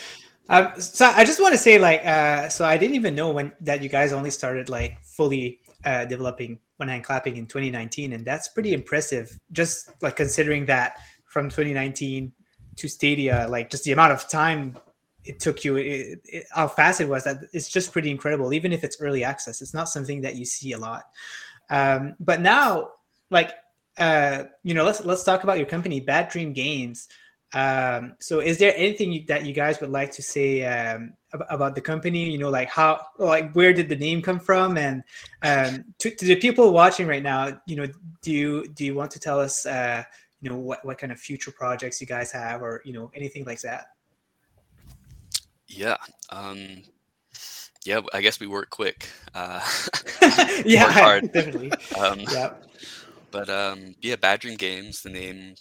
Um, 0.50 0.82
so 0.82 1.06
I 1.06 1.24
just 1.24 1.40
want 1.42 1.54
to 1.54 1.58
say, 1.58 1.80
like, 1.80 2.06
uh, 2.06 2.50
so 2.50 2.66
I 2.66 2.78
didn't 2.78 2.96
even 2.96 3.16
know 3.16 3.32
when 3.32 3.54
that 3.62 3.82
you 3.82 3.88
guys 3.90 4.12
only 4.12 4.30
started 4.32 4.68
like 4.70 5.02
fully 5.02 5.61
uh, 5.86 6.06
developing 6.06 6.60
one 6.78 6.90
hand 6.90 7.04
clapping 7.04 7.38
in 7.38 7.46
2019, 7.46 8.14
and 8.14 8.26
that's 8.26 8.48
pretty 8.50 8.74
impressive. 8.74 9.40
Just 9.52 9.92
like 10.02 10.16
considering 10.16 10.66
that 10.66 10.98
from 11.26 11.50
2019 11.50 12.32
to 12.78 12.88
Stadia, 12.88 13.48
like 13.50 13.70
just 13.70 13.84
the 13.84 13.92
amount 13.92 14.14
of 14.14 14.28
time 14.28 14.78
it 15.24 15.40
took 15.40 15.64
you, 15.64 15.76
it, 15.78 16.20
it, 16.26 16.46
how 16.52 16.68
fast 16.68 17.02
it 17.02 17.08
was. 17.08 17.24
That 17.24 17.38
it's 17.54 17.70
just 17.70 17.92
pretty 17.92 18.10
incredible. 18.10 18.54
Even 18.54 18.74
if 18.74 18.84
it's 18.84 19.00
early 19.00 19.24
access, 19.24 19.62
it's 19.62 19.74
not 19.74 19.90
something 19.90 20.22
that 20.22 20.36
you 20.36 20.46
see 20.46 20.72
a 20.74 20.78
lot. 20.78 21.04
Um, 21.70 22.16
but 22.20 22.42
now, 22.42 22.90
like, 23.30 23.54
uh, 23.98 24.46
you 24.64 24.74
know, 24.74 24.84
let's 24.84 25.04
let's 25.06 25.24
talk 25.24 25.44
about 25.44 25.58
your 25.58 25.68
company, 25.68 26.00
Bad 26.00 26.30
Dream 26.30 26.54
Games. 26.54 27.08
Um, 27.54 28.16
so 28.20 28.40
is 28.40 28.58
there 28.58 28.74
anything 28.78 29.12
you, 29.12 29.26
that 29.28 29.46
you 29.46 29.54
guys 29.54 29.82
would 29.82 29.90
like 29.90 30.12
to 30.14 30.22
say 30.22 30.64
um, 30.66 31.14
ab- 31.34 31.46
about 31.50 31.76
the 31.76 31.82
company? 31.82 32.30
You 32.30 32.38
know, 32.38 32.50
like 32.50 32.70
how, 32.70 33.06
like 33.18 33.52
where 33.54 33.74
did 33.74 33.90
the 33.90 33.96
name 33.96 34.22
come 34.22 34.40
from? 34.40 34.78
And 34.78 35.04
um, 35.44 35.84
to, 36.00 36.12
to 36.16 36.26
the 36.26 36.36
people 36.38 36.72
watching 36.72 37.08
right 37.08 37.24
now, 37.24 37.60
you 37.68 37.76
know, 37.76 37.88
do 38.22 38.32
you 38.32 38.68
do 38.70 38.86
you 38.86 38.96
want 38.96 39.12
to 39.12 39.20
tell 39.20 39.40
us, 39.40 39.66
uh, 39.66 40.04
you 40.42 40.50
know, 40.50 40.58
what 40.58 40.84
what 40.86 40.98
kind 40.98 41.12
of 41.12 41.20
future 41.20 41.52
projects 41.52 42.00
you 42.00 42.08
guys 42.08 42.32
have, 42.32 42.62
or 42.62 42.82
you 42.86 42.94
know, 42.94 43.12
anything 43.14 43.44
like 43.46 43.62
that? 43.62 43.88
Yeah. 45.68 45.98
Um, 46.30 46.84
yeah, 47.86 48.02
I 48.14 48.22
guess 48.22 48.40
we 48.40 48.48
work 48.48 48.70
quick. 48.70 49.08
Uh, 49.34 49.62
yeah, 50.66 50.86
Work 50.86 50.94
hard. 50.94 51.32
definitely. 51.34 51.72
um, 52.00 52.20
Yeah. 52.32 52.54
But 53.32 53.50
um, 53.50 53.96
yeah, 54.02 54.18
Bad 54.18 54.42
Dream 54.42 54.58
Games, 54.58 55.02
the 55.02 55.10
name 55.10 55.56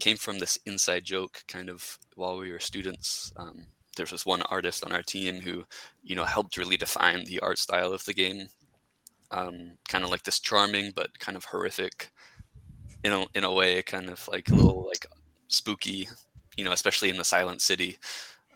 came 0.00 0.16
from 0.16 0.38
this 0.38 0.58
inside 0.66 1.04
joke 1.04 1.42
kind 1.48 1.68
of 1.68 1.98
while 2.16 2.38
we 2.38 2.50
were 2.50 2.58
students. 2.58 3.32
Um, 3.36 3.66
there 3.96 4.04
was 4.04 4.10
this 4.10 4.26
one 4.26 4.42
artist 4.42 4.84
on 4.84 4.92
our 4.92 5.02
team 5.02 5.40
who, 5.40 5.64
you 6.02 6.16
know, 6.16 6.24
helped 6.24 6.56
really 6.56 6.76
define 6.76 7.24
the 7.24 7.40
art 7.40 7.58
style 7.58 7.92
of 7.92 8.04
the 8.04 8.14
game. 8.14 8.48
Um, 9.30 9.72
kind 9.88 10.02
of 10.02 10.10
like 10.10 10.24
this 10.24 10.40
charming 10.40 10.92
but 10.94 11.16
kind 11.20 11.36
of 11.36 11.44
horrific, 11.44 12.10
in 13.04 13.12
a, 13.12 13.24
in 13.34 13.44
a 13.44 13.52
way, 13.52 13.80
kind 13.82 14.10
of 14.10 14.26
like 14.28 14.48
a 14.48 14.54
little 14.54 14.86
like 14.86 15.06
spooky, 15.48 16.08
you 16.56 16.64
know, 16.64 16.72
especially 16.72 17.10
in 17.10 17.16
the 17.16 17.24
Silent 17.24 17.62
City, 17.62 17.96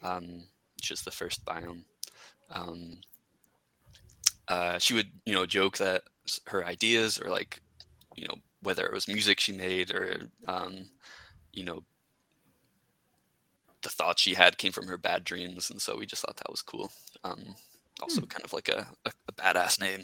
um, 0.03 0.43
which 0.77 0.91
is 0.91 1.03
the 1.03 1.13
first 1.13 1.45
biome. 1.45 1.85
Um, 2.51 2.99
uh, 4.49 4.79
she 4.79 4.95
would, 4.95 5.11
you 5.25 5.33
know, 5.33 5.47
joke 5.47 5.79
that 5.79 6.03
her 6.47 6.65
ideas 6.67 7.21
or 7.21 7.31
like 7.31 7.61
you 8.17 8.27
know 8.27 8.35
whether 8.63 8.87
it 8.87 8.93
was 8.93 9.09
music 9.09 9.39
she 9.39 9.53
made 9.53 9.91
or 9.91 10.17
um, 10.49 10.87
you 11.55 11.65
know 11.65 11.83
the 13.83 13.89
thoughts 13.91 14.23
she 14.23 14.35
had 14.35 14.59
came 14.59 14.73
from 14.73 14.87
her 14.89 14.97
bad 14.97 15.25
dreams 15.25 15.71
and 15.71 15.81
so 15.81 15.97
we 15.99 16.07
just 16.07 16.23
thought 16.23 16.37
that 16.37 16.51
was 16.51 16.63
cool 16.63 16.91
um, 17.25 17.55
also 18.03 18.23
kind 18.27 18.45
of 18.45 18.53
like 18.53 18.69
a, 18.69 18.87
a, 19.07 19.11
a 19.29 19.33
badass 19.33 19.81
name 19.81 20.03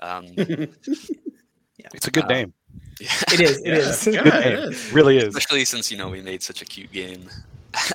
um, 0.00 0.26
yeah. 1.78 1.88
It's 1.94 2.06
a 2.06 2.10
good 2.10 2.26
Uh, 2.26 2.28
name. 2.28 2.54
yeah. 3.00 3.08
It 3.30 3.40
is. 3.40 3.60
It 3.64 3.74
Yeah, 3.74 3.74
is. 3.74 4.08
yeah, 4.10 4.22
Good 4.22 4.34
it 4.44 4.46
name. 4.46 4.64
is. 4.70 4.92
Really 4.92 5.18
is. 5.18 5.36
especially 5.36 5.64
since 5.64 5.90
you 5.90 5.96
know 5.98 6.08
we 6.08 6.22
made 6.22 6.42
such 6.42 6.62
a 6.62 6.66
cute 6.66 6.92
game 6.92 7.28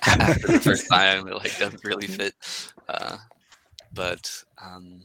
after 0.05 0.49
the 0.49 0.59
first 0.59 0.87
time 0.89 1.27
it 1.27 1.35
like 1.35 1.55
doesn't 1.57 1.83
really 1.83 2.07
fit 2.07 2.33
uh, 2.87 3.17
but 3.93 4.43
um, 4.63 5.01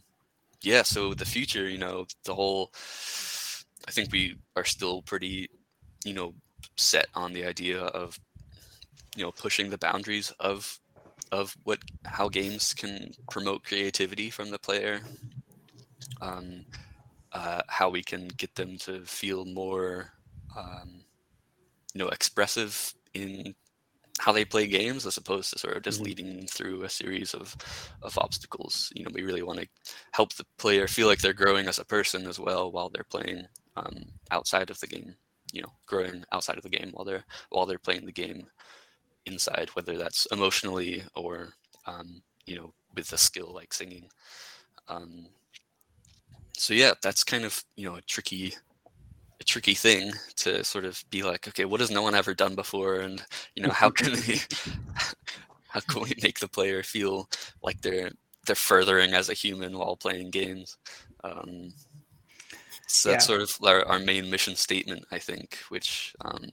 yeah 0.62 0.82
so 0.82 1.14
the 1.14 1.24
future 1.24 1.68
you 1.68 1.78
know 1.78 2.06
the 2.24 2.34
whole 2.34 2.72
i 3.86 3.90
think 3.90 4.12
we 4.12 4.36
are 4.56 4.64
still 4.64 5.02
pretty 5.02 5.48
you 6.04 6.14
know 6.14 6.34
set 6.78 7.08
on 7.14 7.32
the 7.32 7.44
idea 7.44 7.80
of 7.82 8.18
you 9.16 9.24
know 9.24 9.32
pushing 9.32 9.70
the 9.70 9.78
boundaries 9.78 10.30
of 10.40 10.78
of 11.32 11.56
what 11.64 11.80
how 12.06 12.28
games 12.28 12.74
can 12.74 13.12
promote 13.30 13.64
creativity 13.64 14.30
from 14.30 14.50
the 14.50 14.58
player. 14.58 15.06
Um, 16.20 16.64
uh, 17.32 17.62
how 17.68 17.90
we 17.90 18.02
can 18.02 18.28
get 18.28 18.54
them 18.56 18.78
to 18.78 19.04
feel 19.06 19.44
more 19.46 20.12
um, 20.56 21.04
you 21.94 22.00
know 22.00 22.08
expressive 22.08 22.94
in 23.14 23.54
how 24.20 24.32
they 24.32 24.44
play 24.44 24.66
games 24.68 25.06
as 25.06 25.16
opposed 25.18 25.52
to 25.52 25.58
sort 25.58 25.76
of 25.76 25.82
just 25.84 26.00
Mhm. 26.00 26.04
leading 26.04 26.46
through 26.48 26.84
a 26.84 26.90
series 26.90 27.34
of 27.34 27.56
of 28.02 28.18
obstacles. 28.18 28.92
You 28.94 29.04
know 29.04 29.10
we 29.14 29.22
really 29.22 29.42
want 29.42 29.60
to 29.60 29.68
help 30.14 30.34
the 30.34 30.46
player 30.58 30.88
feel 30.88 31.08
like 31.08 31.20
they're 31.20 31.34
growing 31.34 31.68
as 31.68 31.78
a 31.78 31.84
person 31.86 32.26
as 32.26 32.40
well 32.40 32.72
while 32.72 32.90
they're 32.90 33.04
playing 33.10 33.46
um, 33.76 33.96
outside 34.32 34.70
of 34.70 34.80
the 34.80 34.88
game 34.88 35.16
you 35.52 35.62
know 35.62 35.72
growing 35.86 36.24
outside 36.32 36.56
of 36.56 36.62
the 36.62 36.68
game 36.68 36.90
while 36.92 37.04
they're 37.04 37.24
while 37.50 37.66
they're 37.66 37.78
playing 37.78 38.04
the 38.04 38.12
game 38.12 38.46
inside 39.26 39.68
whether 39.74 39.96
that's 39.96 40.26
emotionally 40.32 41.02
or 41.14 41.50
um, 41.86 42.22
you 42.46 42.56
know 42.56 42.72
with 42.94 43.12
a 43.12 43.18
skill 43.18 43.52
like 43.54 43.72
singing. 43.72 44.08
Um, 44.88 45.26
so 46.56 46.74
yeah 46.74 46.92
that's 47.02 47.24
kind 47.24 47.44
of 47.44 47.62
you 47.76 47.88
know 47.88 47.96
a 47.96 48.02
tricky 48.02 48.54
a 49.40 49.44
tricky 49.44 49.74
thing 49.74 50.12
to 50.36 50.62
sort 50.64 50.84
of 50.84 51.02
be 51.10 51.22
like 51.22 51.48
okay 51.48 51.64
what 51.64 51.80
has 51.80 51.90
no 51.90 52.02
one 52.02 52.14
ever 52.14 52.34
done 52.34 52.54
before? 52.54 53.00
And 53.00 53.22
you 53.54 53.62
know 53.62 53.70
how 53.70 53.90
can 53.90 54.12
we 54.26 54.40
how 55.68 55.80
can 55.80 56.02
we 56.02 56.14
make 56.22 56.38
the 56.40 56.48
player 56.48 56.82
feel 56.82 57.28
like 57.62 57.80
they're 57.80 58.10
they're 58.46 58.56
furthering 58.56 59.14
as 59.14 59.28
a 59.28 59.34
human 59.34 59.78
while 59.78 59.96
playing 59.96 60.30
games? 60.30 60.76
Um, 61.24 61.72
so 62.94 63.10
that's 63.10 63.24
Yeah. 63.24 63.26
sort 63.26 63.40
of 63.42 63.56
our, 63.64 63.86
our 63.86 63.98
main 63.98 64.30
mission 64.30 64.56
statement 64.56 65.04
i 65.12 65.18
think 65.18 65.58
which 65.68 66.14
um, 66.24 66.44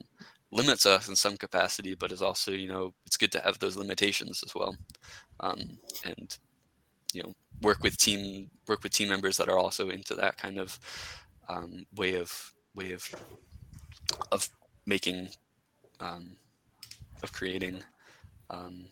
limits 0.52 0.86
us 0.86 1.08
in 1.08 1.16
some 1.16 1.36
capacity 1.36 1.94
but 1.94 2.12
is 2.12 2.22
also 2.22 2.50
you 2.52 2.68
know 2.68 2.92
it's 3.06 3.16
good 3.16 3.32
to 3.32 3.40
have 3.40 3.58
those 3.58 3.76
limitations 3.76 4.42
as 4.44 4.54
well 4.54 4.76
um, 5.40 5.58
and 6.04 6.38
you 7.12 7.22
know 7.22 7.32
work 7.62 7.82
with 7.82 7.96
team 7.98 8.50
work 8.68 8.82
with 8.82 8.92
team 8.92 9.08
members 9.08 9.36
that 9.36 9.48
are 9.48 9.58
also 9.58 9.90
into 9.90 10.14
that 10.14 10.36
kind 10.36 10.58
of 10.58 10.78
um, 11.48 11.84
way 11.96 12.14
of 12.14 12.52
way 12.74 12.92
of 12.92 13.04
of 14.32 14.48
making 14.86 15.28
um, 16.00 16.36
of 17.22 17.32
creating 17.32 17.82
um, 18.50 18.86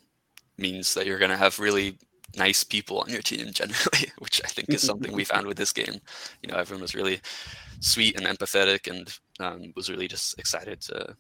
means 0.59 0.95
that 0.95 1.07
you're 1.07 1.19
going 1.19 1.31
to 1.31 1.37
have 1.37 1.59
really 1.59 1.99
nice 2.37 2.63
people 2.63 3.01
on 3.01 3.09
your 3.09 3.23
team 3.23 3.51
generally 3.53 4.13
which 4.19 4.41
i 4.45 4.49
think 4.49 4.69
is 4.69 4.83
something 4.83 5.13
we 5.13 5.25
found 5.25 5.47
with 5.47 5.57
this 5.57 5.73
game 5.73 5.95
you 6.43 6.51
know 6.51 6.57
everyone 6.57 6.83
was 6.83 6.95
really 6.95 7.21
sweet 7.81 8.19
and 8.21 8.27
empathetic 8.27 8.91
and 8.91 9.19
um, 9.41 9.73
was 9.77 9.89
really 9.89 10.09
just 10.09 10.39
excited 10.39 10.81
to 10.81 11.15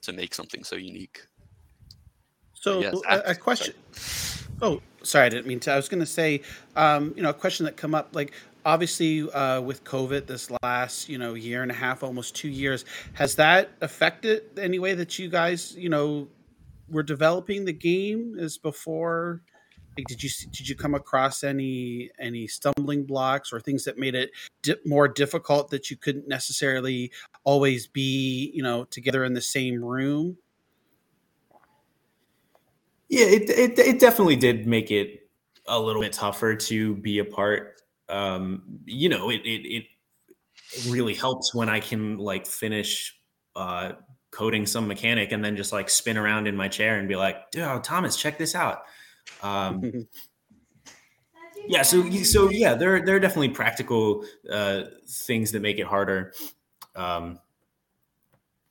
to 0.00 0.12
make 0.12 0.34
something 0.34 0.64
so 0.64 0.76
unique 0.76 1.26
So 2.54 2.80
Yes, 2.80 2.94
a, 3.08 3.30
a 3.30 3.34
question. 3.34 3.74
Oh, 4.62 4.80
sorry, 5.02 5.26
I 5.26 5.28
didn't 5.28 5.48
mean 5.48 5.58
to. 5.60 5.72
I 5.72 5.76
was 5.76 5.88
going 5.88 6.00
to 6.00 6.06
say, 6.06 6.42
um, 6.76 7.12
you 7.16 7.22
know, 7.22 7.30
a 7.30 7.34
question 7.34 7.64
that 7.66 7.76
come 7.76 7.94
up 7.94 8.10
like 8.14 8.32
obviously 8.64 9.28
uh, 9.32 9.60
with 9.60 9.82
COVID 9.82 10.26
this 10.26 10.48
last 10.62 11.08
you 11.08 11.18
know 11.18 11.34
year 11.34 11.62
and 11.62 11.70
a 11.70 11.74
half, 11.74 12.02
almost 12.02 12.36
two 12.36 12.48
years, 12.48 12.84
has 13.14 13.34
that 13.36 13.70
affected 13.80 14.44
any 14.58 14.78
way 14.78 14.94
that 14.94 15.18
you 15.18 15.28
guys 15.28 15.74
you 15.76 15.88
know 15.88 16.28
were 16.88 17.02
developing 17.02 17.64
the 17.64 17.72
game 17.72 18.36
as 18.38 18.58
before? 18.58 19.42
Like, 19.96 20.06
did 20.06 20.22
you 20.22 20.30
did 20.50 20.68
you 20.68 20.74
come 20.74 20.94
across 20.94 21.44
any 21.44 22.10
any 22.18 22.46
stumbling 22.46 23.04
blocks 23.04 23.52
or 23.52 23.60
things 23.60 23.84
that 23.84 23.98
made 23.98 24.14
it 24.14 24.30
di- 24.62 24.76
more 24.86 25.06
difficult 25.06 25.70
that 25.70 25.90
you 25.90 25.96
couldn't 25.96 26.26
necessarily 26.26 27.12
always 27.44 27.86
be 27.86 28.50
you 28.54 28.62
know 28.62 28.84
together 28.84 29.24
in 29.24 29.34
the 29.34 29.42
same 29.42 29.84
room? 29.84 30.38
Yeah, 33.08 33.26
it, 33.26 33.50
it 33.50 33.78
it 33.78 34.00
definitely 34.00 34.36
did 34.36 34.66
make 34.66 34.90
it 34.90 35.28
a 35.66 35.78
little 35.78 36.00
bit 36.00 36.14
tougher 36.14 36.56
to 36.56 36.94
be 36.96 37.18
apart. 37.18 37.82
Um, 38.08 38.62
you 38.86 39.10
know, 39.10 39.28
it 39.28 39.42
it 39.44 39.66
it 39.66 39.84
really 40.88 41.14
helps 41.14 41.54
when 41.54 41.68
I 41.68 41.80
can 41.80 42.16
like 42.16 42.46
finish 42.46 43.14
uh 43.54 43.92
coding 44.30 44.64
some 44.64 44.88
mechanic 44.88 45.30
and 45.30 45.44
then 45.44 45.56
just 45.56 45.72
like 45.72 45.90
spin 45.90 46.16
around 46.16 46.48
in 46.48 46.56
my 46.56 46.68
chair 46.68 46.98
and 46.98 47.06
be 47.06 47.16
like, 47.16 47.50
"Dude, 47.50 47.84
Thomas, 47.84 48.16
check 48.16 48.38
this 48.38 48.54
out." 48.54 48.84
Um, 49.42 50.06
yeah, 51.66 51.82
so 51.82 52.08
so 52.22 52.50
yeah, 52.50 52.74
there 52.74 53.04
there 53.04 53.16
are 53.16 53.20
definitely 53.20 53.50
practical 53.50 54.24
uh, 54.50 54.84
things 55.06 55.52
that 55.52 55.60
make 55.60 55.78
it 55.78 55.86
harder. 55.86 56.32
Um, 56.94 57.38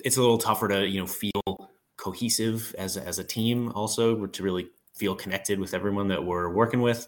it's 0.03 0.17
a 0.17 0.21
little 0.21 0.37
tougher 0.37 0.67
to 0.67 0.87
you 0.87 0.99
know 0.99 1.07
feel 1.07 1.71
cohesive 1.97 2.75
as 2.77 2.97
as 2.97 3.19
a 3.19 3.23
team, 3.23 3.71
also 3.73 4.25
to 4.25 4.43
really 4.43 4.69
feel 4.95 5.15
connected 5.15 5.59
with 5.59 5.73
everyone 5.73 6.09
that 6.09 6.23
we're 6.23 6.49
working 6.49 6.81
with. 6.81 7.07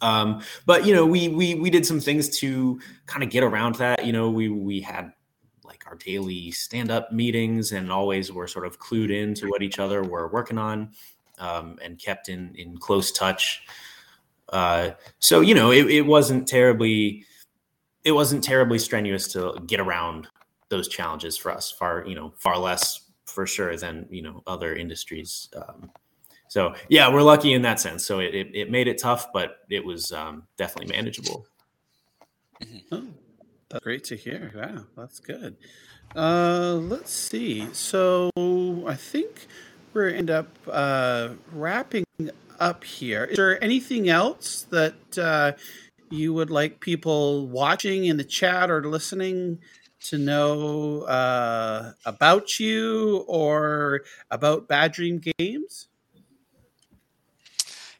Um, 0.00 0.42
but 0.66 0.84
you 0.84 0.94
know, 0.94 1.06
we 1.06 1.28
we 1.28 1.54
we 1.54 1.70
did 1.70 1.86
some 1.86 2.00
things 2.00 2.38
to 2.40 2.80
kind 3.06 3.22
of 3.22 3.30
get 3.30 3.44
around 3.44 3.76
that. 3.76 4.04
You 4.04 4.12
know, 4.12 4.30
we 4.30 4.48
we 4.48 4.80
had 4.80 5.12
like 5.64 5.84
our 5.86 5.94
daily 5.94 6.50
stand 6.50 6.90
up 6.90 7.12
meetings 7.12 7.72
and 7.72 7.90
always 7.90 8.32
were 8.32 8.48
sort 8.48 8.66
of 8.66 8.78
clued 8.78 9.10
in 9.10 9.32
to 9.34 9.46
what 9.48 9.62
each 9.62 9.78
other 9.78 10.02
were 10.02 10.28
working 10.28 10.58
on 10.58 10.90
um, 11.38 11.78
and 11.82 11.98
kept 11.98 12.28
in 12.28 12.54
in 12.56 12.76
close 12.78 13.12
touch. 13.12 13.62
Uh, 14.48 14.90
so 15.18 15.40
you 15.40 15.54
know, 15.54 15.70
it, 15.70 15.90
it 15.90 16.02
wasn't 16.02 16.46
terribly 16.46 17.24
it 18.04 18.12
wasn't 18.12 18.42
terribly 18.42 18.78
strenuous 18.78 19.28
to 19.32 19.62
get 19.66 19.80
around 19.80 20.28
those 20.68 20.88
challenges 20.88 21.36
for 21.36 21.52
us. 21.52 21.70
Far 21.70 22.04
you 22.06 22.14
know 22.14 22.32
far 22.36 22.58
less 22.58 23.02
for 23.26 23.46
sure 23.46 23.76
than 23.76 24.06
you 24.10 24.22
know 24.22 24.42
other 24.46 24.74
industries. 24.74 25.48
Um, 25.56 25.90
so 26.48 26.74
yeah, 26.90 27.10
we're 27.10 27.22
lucky 27.22 27.54
in 27.54 27.62
that 27.62 27.80
sense. 27.80 28.04
So 28.04 28.18
it, 28.18 28.34
it, 28.34 28.54
it 28.54 28.70
made 28.70 28.86
it 28.86 28.98
tough, 28.98 29.32
but 29.32 29.60
it 29.70 29.82
was 29.82 30.12
um, 30.12 30.42
definitely 30.58 30.94
manageable. 30.94 31.46
Mm-hmm. 32.62 32.94
Oh, 32.94 33.08
that's 33.70 33.82
great 33.82 34.04
to 34.04 34.16
hear. 34.16 34.52
Wow, 34.54 34.84
that's 34.94 35.18
good. 35.18 35.56
Uh, 36.14 36.74
let's 36.74 37.10
see. 37.10 37.72
So 37.72 38.30
I 38.86 38.94
think 38.94 39.46
we're 39.92 40.08
end 40.08 40.30
up 40.30 40.48
uh, 40.70 41.30
wrapping 41.52 42.04
up 42.58 42.84
here. 42.84 43.24
Is 43.24 43.36
there 43.36 43.62
anything 43.62 44.08
else 44.08 44.66
that 44.70 45.18
uh, 45.18 45.52
you 46.10 46.32
would 46.34 46.50
like 46.50 46.80
people 46.80 47.46
watching 47.48 48.04
in 48.06 48.16
the 48.16 48.24
chat 48.24 48.70
or 48.70 48.84
listening 48.84 49.58
to 50.04 50.18
know 50.18 51.02
uh, 51.02 51.92
about 52.04 52.58
you 52.58 53.24
or 53.26 54.02
about 54.30 54.68
Bad 54.68 54.92
Dream 54.92 55.20
Games? 55.38 55.88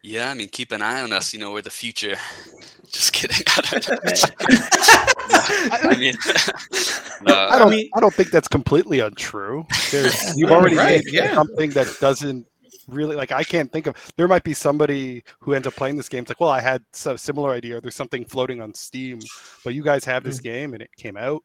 Yeah, 0.03 0.31
I 0.31 0.35
mean, 0.35 0.49
keep 0.49 0.73
an 0.73 0.83
eye 0.83 1.01
on 1.01 1.13
us. 1.13 1.33
You 1.33 1.39
know, 1.39 1.53
we're 1.53 1.63
the 1.63 1.71
future. 1.71 2.17
Just 2.91 3.13
kidding. 3.13 3.45
I 5.31 5.97
mean, 5.99 6.15
no, 7.23 7.35
I 7.35 7.59
don't. 7.59 7.69
I, 7.69 7.71
mean, 7.71 7.91
I 7.95 8.01
don't 8.01 8.15
think 8.15 8.31
that's 8.31 8.49
completely 8.49 9.01
untrue. 9.01 9.67
There's, 9.91 10.37
you've 10.37 10.51
already 10.51 10.77
right, 10.77 11.05
made 11.05 11.13
yeah. 11.13 11.35
something 11.35 11.71
that 11.71 11.97
doesn't 12.01 12.47
really 12.89 13.17
like. 13.17 13.33
I 13.33 13.45
can't 13.45 13.71
think 13.71 13.87
of. 13.87 13.97
There 14.17 14.29
might 14.29 14.45
be 14.45 14.55
somebody 14.55 15.25
who 15.41 15.55
ends 15.55 15.67
up 15.67 15.75
playing 15.75 15.97
this 15.97 16.09
game. 16.09 16.23
It's 16.23 16.31
like, 16.31 16.41
well, 16.41 16.51
I 16.51 16.61
had 16.61 16.83
a 17.05 17.19
similar 17.19 17.51
idea. 17.51 17.81
There's 17.81 17.95
something 17.95 18.25
floating 18.25 18.61
on 18.61 18.75
Steam, 18.75 19.21
but 19.65 19.75
you 19.75 19.83
guys 19.83 20.05
have 20.05 20.25
this 20.25 20.41
mm. 20.41 20.45
game 20.45 20.75
and 20.75 20.83
it 20.83 20.91
came 20.97 21.17
out. 21.17 21.43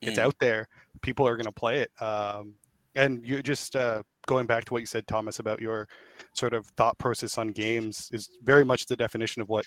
It's 0.00 0.18
mm. 0.18 0.22
out 0.22 0.36
there. 0.40 0.68
People 1.00 1.26
are 1.26 1.36
going 1.36 1.46
to 1.46 1.52
play 1.52 1.80
it. 1.80 2.02
Um, 2.02 2.54
and 2.94 3.26
you 3.26 3.42
just 3.42 3.76
uh, 3.76 4.02
going 4.26 4.46
back 4.46 4.64
to 4.66 4.72
what 4.72 4.80
you 4.80 4.86
said, 4.86 5.06
Thomas, 5.06 5.38
about 5.38 5.60
your 5.60 5.88
sort 6.34 6.54
of 6.54 6.66
thought 6.76 6.98
process 6.98 7.38
on 7.38 7.48
games 7.48 8.08
is 8.12 8.28
very 8.42 8.64
much 8.64 8.86
the 8.86 8.96
definition 8.96 9.42
of 9.42 9.48
what 9.48 9.64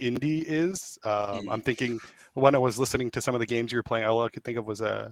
indie 0.00 0.44
is. 0.46 0.98
Um, 1.04 1.12
mm. 1.12 1.52
I'm 1.52 1.60
thinking 1.60 2.00
when 2.34 2.54
I 2.54 2.58
was 2.58 2.78
listening 2.78 3.10
to 3.12 3.20
some 3.20 3.34
of 3.34 3.40
the 3.40 3.46
games 3.46 3.72
you 3.72 3.78
were 3.78 3.82
playing, 3.82 4.06
all 4.06 4.24
I 4.24 4.28
could 4.28 4.44
think 4.44 4.58
of 4.58 4.66
was 4.66 4.80
a 4.80 4.92
uh, 4.92 5.08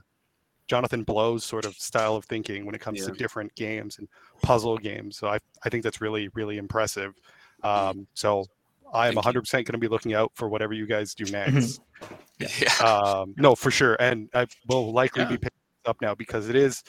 Jonathan 0.68 1.02
Blow's 1.02 1.44
sort 1.44 1.64
of 1.64 1.74
style 1.74 2.14
of 2.14 2.24
thinking 2.26 2.66
when 2.66 2.74
it 2.74 2.80
comes 2.80 3.00
yeah. 3.00 3.06
to 3.06 3.12
different 3.12 3.54
games 3.54 3.98
and 3.98 4.06
puzzle 4.42 4.76
games. 4.76 5.16
So 5.16 5.28
I, 5.28 5.38
I 5.64 5.70
think 5.70 5.82
that's 5.82 6.00
really, 6.00 6.28
really 6.34 6.58
impressive. 6.58 7.14
Mm. 7.64 7.90
Um, 7.90 8.06
so 8.14 8.44
I 8.92 9.08
am 9.08 9.14
100% 9.14 9.50
going 9.50 9.64
to 9.64 9.78
be 9.78 9.88
looking 9.88 10.14
out 10.14 10.32
for 10.34 10.48
whatever 10.48 10.74
you 10.74 10.86
guys 10.86 11.14
do 11.14 11.24
mm-hmm. 11.24 11.54
next. 11.54 11.80
yeah. 12.60 12.86
Um, 12.86 13.34
no, 13.36 13.54
for 13.54 13.70
sure. 13.70 13.96
And 13.98 14.28
I 14.34 14.46
will 14.68 14.92
likely 14.92 15.22
yeah. 15.22 15.28
be 15.28 15.36
picking 15.38 15.58
up 15.86 15.96
now 16.00 16.14
because 16.14 16.48
it 16.48 16.56
is 16.56 16.82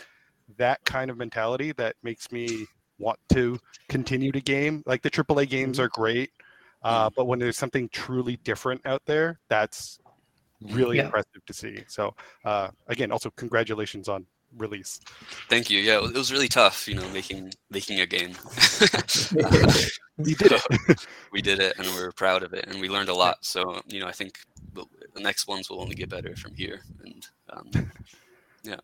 that 0.57 0.83
kind 0.85 1.09
of 1.09 1.17
mentality 1.17 1.71
that 1.73 1.95
makes 2.03 2.31
me 2.31 2.65
want 2.97 3.19
to 3.33 3.59
continue 3.87 4.31
to 4.31 4.41
game. 4.41 4.83
Like 4.85 5.01
the 5.01 5.09
AAA 5.09 5.49
games 5.49 5.77
mm-hmm. 5.77 5.85
are 5.85 5.89
great, 5.89 6.31
uh, 6.83 7.09
mm. 7.09 7.15
but 7.15 7.25
when 7.25 7.39
there's 7.39 7.57
something 7.57 7.89
truly 7.89 8.37
different 8.37 8.81
out 8.85 9.01
there, 9.05 9.39
that's 9.49 9.99
really 10.61 10.97
yeah. 10.97 11.05
impressive 11.05 11.45
to 11.45 11.53
see. 11.53 11.83
So 11.87 12.15
uh, 12.45 12.69
again, 12.87 13.11
also 13.11 13.29
congratulations 13.31 14.09
on 14.09 14.25
release. 14.57 14.99
Thank 15.49 15.69
you. 15.69 15.79
Yeah, 15.79 16.03
it 16.03 16.13
was 16.13 16.31
really 16.31 16.47
tough, 16.47 16.87
you 16.87 16.95
know, 16.95 17.07
making 17.09 17.53
making 17.69 17.99
a 17.99 18.05
game. 18.05 18.31
we 20.17 20.33
did 20.33 20.51
it. 20.51 21.05
we 21.31 21.41
did 21.41 21.59
it, 21.59 21.77
and 21.77 21.87
we 21.87 22.01
are 22.01 22.11
proud 22.11 22.43
of 22.43 22.53
it, 22.53 22.65
and 22.67 22.79
we 22.79 22.89
learned 22.89 23.09
a 23.09 23.13
lot. 23.13 23.37
So 23.41 23.81
you 23.87 23.99
know, 23.99 24.07
I 24.07 24.11
think 24.11 24.39
the 24.73 25.21
next 25.21 25.47
ones 25.47 25.69
will 25.69 25.81
only 25.81 25.95
get 25.95 26.09
better 26.09 26.35
from 26.35 26.55
here. 26.55 26.81
And 27.03 27.27
um, 27.49 27.71
yeah, 28.63 28.77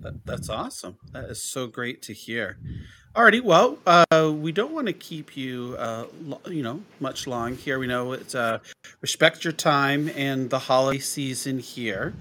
that, 0.00 0.24
that's 0.24 0.48
awesome. 0.48 0.96
That 1.12 1.24
is 1.24 1.42
so 1.42 1.66
great 1.66 2.02
to 2.02 2.12
hear. 2.12 2.58
Alrighty, 3.14 3.42
well, 3.42 3.78
uh, 3.86 4.30
we 4.34 4.52
don't 4.52 4.72
want 4.72 4.88
to 4.88 4.92
keep 4.92 5.36
you, 5.38 5.74
uh, 5.78 6.04
lo- 6.22 6.40
you 6.48 6.62
know, 6.62 6.82
much 7.00 7.26
long 7.26 7.56
here. 7.56 7.78
We 7.78 7.86
know 7.86 8.12
it's 8.12 8.34
uh, 8.34 8.58
respect 9.00 9.42
your 9.42 9.54
time 9.54 10.10
and 10.14 10.50
the 10.50 10.58
holiday 10.58 10.98
season 10.98 11.58
here. 11.58 12.12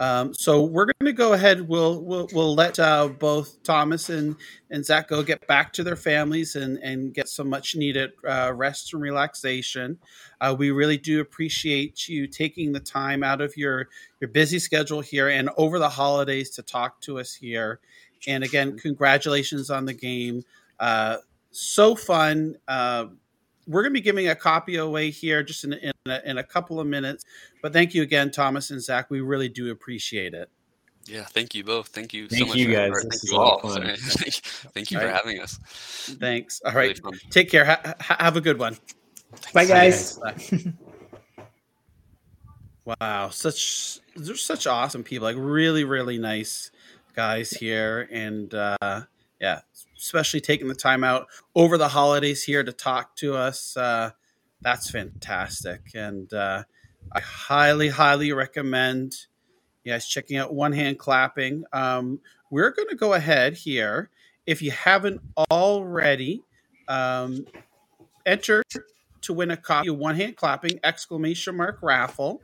Um, 0.00 0.32
so 0.32 0.62
we're 0.62 0.86
going 0.86 1.04
to 1.04 1.12
go 1.12 1.34
ahead. 1.34 1.68
We'll 1.68 2.02
we'll, 2.02 2.26
we'll 2.32 2.54
let 2.54 2.78
uh, 2.78 3.08
both 3.08 3.62
Thomas 3.62 4.08
and, 4.08 4.34
and 4.70 4.82
Zach 4.84 5.08
go 5.08 5.22
get 5.22 5.46
back 5.46 5.74
to 5.74 5.82
their 5.84 5.94
families 5.94 6.56
and, 6.56 6.78
and 6.78 7.12
get 7.12 7.28
some 7.28 7.50
much 7.50 7.76
needed 7.76 8.12
uh, 8.26 8.50
rest 8.54 8.94
and 8.94 9.02
relaxation. 9.02 9.98
Uh, 10.40 10.56
we 10.58 10.70
really 10.70 10.96
do 10.96 11.20
appreciate 11.20 12.08
you 12.08 12.26
taking 12.26 12.72
the 12.72 12.80
time 12.80 13.22
out 13.22 13.42
of 13.42 13.58
your 13.58 13.88
your 14.20 14.28
busy 14.28 14.58
schedule 14.58 15.02
here 15.02 15.28
and 15.28 15.50
over 15.58 15.78
the 15.78 15.90
holidays 15.90 16.48
to 16.50 16.62
talk 16.62 16.98
to 17.02 17.18
us 17.18 17.34
here. 17.34 17.78
And 18.26 18.42
again, 18.42 18.78
congratulations 18.78 19.70
on 19.70 19.84
the 19.84 19.94
game. 19.94 20.44
Uh, 20.78 21.18
so 21.50 21.94
fun. 21.94 22.56
We're 23.70 23.82
going 23.82 23.92
to 23.92 23.98
be 23.98 24.02
giving 24.02 24.28
a 24.28 24.34
copy 24.34 24.76
away 24.76 25.10
here 25.10 25.42
just 25.42 25.62
in, 25.62 25.74
in, 25.74 25.92
a, 26.06 26.20
in 26.24 26.38
a 26.38 26.42
couple 26.42 26.80
of 26.80 26.86
minutes. 26.86 27.24
But 27.62 27.72
thank 27.72 27.94
you 27.94 28.02
again, 28.02 28.32
Thomas 28.32 28.70
and 28.70 28.82
Zach. 28.82 29.10
We 29.10 29.20
really 29.20 29.48
do 29.48 29.70
appreciate 29.70 30.34
it. 30.34 30.50
Yeah, 31.06 31.24
thank 31.24 31.54
you 31.54 31.64
both. 31.64 31.88
Thank 31.88 32.12
you 32.12 32.28
thank 32.28 32.42
so 32.42 32.46
much. 32.48 32.56
You 32.56 32.72
guys. 32.72 32.90
Thank 33.10 33.30
you 33.30 33.38
all. 33.38 33.58
thank 34.74 34.90
you 34.90 34.98
for 34.98 35.08
having 35.08 35.40
us. 35.40 35.58
Thanks. 36.20 36.60
All 36.64 36.72
right. 36.72 36.98
Really 37.02 37.18
Take 37.30 37.50
care. 37.50 37.64
Ha- 37.64 37.94
ha- 38.00 38.16
have 38.18 38.36
a 38.36 38.40
good 38.40 38.58
one. 38.58 38.76
Thanks. 39.32 39.52
Bye, 39.52 39.64
guys. 39.64 40.18
Bye. 40.18 41.44
wow, 43.00 43.28
such 43.30 44.00
they're 44.16 44.36
such 44.36 44.66
awesome 44.66 45.02
people. 45.02 45.26
Like 45.26 45.36
really, 45.38 45.84
really 45.84 46.18
nice 46.18 46.70
guys 47.14 47.50
here, 47.50 48.08
and 48.10 48.52
uh, 48.52 49.02
yeah, 49.40 49.60
especially 50.00 50.40
taking 50.40 50.68
the 50.68 50.74
time 50.74 51.04
out 51.04 51.28
over 51.54 51.76
the 51.76 51.88
holidays 51.88 52.42
here 52.42 52.64
to 52.64 52.72
talk 52.72 53.14
to 53.16 53.36
us. 53.36 53.76
Uh, 53.76 54.10
that's 54.60 54.90
fantastic. 54.90 55.90
And 55.94 56.32
uh, 56.32 56.64
I 57.12 57.20
highly, 57.20 57.88
highly 57.88 58.32
recommend 58.32 59.14
you 59.84 59.92
guys 59.92 60.06
checking 60.06 60.36
out 60.36 60.54
One 60.54 60.72
Hand 60.72 60.98
Clapping. 60.98 61.64
Um, 61.72 62.20
we're 62.50 62.70
going 62.70 62.88
to 62.88 62.96
go 62.96 63.14
ahead 63.14 63.54
here. 63.54 64.10
If 64.46 64.62
you 64.62 64.70
haven't 64.70 65.20
already, 65.50 66.42
um, 66.88 67.46
enter 68.26 68.62
to 69.22 69.32
win 69.32 69.50
a 69.50 69.56
copy 69.56 69.88
of 69.88 69.98
One 69.98 70.16
Hand 70.16 70.36
Clapping 70.36 70.80
exclamation 70.82 71.56
mark 71.56 71.78
raffle 71.82 72.42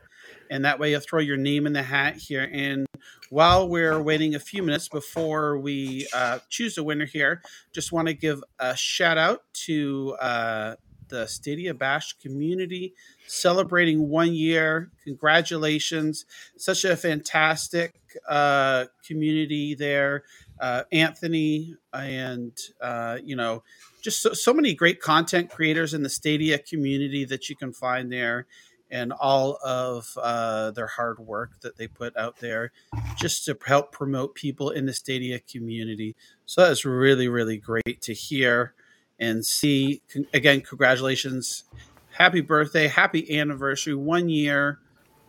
and 0.51 0.64
that 0.64 0.78
way 0.78 0.90
you'll 0.90 1.01
throw 1.01 1.20
your 1.20 1.36
name 1.36 1.66
in 1.66 1.72
the 1.72 1.82
hat 1.82 2.16
here. 2.16 2.49
And 2.53 2.86
while 3.30 3.68
we're 3.68 4.01
waiting 4.01 4.34
a 4.34 4.40
few 4.40 4.62
minutes 4.62 4.88
before 4.88 5.59
we 5.59 6.07
uh, 6.14 6.38
choose 6.49 6.78
a 6.78 6.82
winner 6.84 7.07
here, 7.07 7.42
just 7.72 7.92
want 7.92 8.09
to 8.09 8.14
give 8.14 8.42
a 8.59 8.76
shout 8.76 9.18
out 9.18 9.42
to 9.64 10.16
uh, 10.20 10.76
the 11.09 11.26
Stadia 11.26 11.74
Bash 11.74 12.14
community 12.14 12.94
celebrating 13.26 14.09
one 14.09 14.32
year. 14.32 14.90
Congratulations! 15.05 16.24
Such 16.57 16.84
a 16.84 16.97
fantastic 16.97 18.01
uh, 18.28 18.86
community 19.07 19.74
there. 19.74 20.24
Uh, 20.59 20.84
Anthony 20.90 21.76
and 21.92 22.53
uh, 22.80 23.18
you 23.22 23.36
know 23.36 23.62
just 24.01 24.22
so, 24.22 24.32
so 24.32 24.55
many 24.55 24.74
great 24.74 25.01
content 25.01 25.51
creators 25.51 25.92
in 25.92 26.03
the 26.03 26.09
Stadia 26.09 26.59
community 26.59 27.24
that 27.24 27.49
you 27.51 27.57
can 27.57 27.72
find 27.72 28.11
there 28.11 28.47
and 28.91 29.12
all 29.12 29.59
of 29.64 30.16
uh, 30.22 30.70
their 30.70 30.87
hard 30.87 31.18
work 31.18 31.61
that 31.61 31.76
they 31.76 31.89
put 31.89 32.16
out 32.16 32.39
there 32.39 32.72
just 33.16 33.45
to 33.45 33.57
help 33.66 33.93
promote 33.93 34.34
people 34.34 34.70
in 34.70 34.87
the 34.87 34.93
Stadia 34.93 35.41
community. 35.41 36.14
So 36.45 36.62
that 36.62 36.72
is 36.72 36.84
really, 36.84 37.28
really 37.28 37.59
great 37.59 38.01
to 38.03 38.14
hear 38.14 38.74
and 39.18 39.45
see. 39.45 40.03
Again, 40.32 40.61
congratulations. 40.61 41.64
Happy 42.12 42.41
birthday. 42.41 42.87
Happy 42.87 43.39
anniversary. 43.39 43.95
One 43.95 44.28
year 44.28 44.78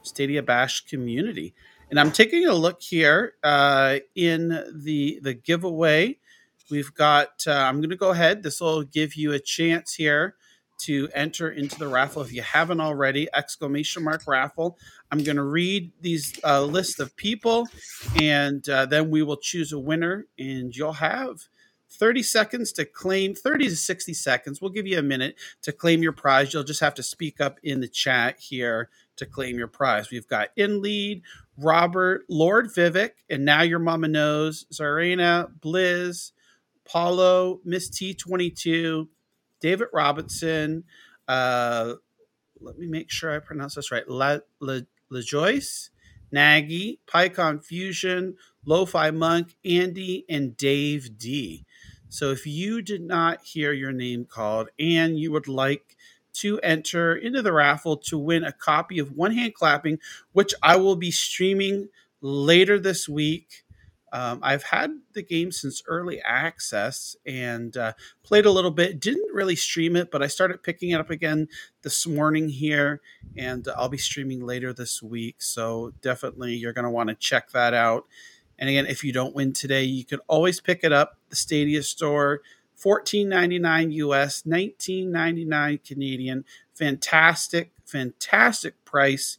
Stadia 0.03 0.43
Bash 0.43 0.85
community. 0.85 1.53
And 1.89 1.99
I'm 1.99 2.11
taking 2.11 2.45
a 2.45 2.53
look 2.53 2.81
here 2.81 3.33
uh, 3.43 3.99
in 4.15 4.49
the, 4.73 5.19
the 5.21 5.33
giveaway. 5.33 6.17
We've 6.69 6.93
got, 6.93 7.45
uh, 7.47 7.53
I'm 7.53 7.77
going 7.77 7.89
to 7.89 7.95
go 7.95 8.11
ahead. 8.11 8.43
This 8.43 8.59
will 8.59 8.83
give 8.83 9.15
you 9.15 9.31
a 9.31 9.39
chance 9.39 9.93
here 9.93 10.35
to 10.79 11.09
enter 11.13 11.49
into 11.49 11.77
the 11.77 11.87
raffle. 11.87 12.21
If 12.21 12.33
you 12.33 12.41
haven't 12.41 12.81
already 12.81 13.27
exclamation 13.33 14.03
mark 14.03 14.23
raffle. 14.27 14.77
I'm 15.11 15.23
going 15.23 15.37
to 15.37 15.43
read 15.43 15.91
these 16.01 16.39
uh, 16.43 16.63
list 16.63 16.99
of 16.99 17.15
people 17.15 17.67
and 18.21 18.67
uh, 18.69 18.85
then 18.85 19.09
we 19.09 19.23
will 19.23 19.37
choose 19.37 19.71
a 19.71 19.79
winner 19.79 20.27
and 20.37 20.75
you'll 20.75 20.93
have 20.93 21.47
30 21.89 22.21
seconds 22.21 22.71
to 22.73 22.85
claim 22.85 23.33
30 23.33 23.69
to 23.69 23.75
60 23.75 24.13
seconds. 24.13 24.61
We'll 24.61 24.71
give 24.71 24.85
you 24.85 24.99
a 24.99 25.03
minute 25.03 25.35
to 25.61 25.71
claim 25.71 26.03
your 26.03 26.11
prize. 26.11 26.53
You'll 26.53 26.63
just 26.63 26.81
have 26.81 26.95
to 26.95 27.03
speak 27.03 27.39
up 27.39 27.59
in 27.63 27.79
the 27.79 27.87
chat 27.87 28.39
here 28.39 28.89
to 29.15 29.25
claim 29.25 29.57
your 29.57 29.67
prize. 29.67 30.11
We've 30.11 30.27
got 30.27 30.49
in 30.55 30.81
lead 30.81 31.23
robert 31.57 32.23
lord 32.29 32.67
vivek 32.67 33.11
and 33.31 33.43
now 33.43 33.63
your 33.63 33.79
mama 33.79 34.07
knows 34.07 34.67
zarena 34.71 35.49
blizz 35.59 36.31
paulo 36.85 37.59
miss 37.65 37.89
t22 37.89 39.07
David 39.59 39.87
Robinson. 39.93 40.83
Uh, 41.27 41.95
let 42.59 42.77
me 42.77 42.87
make 42.87 43.11
sure 43.11 43.35
I 43.35 43.39
pronounce 43.39 43.75
this 43.75 43.91
right. 43.91 44.07
La, 44.07 44.39
La, 44.59 44.79
Nagy, 46.31 46.99
PyCon 47.07 47.63
Fusion, 47.63 48.35
Lo-Fi 48.65 49.11
Monk, 49.11 49.55
Andy, 49.63 50.25
and 50.29 50.57
Dave 50.57 51.17
D. 51.17 51.65
So 52.09 52.31
if 52.31 52.45
you 52.45 52.81
did 52.81 53.01
not 53.01 53.43
hear 53.43 53.73
your 53.73 53.91
name 53.91 54.25
called 54.25 54.69
and 54.79 55.19
you 55.19 55.31
would 55.31 55.47
like 55.47 55.95
to 56.33 56.59
enter 56.59 57.15
into 57.15 57.41
the 57.41 57.51
raffle 57.51 57.97
to 57.97 58.17
win 58.17 58.43
a 58.43 58.51
copy 58.51 58.99
of 58.99 59.11
One 59.11 59.33
Hand 59.33 59.55
Clapping, 59.55 59.99
which 60.33 60.53
I 60.61 60.75
will 60.75 60.95
be 60.95 61.11
streaming 61.11 61.89
later 62.21 62.79
this 62.79 63.09
week. 63.09 63.63
Um, 64.13 64.39
I've 64.41 64.63
had 64.63 64.91
the 65.13 65.21
game 65.21 65.51
since 65.51 65.83
early 65.87 66.21
access 66.21 67.15
and 67.25 67.75
uh, 67.75 67.93
played 68.23 68.45
a 68.45 68.51
little 68.51 68.71
bit. 68.71 68.99
Didn't 68.99 69.33
really 69.33 69.55
stream 69.55 69.95
it, 69.95 70.11
but 70.11 70.23
I 70.23 70.27
started 70.27 70.63
picking 70.63 70.91
it 70.91 70.99
up 70.99 71.09
again 71.09 71.47
this 71.81 72.07
morning 72.07 72.49
here, 72.49 73.01
and 73.35 73.67
I'll 73.75 73.89
be 73.89 73.97
streaming 73.97 74.45
later 74.45 74.71
this 74.73 75.03
week. 75.03 75.41
So 75.41 75.93
definitely, 76.01 76.55
you're 76.55 76.73
going 76.73 76.85
to 76.85 76.91
want 76.91 77.09
to 77.09 77.15
check 77.15 77.51
that 77.51 77.73
out. 77.73 78.05
And 78.59 78.69
again, 78.69 78.85
if 78.85 79.03
you 79.03 79.11
don't 79.11 79.35
win 79.35 79.53
today, 79.53 79.83
you 79.83 80.05
can 80.05 80.19
always 80.27 80.59
pick 80.59 80.83
it 80.83 80.93
up 80.93 81.17
the 81.29 81.35
Stadia 81.35 81.83
store, 81.83 82.41
fourteen 82.75 83.29
ninety 83.29 83.59
nine 83.59 83.91
US, 83.91 84.45
nineteen 84.45 85.11
ninety 85.11 85.45
nine 85.45 85.79
Canadian. 85.85 86.45
Fantastic, 86.73 87.71
fantastic 87.85 88.83
price. 88.85 89.37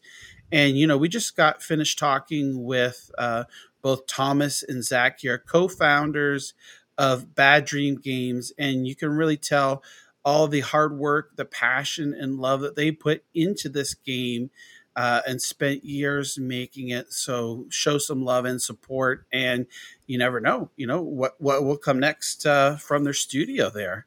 And 0.50 0.78
you 0.78 0.86
know, 0.86 0.96
we 0.96 1.08
just 1.08 1.36
got 1.36 1.62
finished 1.62 1.98
talking 1.98 2.64
with 2.64 3.10
uh, 3.18 3.44
both 3.82 4.06
Thomas 4.06 4.62
and 4.62 4.84
Zach 4.84 5.20
here, 5.20 5.38
co-founders 5.38 6.54
of 6.96 7.34
Bad 7.34 7.64
Dream 7.64 7.96
Games, 7.96 8.52
and 8.58 8.86
you 8.86 8.96
can 8.96 9.10
really 9.10 9.36
tell 9.36 9.82
all 10.24 10.48
the 10.48 10.60
hard 10.60 10.98
work, 10.98 11.36
the 11.36 11.44
passion, 11.44 12.12
and 12.12 12.38
love 12.38 12.60
that 12.60 12.76
they 12.76 12.90
put 12.90 13.24
into 13.34 13.68
this 13.68 13.94
game 13.94 14.50
uh, 14.96 15.22
and 15.26 15.40
spent 15.40 15.84
years 15.84 16.38
making 16.38 16.88
it. 16.88 17.12
So 17.12 17.66
show 17.70 17.98
some 17.98 18.24
love 18.24 18.44
and 18.44 18.60
support, 18.60 19.26
and 19.32 19.66
you 20.06 20.18
never 20.18 20.40
know, 20.40 20.70
you 20.76 20.86
know 20.88 21.00
what 21.00 21.40
what 21.40 21.64
will 21.64 21.76
come 21.76 22.00
next 22.00 22.44
uh, 22.44 22.76
from 22.76 23.04
their 23.04 23.12
studio 23.12 23.70
there. 23.70 24.06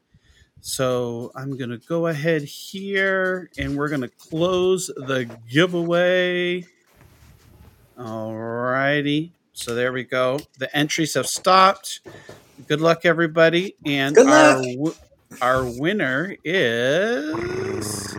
So 0.60 1.32
I'm 1.34 1.56
gonna 1.56 1.78
go 1.78 2.06
ahead 2.06 2.42
here, 2.42 3.50
and 3.58 3.76
we're 3.76 3.88
gonna 3.88 4.10
close 4.10 4.88
the 4.88 5.28
giveaway. 5.50 6.66
All 7.98 8.36
righty. 8.36 9.32
So 9.62 9.74
there 9.76 9.92
we 9.92 10.04
go. 10.04 10.40
The 10.58 10.74
entries 10.76 11.14
have 11.14 11.28
stopped. 11.28 12.00
Good 12.66 12.80
luck, 12.80 13.04
everybody. 13.04 13.76
And 13.86 14.16
Good 14.16 14.26
luck. 14.26 14.58
our 14.60 14.92
our 15.40 15.64
winner 15.66 16.36
is 16.44 18.16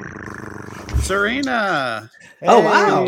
Serena. 1.02 2.12
Oh, 2.46 2.62
wow. 2.62 3.06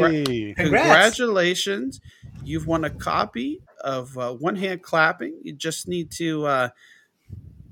Congrats. 0.55 0.55
Congratulations. 0.57 2.01
You've 2.43 2.67
won 2.67 2.83
a 2.85 2.89
copy 2.91 3.61
of 3.83 4.17
uh, 4.17 4.33
One 4.33 4.57
Hand 4.57 4.83
Clapping. 4.83 5.39
You 5.43 5.53
just 5.53 5.87
need 5.87 6.11
to 6.13 6.45
uh, 6.45 6.69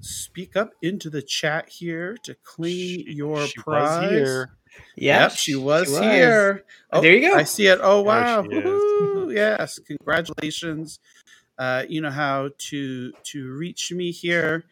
speak 0.02 0.56
up 0.56 0.72
into 0.82 1.10
the 1.10 1.22
chat 1.22 1.70
here 1.70 2.18
to 2.24 2.36
claim 2.44 3.04
your 3.08 3.50
She 3.50 3.60
was 3.68 4.00
prize. 4.00 4.10
here. 4.10 4.52
Yeah, 4.96 5.24
Yep, 5.24 5.32
she 5.32 5.56
was, 5.56 5.90
here. 6.00 6.64
Oh, 6.92 7.02
there 7.02 7.14
you 7.16 7.30
go. 7.30 7.36
I 7.38 7.44
see 7.44 7.68
it. 7.68 7.80
Oh 7.82 8.02
There 8.04 8.04
wow! 8.04 8.44
She 9.34 9.42
is. 9.42 9.58
Woohoo. 9.58 9.58
Yes, 9.60 9.80
congratulations. 9.80 11.00
Uh, 11.58 11.84
you 11.88 12.02
know 12.02 12.10
how 12.12 12.50
to 12.58 13.12
to 13.24 13.52
reach 13.54 13.92
me 13.92 14.12
here. 14.12 14.66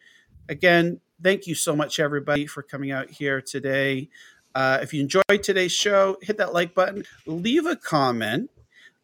Again, 0.48 1.00
thank 1.22 1.46
you 1.46 1.54
so 1.54 1.76
much, 1.76 2.00
everybody, 2.00 2.46
for 2.46 2.62
coming 2.62 2.90
out 2.90 3.10
here 3.10 3.40
today. 3.40 4.08
Uh, 4.54 4.78
if 4.82 4.92
you 4.92 5.00
enjoyed 5.00 5.42
today's 5.42 5.72
show, 5.72 6.16
hit 6.20 6.36
that 6.38 6.52
like 6.52 6.74
button, 6.74 7.04
leave 7.26 7.64
a 7.66 7.76
comment, 7.76 8.50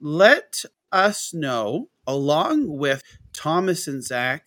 let 0.01 0.65
us 0.93 1.33
know, 1.33 1.89
along 2.07 2.69
with 2.77 3.03
Thomas 3.33 3.87
and 3.89 4.03
Zach, 4.05 4.47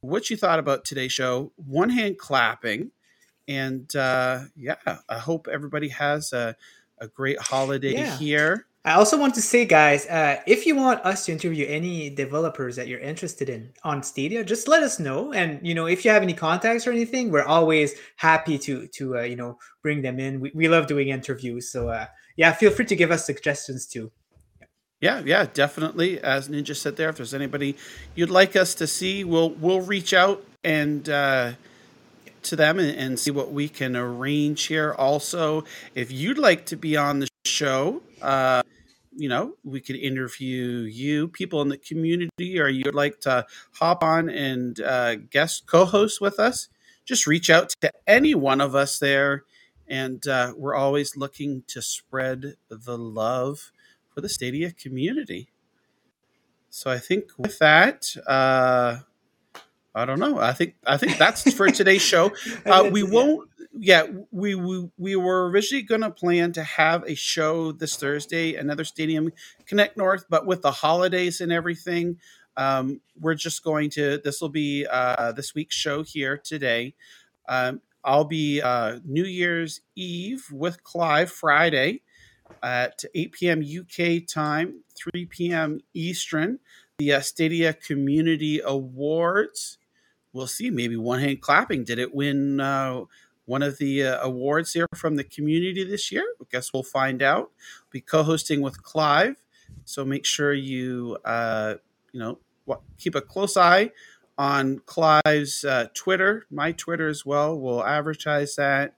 what 0.00 0.30
you 0.30 0.36
thought 0.36 0.58
about 0.58 0.84
today's 0.84 1.12
show. 1.12 1.52
One 1.56 1.90
hand 1.90 2.18
clapping. 2.18 2.90
And 3.46 3.94
uh, 3.94 4.44
yeah, 4.56 4.76
I 5.08 5.18
hope 5.18 5.46
everybody 5.52 5.88
has 5.90 6.32
a, 6.32 6.56
a 6.98 7.06
great 7.08 7.38
holiday 7.38 7.92
Yeah. 7.92 8.16
here. 8.16 8.66
I 8.86 8.92
also 8.94 9.18
want 9.18 9.34
to 9.36 9.42
say, 9.42 9.64
guys, 9.64 10.06
uh, 10.06 10.42
if 10.46 10.66
you 10.66 10.76
want 10.76 11.00
us 11.06 11.24
to 11.24 11.32
interview 11.32 11.66
any 11.66 12.10
developers 12.10 12.76
that 12.76 12.86
you're 12.86 13.00
interested 13.00 13.48
in 13.48 13.72
on 13.82 14.02
Stadia, 14.02 14.44
just 14.44 14.68
let 14.68 14.82
us 14.82 14.98
know. 14.98 15.32
And 15.32 15.58
you 15.66 15.74
know, 15.74 15.86
if 15.86 16.04
you 16.04 16.10
have 16.10 16.22
any 16.22 16.34
contacts 16.34 16.86
or 16.86 16.90
anything, 16.90 17.30
we're 17.30 17.44
always 17.44 17.94
happy 18.16 18.58
to 18.58 18.86
to 18.88 19.18
uh, 19.18 19.22
you 19.22 19.36
know 19.36 19.58
bring 19.82 20.02
them 20.02 20.20
in. 20.20 20.38
We, 20.38 20.52
we 20.54 20.68
love 20.68 20.86
doing 20.86 21.08
interviews, 21.08 21.70
so 21.70 21.88
uh, 21.88 22.06
yeah, 22.36 22.52
feel 22.52 22.70
free 22.70 22.84
to 22.84 22.96
give 22.96 23.10
us 23.10 23.24
suggestions 23.24 23.86
too. 23.86 24.12
Yeah, 25.00 25.22
yeah, 25.24 25.46
definitely. 25.52 26.20
As 26.20 26.48
Ninja 26.50 26.76
said 26.76 26.96
there, 26.96 27.08
if 27.08 27.16
there's 27.16 27.34
anybody 27.34 27.76
you'd 28.14 28.30
like 28.30 28.54
us 28.54 28.74
to 28.74 28.86
see, 28.86 29.24
we'll 29.24 29.50
we'll 29.50 29.80
reach 29.80 30.12
out 30.12 30.44
and 30.62 31.08
uh, 31.08 31.52
to 32.42 32.56
them 32.56 32.78
and, 32.78 32.94
and 32.98 33.18
see 33.18 33.30
what 33.30 33.50
we 33.50 33.66
can 33.68 33.96
arrange 33.96 34.64
here. 34.64 34.94
Also, 34.98 35.64
if 35.94 36.12
you'd 36.12 36.38
like 36.38 36.66
to 36.66 36.76
be 36.76 36.98
on 36.98 37.20
the 37.20 37.28
show, 37.46 38.02
uh, 38.22 38.62
you 39.16 39.28
know, 39.28 39.54
we 39.64 39.80
could 39.80 39.96
interview 39.96 40.80
you, 40.80 41.28
people 41.28 41.62
in 41.62 41.68
the 41.68 41.78
community, 41.78 42.58
or 42.60 42.68
you'd 42.68 42.94
like 42.94 43.20
to 43.20 43.46
hop 43.74 44.02
on 44.02 44.28
and 44.28 44.80
uh, 44.80 45.16
guest 45.16 45.66
co-host 45.66 46.20
with 46.20 46.38
us. 46.38 46.68
Just 47.04 47.26
reach 47.26 47.50
out 47.50 47.70
to 47.80 47.92
any 48.06 48.34
one 48.34 48.60
of 48.60 48.74
us 48.74 48.98
there, 48.98 49.44
and 49.86 50.26
uh, 50.26 50.52
we're 50.56 50.74
always 50.74 51.16
looking 51.16 51.62
to 51.68 51.82
spread 51.82 52.54
the 52.68 52.98
love 52.98 53.70
for 54.12 54.20
the 54.20 54.28
Stadia 54.28 54.72
community. 54.72 55.48
So 56.70 56.90
I 56.90 56.98
think 56.98 57.30
with 57.38 57.58
that, 57.60 58.16
uh, 58.26 58.98
I 59.94 60.04
don't 60.04 60.18
know. 60.18 60.38
I 60.38 60.52
think 60.52 60.74
I 60.86 60.96
think 60.96 61.18
that's 61.18 61.52
for 61.54 61.68
today's 61.70 62.02
show. 62.02 62.32
Uh, 62.66 62.88
we 62.90 63.02
won't. 63.02 63.48
Yeah, 63.76 64.06
we 64.30 64.54
we, 64.54 64.88
we 64.96 65.16
were 65.16 65.50
originally 65.50 65.82
going 65.82 66.02
to 66.02 66.10
plan 66.10 66.52
to 66.52 66.62
have 66.62 67.02
a 67.08 67.14
show 67.14 67.72
this 67.72 67.96
Thursday, 67.96 68.54
another 68.54 68.84
Stadium 68.84 69.32
Connect 69.66 69.96
North, 69.96 70.26
but 70.28 70.46
with 70.46 70.62
the 70.62 70.70
holidays 70.70 71.40
and 71.40 71.50
everything, 71.52 72.18
um, 72.56 73.00
we're 73.18 73.34
just 73.34 73.64
going 73.64 73.90
to. 73.90 74.18
This 74.18 74.40
will 74.40 74.48
be 74.48 74.86
uh, 74.86 75.32
this 75.32 75.54
week's 75.54 75.74
show 75.74 76.04
here 76.04 76.36
today. 76.36 76.94
Um, 77.48 77.80
I'll 78.04 78.24
be 78.24 78.60
uh, 78.60 79.00
New 79.04 79.24
Year's 79.24 79.80
Eve 79.96 80.46
with 80.52 80.84
Clive 80.84 81.30
Friday 81.32 82.02
at 82.62 83.02
8 83.14 83.32
p.m. 83.32 83.60
UK 83.62 84.26
time, 84.26 84.82
3 84.94 85.26
p.m. 85.26 85.80
Eastern. 85.94 86.58
The 86.98 87.14
uh, 87.14 87.20
Stadia 87.20 87.72
Community 87.72 88.60
Awards. 88.64 89.78
We'll 90.32 90.46
see. 90.46 90.70
Maybe 90.70 90.96
one 90.96 91.20
hand 91.20 91.40
clapping. 91.40 91.84
Did 91.84 91.98
it 91.98 92.14
win 92.14 92.60
uh, 92.60 93.02
one 93.46 93.62
of 93.62 93.78
the 93.78 94.04
uh, 94.04 94.20
awards 94.22 94.72
here 94.72 94.86
from 94.94 95.16
the 95.16 95.24
community 95.24 95.84
this 95.84 96.10
year? 96.10 96.24
I 96.40 96.44
guess 96.50 96.72
we'll 96.72 96.82
find 96.82 97.22
out. 97.22 97.50
Be 97.90 98.00
co-hosting 98.00 98.60
with 98.60 98.82
Clive, 98.82 99.36
so 99.84 100.04
make 100.04 100.24
sure 100.24 100.52
you 100.52 101.18
uh, 101.24 101.74
you 102.12 102.20
know 102.20 102.38
keep 102.98 103.14
a 103.14 103.20
close 103.20 103.56
eye 103.56 103.90
on 104.36 104.80
Clive's 104.86 105.64
uh, 105.64 105.86
Twitter, 105.94 106.46
my 106.50 106.72
Twitter 106.72 107.08
as 107.08 107.24
well. 107.24 107.58
We'll 107.58 107.84
advertise 107.84 108.56
that, 108.56 108.96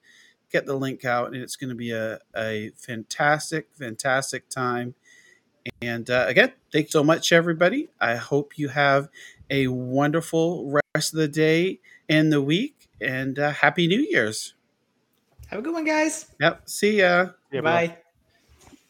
get 0.50 0.66
the 0.66 0.76
link 0.76 1.04
out, 1.04 1.32
and 1.32 1.36
it's 1.36 1.56
going 1.56 1.70
to 1.70 1.76
be 1.76 1.90
a, 1.90 2.18
a 2.36 2.70
fantastic, 2.76 3.68
fantastic 3.72 4.48
time. 4.48 4.94
And 5.82 6.08
uh, 6.08 6.26
again, 6.28 6.52
thanks 6.72 6.92
so 6.92 7.02
much, 7.02 7.32
everybody. 7.32 7.88
I 8.00 8.16
hope 8.16 8.56
you 8.56 8.68
have 8.68 9.08
a 9.50 9.66
wonderful 9.68 10.80
rest 10.94 11.12
of 11.12 11.18
the 11.18 11.28
day 11.28 11.80
and 12.08 12.32
the 12.32 12.42
week, 12.42 12.75
and 13.00 13.38
uh, 13.38 13.50
Happy 13.50 13.86
New 13.86 14.06
Year's. 14.10 14.54
Have 15.48 15.60
a 15.60 15.62
good 15.62 15.74
one, 15.74 15.84
guys. 15.84 16.26
Yep. 16.40 16.68
See 16.68 16.98
ya. 16.98 17.28
Yeah, 17.52 17.60
bro. 17.60 17.72
Bye. 17.72 17.98